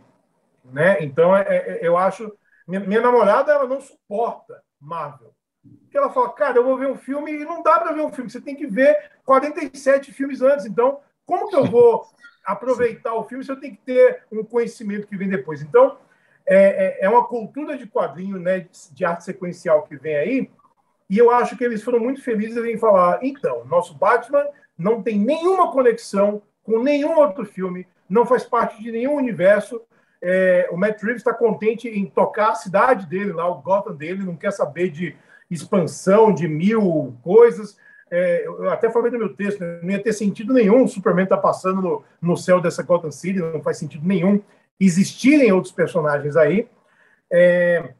né? 0.66 1.02
Então, 1.02 1.34
é, 1.34 1.44
é, 1.48 1.78
eu 1.82 1.96
acho... 1.96 2.30
Minha, 2.68 2.80
minha, 2.80 3.00
namorada, 3.00 3.52
ela 3.52 3.66
não 3.66 3.80
suporta 3.80 4.62
Marvel. 4.80 5.34
Porque 5.82 5.96
ela 5.96 6.10
fala, 6.10 6.32
cara, 6.32 6.58
eu 6.58 6.64
vou 6.64 6.76
ver 6.76 6.88
um 6.88 6.96
filme 6.96 7.32
e 7.32 7.44
não 7.44 7.62
dá 7.62 7.78
para 7.78 7.92
ver 7.92 8.02
um 8.02 8.12
filme, 8.12 8.30
você 8.30 8.40
tem 8.40 8.54
que 8.54 8.66
ver 8.66 9.10
47 9.24 10.12
filmes 10.12 10.42
antes. 10.42 10.66
Então, 10.66 11.00
como 11.26 11.48
que 11.48 11.56
eu 11.56 11.64
vou 11.64 12.06
aproveitar 12.44 13.14
o 13.14 13.24
filme 13.24 13.44
se 13.44 13.50
eu 13.50 13.60
tenho 13.60 13.74
que 13.74 13.82
ter 13.82 14.24
um 14.30 14.44
conhecimento 14.44 15.06
que 15.06 15.16
vem 15.16 15.28
depois? 15.28 15.62
Então, 15.62 15.98
é, 16.46 16.98
é, 17.00 17.06
é 17.06 17.08
uma 17.08 17.24
cultura 17.24 17.76
de 17.76 17.86
quadrinho, 17.86 18.38
né, 18.38 18.66
de 18.92 19.04
arte 19.04 19.24
sequencial 19.24 19.82
que 19.82 19.96
vem 19.96 20.16
aí, 20.16 20.50
e 21.08 21.18
eu 21.18 21.30
acho 21.30 21.56
que 21.56 21.64
eles 21.64 21.82
foram 21.82 22.00
muito 22.00 22.22
felizes 22.22 22.64
em 22.64 22.78
falar: 22.78 23.18
então, 23.22 23.64
nosso 23.66 23.94
Batman 23.94 24.46
não 24.76 25.02
tem 25.02 25.18
nenhuma 25.18 25.70
conexão 25.70 26.42
com 26.62 26.82
nenhum 26.82 27.18
outro 27.18 27.44
filme, 27.44 27.86
não 28.08 28.26
faz 28.26 28.44
parte 28.44 28.82
de 28.82 28.90
nenhum 28.90 29.14
universo. 29.14 29.80
É, 30.20 30.68
o 30.72 30.76
Matt 30.76 31.02
Reeves 31.02 31.20
está 31.20 31.34
contente 31.34 31.86
em 31.86 32.06
tocar 32.06 32.52
a 32.52 32.54
cidade 32.54 33.06
dele 33.06 33.32
lá, 33.32 33.46
o 33.46 33.60
Gotham 33.60 33.94
dele, 33.94 34.24
não 34.24 34.36
quer 34.36 34.52
saber 34.52 34.88
de 34.90 35.14
expansão, 35.50 36.32
de 36.32 36.48
mil 36.48 37.14
coisas. 37.22 37.76
É, 38.10 38.46
eu 38.46 38.70
até 38.70 38.88
falei 38.90 39.10
no 39.10 39.18
meu 39.18 39.34
texto, 39.34 39.60
né, 39.60 39.80
não 39.82 39.90
ia 39.90 40.02
ter 40.02 40.12
sentido 40.12 40.54
nenhum 40.54 40.84
o 40.84 40.88
Superman 40.88 41.24
estar 41.24 41.36
tá 41.36 41.42
passando 41.42 41.82
no, 41.82 42.04
no 42.22 42.36
céu 42.36 42.60
dessa 42.60 42.82
Gotham 42.82 43.10
City, 43.10 43.40
não 43.40 43.62
faz 43.62 43.76
sentido 43.76 44.06
nenhum 44.06 44.40
existirem 44.78 45.52
outros 45.52 45.72
personagens 45.72 46.36
aí. 46.36 46.68
É, 47.32 47.94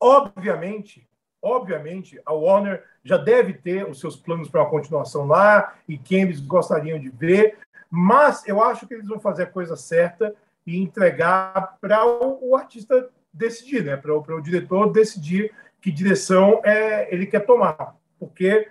obviamente, 0.00 1.08
obviamente, 1.42 2.20
a 2.24 2.32
Warner 2.32 2.84
já 3.04 3.16
deve 3.16 3.54
ter 3.54 3.88
os 3.88 4.00
seus 4.00 4.16
planos 4.16 4.48
para 4.48 4.62
uma 4.62 4.70
continuação 4.70 5.26
lá 5.26 5.76
e 5.88 5.96
quem 5.96 6.22
eles 6.22 6.40
gostariam 6.40 6.98
de 6.98 7.08
ver, 7.08 7.58
mas 7.90 8.46
eu 8.46 8.62
acho 8.62 8.86
que 8.86 8.94
eles 8.94 9.08
vão 9.08 9.18
fazer 9.18 9.44
a 9.44 9.50
coisa 9.50 9.76
certa 9.76 10.34
e 10.66 10.78
entregar 10.78 11.78
para 11.80 12.04
o, 12.04 12.50
o, 12.50 12.56
artista 12.56 13.08
decidir, 13.32 13.84
né? 13.84 13.96
para 13.96 14.14
o 14.14 14.40
diretor 14.42 14.92
decidir 14.92 15.54
que 15.80 15.90
direção 15.90 16.60
é, 16.64 17.12
ele 17.14 17.26
quer 17.26 17.46
tomar, 17.46 17.96
porque 18.18 18.68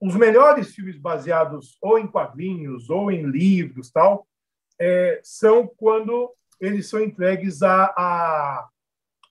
os 0.00 0.16
melhores 0.16 0.74
filmes 0.74 0.98
baseados 0.98 1.78
ou 1.80 1.98
em 1.98 2.06
quadrinhos 2.06 2.90
ou 2.90 3.10
em 3.10 3.22
livros 3.22 3.90
tal 3.90 4.26
é, 4.82 5.20
são 5.22 5.64
quando 5.76 6.34
eles 6.60 6.88
são 6.88 7.00
entregues 7.00 7.62
a, 7.62 7.84
a, 7.96 8.68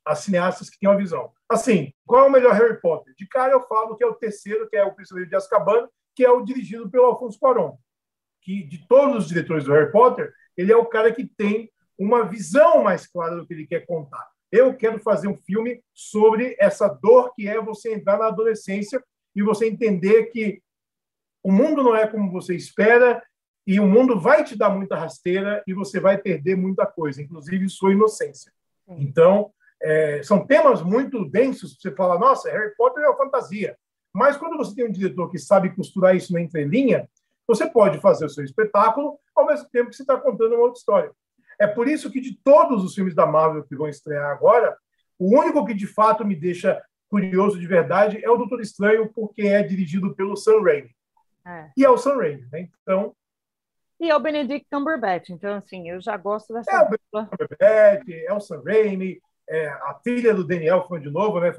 a 0.06 0.16
cineastas 0.16 0.70
que 0.70 0.80
têm 0.80 0.90
uma 0.90 0.98
visão. 0.98 1.30
Assim, 1.50 1.94
qual 2.06 2.24
é 2.24 2.30
o 2.30 2.32
melhor 2.32 2.54
Harry 2.54 2.80
Potter? 2.80 3.14
De 3.18 3.28
cara 3.28 3.52
eu 3.52 3.62
falo 3.68 3.98
que 3.98 4.04
é 4.04 4.08
o 4.08 4.16
terceiro, 4.16 4.70
que 4.70 4.78
é 4.78 4.84
o 4.86 4.96
Prisioneiro 4.96 5.30
de 5.30 5.36
Azkaban, 5.36 5.90
que 6.16 6.24
é 6.24 6.32
o 6.32 6.42
dirigido 6.42 6.90
pelo 6.90 7.04
Alfonso 7.04 7.38
Cuarón. 7.38 7.76
Que 8.42 8.64
de 8.64 8.88
todos 8.88 9.24
os 9.24 9.28
diretores 9.28 9.66
do 9.66 9.74
Harry 9.74 9.92
Potter, 9.92 10.34
ele 10.56 10.72
é 10.72 10.78
o 10.78 10.86
cara 10.86 11.12
que 11.12 11.26
tem 11.26 11.70
uma 12.00 12.24
visão 12.24 12.84
mais 12.84 13.06
clara 13.06 13.36
do 13.36 13.46
que 13.46 13.54
ele 13.54 13.68
quer 13.68 13.86
contar. 13.86 14.26
Eu 14.50 14.74
quero 14.74 15.00
fazer 15.00 15.28
um 15.28 15.38
filme 15.38 15.84
sobre 15.94 16.56
essa 16.60 16.88
dor 16.88 17.34
que 17.36 17.46
é 17.46 17.62
você 17.62 17.94
entrar 17.94 18.18
na 18.18 18.28
adolescência 18.28 19.04
e 19.36 19.44
você 19.44 19.68
entender 19.68 20.28
que 20.28 20.62
o 21.44 21.52
mundo 21.52 21.84
não 21.84 21.96
é 21.96 22.08
como 22.08 22.32
você 22.32 22.56
espera 22.56 23.22
e 23.66 23.80
o 23.80 23.88
mundo 23.88 24.20
vai 24.20 24.44
te 24.44 24.58
dar 24.58 24.70
muita 24.70 24.96
rasteira 24.96 25.64
e 25.68 25.74
você 25.74 26.00
vai 26.00 26.18
perder 26.18 26.56
muita 26.56 26.86
coisa, 26.86 27.22
inclusive 27.22 27.70
sua 27.70 27.92
inocência. 27.92 28.52
Então, 28.88 29.52
é, 29.82 30.22
são 30.24 30.46
temas 30.46 30.82
muito 30.82 31.24
densos. 31.26 31.78
Você 31.80 31.92
fala, 31.92 32.20
nossa, 32.20 32.50
Harry 32.52 32.76
Potter 32.76 33.04
é 33.04 33.08
uma 33.08 33.18
fantasia. 33.18 33.78
Mas 34.14 34.36
quando 34.36 34.58
você 34.58 34.76
tem 34.76 34.86
um 34.86 34.92
diretor 34.92 35.30
que 35.30 35.40
sabe 35.40 35.74
costurar 35.76 36.16
isso 36.16 36.34
na 36.34 36.42
entrelinha, 36.42 37.08
você 37.48 37.70
pode 37.70 38.00
fazer 38.00 38.26
o 38.26 38.30
seu 38.30 38.44
espetáculo 38.44 39.18
ao 39.36 39.46
mesmo 39.46 39.70
tempo 39.70 39.90
que 39.90 39.96
você 39.96 40.04
está 40.04 40.18
contando 40.18 40.56
uma 40.56 40.64
outra 40.64 40.80
história. 40.80 41.12
É 41.60 41.68
por 41.68 41.88
isso 41.88 42.12
que 42.12 42.20
de 42.20 42.38
todos 42.44 42.84
os 42.84 42.94
filmes 42.94 43.16
da 43.16 43.26
Marvel 43.26 43.64
que 43.64 43.76
vão 43.76 43.88
estrear 43.88 44.32
agora, 44.32 44.76
o 45.18 45.38
único 45.38 45.66
que 45.66 45.74
de 45.74 45.88
fato 45.88 46.26
me 46.26 46.36
deixa 46.36 46.82
curioso 47.10 47.60
de 47.60 47.68
verdade 47.68 48.24
é 48.24 48.30
o 48.30 48.38
Doutor 48.38 48.62
Estranho, 48.62 49.12
porque 49.14 49.44
é 49.44 49.62
dirigido 49.62 50.16
pelo 50.16 50.36
Sam 50.36 50.62
Raimi. 50.62 50.96
É. 51.46 51.70
E 51.78 51.86
é 51.86 51.90
o 51.90 51.98
Sam 51.98 52.18
Raimi, 52.18 52.48
né? 52.52 52.70
Então. 52.82 53.16
E 54.02 54.10
é 54.10 54.16
o 54.16 54.20
Benedict 54.20 54.68
Cumberbatch, 54.72 55.30
então 55.30 55.54
assim, 55.54 55.88
eu 55.88 56.02
já 56.02 56.18
gosto 56.18 56.52
dessa. 56.52 56.72
É 56.72 56.80
o 56.80 56.86
Benedict 56.86 57.08
Cumberbatch, 57.12 58.10
é 58.10 58.34
o 58.34 58.40
Sam 58.40 58.64
Raimi, 58.66 59.22
é, 59.48 59.68
a 59.68 60.00
filha 60.04 60.34
do 60.34 60.44
Daniel 60.44 60.88
foi 60.88 61.00
de 61.00 61.12
novo, 61.12 61.40
né? 61.40 61.54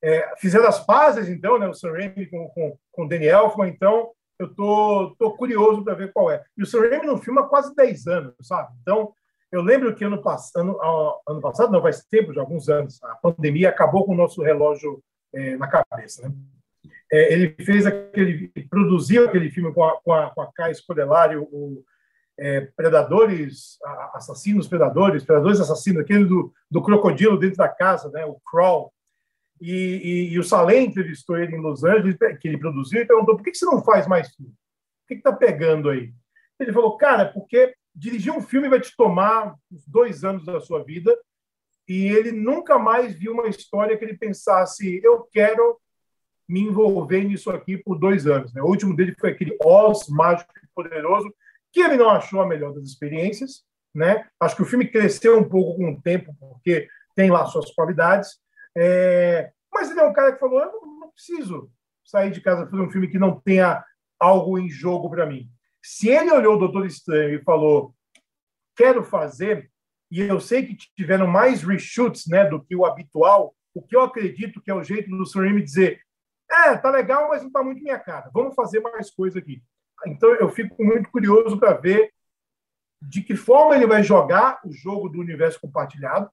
É, 0.00 0.32
fizeram 0.36 0.68
as 0.68 0.84
pazes, 0.86 1.28
então, 1.28 1.58
né? 1.58 1.66
O 1.66 1.74
Sam 1.74 1.90
Raimi 1.90 2.26
com, 2.26 2.48
com, 2.50 2.78
com 2.92 3.04
o 3.04 3.08
Daniel 3.08 3.50
foi, 3.50 3.68
então 3.68 4.12
eu 4.38 4.54
tô, 4.54 5.16
tô 5.18 5.32
curioso 5.32 5.82
para 5.82 5.94
ver 5.94 6.12
qual 6.12 6.30
é. 6.30 6.44
E 6.56 6.62
o 6.62 6.66
Sam 6.66 6.88
Raimi 6.88 7.06
não 7.06 7.18
filma 7.18 7.40
há 7.40 7.48
quase 7.48 7.74
10 7.74 8.06
anos, 8.06 8.34
sabe? 8.42 8.72
Então, 8.80 9.12
eu 9.50 9.60
lembro 9.60 9.92
que 9.92 10.04
ano, 10.04 10.22
ano, 10.54 10.78
ano 11.28 11.40
passado, 11.40 11.72
não, 11.72 11.82
faz 11.82 12.04
tempo, 12.04 12.32
de 12.32 12.38
alguns 12.38 12.68
anos, 12.68 13.02
a 13.02 13.16
pandemia 13.16 13.70
acabou 13.70 14.06
com 14.06 14.12
o 14.12 14.16
nosso 14.16 14.40
relógio 14.40 15.02
é, 15.34 15.56
na 15.56 15.66
cabeça, 15.66 16.28
né? 16.28 16.34
É, 17.12 17.32
ele 17.32 17.54
fez 17.62 17.84
aquele, 17.84 18.48
produziu 18.70 19.26
aquele 19.26 19.50
filme 19.50 19.72
com 19.74 19.84
a, 19.84 20.00
com 20.00 20.12
a, 20.14 20.30
com 20.30 20.40
a 20.40 20.52
Kai 20.52 20.74
Scodelari, 20.74 21.36
o, 21.36 21.84
é, 22.38 22.62
predadores, 22.74 23.78
assassinos 24.14 24.66
predadores, 24.66 25.22
predadores 25.22 25.60
assassinos, 25.60 26.00
aquele 26.00 26.24
do, 26.24 26.52
do 26.70 26.82
crocodilo 26.82 27.38
dentro 27.38 27.58
da 27.58 27.68
casa, 27.68 28.10
né, 28.10 28.24
o 28.24 28.40
Crawl. 28.50 28.92
E, 29.60 29.70
e, 29.70 30.32
e, 30.32 30.38
o 30.38 30.42
Salem 30.42 30.86
entrevistou 30.86 31.36
ele 31.36 31.54
em 31.54 31.60
Los 31.60 31.84
Angeles, 31.84 32.16
que 32.40 32.48
ele 32.48 32.58
produziu, 32.58 33.02
e 33.02 33.06
perguntou 33.06 33.36
por 33.36 33.44
que, 33.44 33.54
você 33.54 33.66
não 33.66 33.84
faz 33.84 34.08
mais 34.08 34.34
filme? 34.34 34.50
O 34.50 35.06
que 35.06 35.14
está 35.14 35.32
pegando 35.32 35.90
aí? 35.90 36.12
Ele 36.58 36.72
falou, 36.72 36.96
cara, 36.96 37.26
porque 37.26 37.74
dirigir 37.94 38.32
um 38.32 38.40
filme 38.40 38.68
vai 38.68 38.80
te 38.80 38.96
tomar 38.96 39.54
dois 39.86 40.24
anos 40.24 40.46
da 40.46 40.60
sua 40.60 40.82
vida 40.82 41.16
e 41.86 42.06
ele 42.06 42.32
nunca 42.32 42.78
mais 42.78 43.14
viu 43.14 43.32
uma 43.32 43.48
história 43.48 43.96
que 43.96 44.04
ele 44.04 44.16
pensasse, 44.16 45.00
eu 45.04 45.28
quero 45.30 45.78
me 46.52 46.60
envolver 46.60 47.24
nisso 47.24 47.50
aqui 47.50 47.78
por 47.78 47.98
dois 47.98 48.26
anos. 48.26 48.52
Né? 48.52 48.60
O 48.60 48.66
último 48.66 48.94
dele 48.94 49.14
foi 49.18 49.30
aquele 49.30 49.56
Oz, 49.64 50.06
Mágico 50.10 50.52
e 50.62 50.66
Poderoso, 50.74 51.32
que 51.72 51.80
ele 51.80 51.96
não 51.96 52.10
achou 52.10 52.42
a 52.42 52.46
melhor 52.46 52.74
das 52.74 52.84
experiências, 52.84 53.64
né? 53.94 54.28
Acho 54.38 54.56
que 54.56 54.62
o 54.62 54.66
filme 54.66 54.86
cresceu 54.86 55.38
um 55.38 55.48
pouco 55.48 55.78
com 55.78 55.92
o 55.92 56.02
tempo, 56.02 56.36
porque 56.38 56.86
tem 57.16 57.30
lá 57.30 57.46
suas 57.46 57.70
qualidades. 57.70 58.38
É... 58.76 59.50
Mas 59.72 59.90
ele 59.90 60.00
é 60.00 60.04
um 60.04 60.12
cara 60.12 60.32
que 60.32 60.40
falou: 60.40 60.60
eu 60.60 60.72
não 61.00 61.10
preciso 61.10 61.70
sair 62.04 62.30
de 62.30 62.42
casa 62.42 62.68
fazer 62.68 62.82
um 62.82 62.90
filme 62.90 63.08
que 63.08 63.18
não 63.18 63.40
tenha 63.40 63.82
algo 64.20 64.58
em 64.58 64.68
jogo 64.68 65.08
para 65.08 65.24
mim. 65.24 65.48
Se 65.82 66.10
ele 66.10 66.30
olhou 66.30 66.56
o 66.56 66.58
Doutor 66.58 66.84
Estranho 66.84 67.34
e 67.34 67.44
falou: 67.44 67.94
quero 68.76 69.02
fazer, 69.02 69.70
e 70.10 70.20
eu 70.20 70.38
sei 70.38 70.66
que 70.66 70.76
tiveram 70.94 71.26
mais 71.26 71.62
reshoots 71.62 72.26
né, 72.26 72.44
do 72.44 72.62
que 72.62 72.76
o 72.76 72.84
habitual, 72.84 73.54
o 73.74 73.80
que 73.80 73.96
eu 73.96 74.02
acredito 74.02 74.60
que 74.60 74.70
é 74.70 74.74
o 74.74 74.84
jeito 74.84 75.08
do 75.08 75.24
Sam 75.24 75.40
Raimi 75.40 75.62
dizer: 75.62 76.02
é, 76.52 76.76
tá 76.76 76.90
legal, 76.90 77.28
mas 77.28 77.42
não 77.42 77.50
tá 77.50 77.62
muito 77.62 77.82
minha 77.82 77.98
cara. 77.98 78.30
Vamos 78.32 78.54
fazer 78.54 78.80
mais 78.80 79.10
coisa 79.10 79.38
aqui. 79.38 79.62
Então 80.06 80.30
eu 80.34 80.48
fico 80.48 80.82
muito 80.84 81.10
curioso 81.10 81.58
para 81.58 81.72
ver 81.72 82.12
de 83.00 83.22
que 83.22 83.34
forma 83.34 83.74
ele 83.74 83.86
vai 83.86 84.02
jogar 84.02 84.60
o 84.64 84.72
jogo 84.72 85.08
do 85.08 85.18
universo 85.18 85.60
compartilhado 85.60 86.30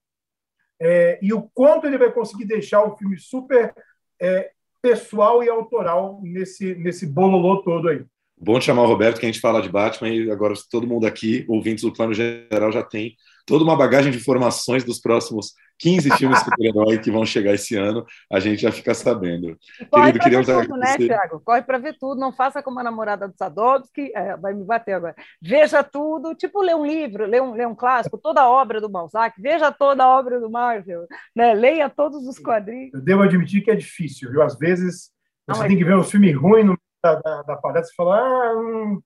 é, 0.79 1.19
e 1.21 1.33
o 1.33 1.43
quanto 1.53 1.87
ele 1.87 1.97
vai 1.97 2.11
conseguir 2.11 2.45
deixar 2.45 2.83
o 2.83 2.95
filme 2.95 3.17
super 3.17 3.73
é, 4.21 4.51
pessoal 4.81 5.43
e 5.43 5.49
autoral 5.49 6.19
nesse, 6.21 6.75
nesse 6.75 7.05
bololô 7.05 7.61
todo 7.63 7.89
aí. 7.89 8.05
Bom 8.41 8.57
te 8.57 8.65
chamar 8.65 8.83
o 8.83 8.87
Roberto, 8.87 9.19
que 9.19 9.25
a 9.25 9.29
gente 9.29 9.41
fala 9.41 9.61
de 9.61 9.67
Batman 9.67 10.09
e 10.09 10.31
agora 10.31 10.53
todo 10.71 10.87
mundo 10.87 11.05
aqui, 11.05 11.45
ouvintes 11.49 11.83
do 11.83 11.91
Plano 11.91 12.13
Geral, 12.13 12.71
já 12.71 12.81
tem 12.81 13.17
toda 13.45 13.65
uma 13.65 13.75
bagagem 13.75 14.11
de 14.11 14.17
informações 14.17 14.83
dos 14.85 14.97
próximos 14.97 15.53
15 15.79 16.11
filmes 16.11 16.39
super-herói 16.39 16.99
que 16.99 17.11
vão 17.11 17.25
chegar 17.25 17.53
esse 17.53 17.75
ano, 17.75 18.05
a 18.31 18.39
gente 18.39 18.61
já 18.61 18.71
fica 18.71 18.93
sabendo. 18.93 19.57
corre 19.91 20.13
Querido, 20.13 20.19
queríamos 20.23 20.47
ver 20.47 20.67
tudo, 20.67 20.77
né, 20.77 20.97
Thiago? 20.97 21.41
Corre 21.43 21.61
para 21.63 21.77
ver 21.79 21.97
tudo, 21.99 22.19
não 22.19 22.31
faça 22.31 22.63
como 22.63 22.79
a 22.79 22.83
namorada 22.83 23.27
do 23.27 23.35
Sadovski, 23.35 24.11
é, 24.15 24.37
vai 24.37 24.53
me 24.53 24.63
bater 24.63 24.93
agora. 24.93 25.15
Veja 25.41 25.83
tudo, 25.83 26.33
tipo 26.33 26.61
ler 26.61 26.75
um 26.75 26.85
livro, 26.85 27.25
ler 27.25 27.41
um, 27.41 27.53
ler 27.53 27.67
um 27.67 27.75
clássico, 27.75 28.17
toda 28.17 28.41
a 28.41 28.49
obra 28.49 28.79
do 28.79 28.87
Balzac, 28.87 29.41
veja 29.41 29.69
toda 29.69 30.03
a 30.03 30.17
obra 30.17 30.39
do 30.39 30.49
Marvel, 30.49 31.05
né? 31.35 31.53
leia 31.53 31.89
todos 31.89 32.25
os 32.25 32.39
quadrinhos. 32.39 32.93
Eu 32.93 33.01
devo 33.01 33.23
admitir 33.23 33.63
que 33.63 33.71
é 33.71 33.75
difícil, 33.75 34.31
viu? 34.31 34.41
Às 34.41 34.57
vezes 34.57 35.09
você 35.45 35.59
não, 35.59 35.67
tem 35.67 35.75
é... 35.75 35.79
que 35.79 35.85
ver 35.85 35.97
um 35.97 36.03
filme 36.03 36.31
ruim 36.31 36.63
no 36.63 36.77
da, 37.03 37.15
da, 37.15 37.41
da 37.43 37.55
palestra 37.57 37.91
e 37.91 37.95
falar. 37.95 38.21
Ah, 38.21 38.57
hum, 38.57 39.01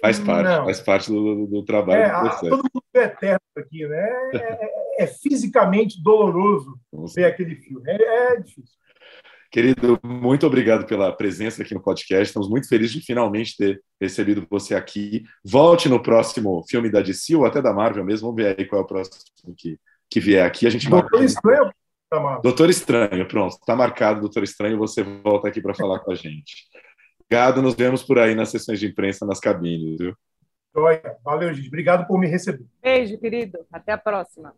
faz 0.00 0.18
parte, 0.18 0.48
não. 0.48 0.64
faz 0.64 0.80
parte 0.80 1.08
do, 1.10 1.46
do 1.46 1.64
trabalho 1.64 2.02
é, 2.02 2.22
do 2.22 2.40
Todo 2.40 2.70
mundo 2.74 2.84
é 2.94 3.04
eterno 3.04 3.40
aqui, 3.56 3.86
né? 3.86 4.08
É, 4.34 4.36
é, 4.36 5.04
é 5.04 5.06
fisicamente 5.06 6.02
doloroso 6.02 6.78
ver 7.14 7.24
aquele 7.24 7.56
filme. 7.56 7.82
É, 7.86 8.32
é, 8.32 8.40
difícil. 8.40 8.76
Querido, 9.50 9.98
muito 10.02 10.46
obrigado 10.46 10.86
pela 10.86 11.12
presença 11.12 11.62
aqui 11.62 11.72
no 11.72 11.82
podcast. 11.82 12.24
Estamos 12.24 12.48
muito 12.48 12.68
felizes 12.68 12.92
de 12.92 13.00
finalmente 13.00 13.56
ter 13.56 13.80
recebido 14.00 14.46
você 14.50 14.74
aqui. 14.74 15.24
Volte 15.44 15.88
no 15.88 16.02
próximo 16.02 16.64
filme 16.68 16.90
da 16.90 17.00
DC 17.00 17.36
ou 17.36 17.46
até 17.46 17.62
da 17.62 17.72
Marvel 17.72 18.04
mesmo. 18.04 18.28
Vamos 18.28 18.42
ver 18.42 18.58
aí 18.58 18.66
qual 18.66 18.82
é 18.82 18.84
o 18.84 18.86
próximo 18.86 19.54
que, 19.56 19.78
que 20.10 20.20
vier 20.20 20.44
aqui. 20.44 20.66
A 20.66 20.70
gente 20.70 20.90
Doutor. 20.90 21.22
Estranho. 21.22 21.72
Doutor 22.42 22.70
Estranho, 22.70 23.26
pronto. 23.26 23.52
Está 23.52 23.74
marcado, 23.74 24.20
Doutor 24.20 24.42
Estranho. 24.42 24.78
Você 24.78 25.02
volta 25.02 25.48
aqui 25.48 25.60
para 25.60 25.74
falar 25.74 26.00
com 26.00 26.10
a 26.10 26.14
gente. 26.14 26.66
Obrigado, 27.28 27.60
nos 27.60 27.74
vemos 27.74 28.02
por 28.04 28.18
aí 28.18 28.34
nas 28.34 28.50
sessões 28.50 28.78
de 28.78 28.86
imprensa, 28.86 29.26
nas 29.26 29.40
cabines, 29.40 29.98
viu? 29.98 30.14
Valeu, 31.24 31.52
gente. 31.54 31.68
Obrigado 31.68 32.06
por 32.06 32.18
me 32.18 32.26
receber. 32.26 32.64
Beijo, 32.82 33.18
querido. 33.18 33.58
Até 33.72 33.92
a 33.92 33.98
próxima. 33.98 34.54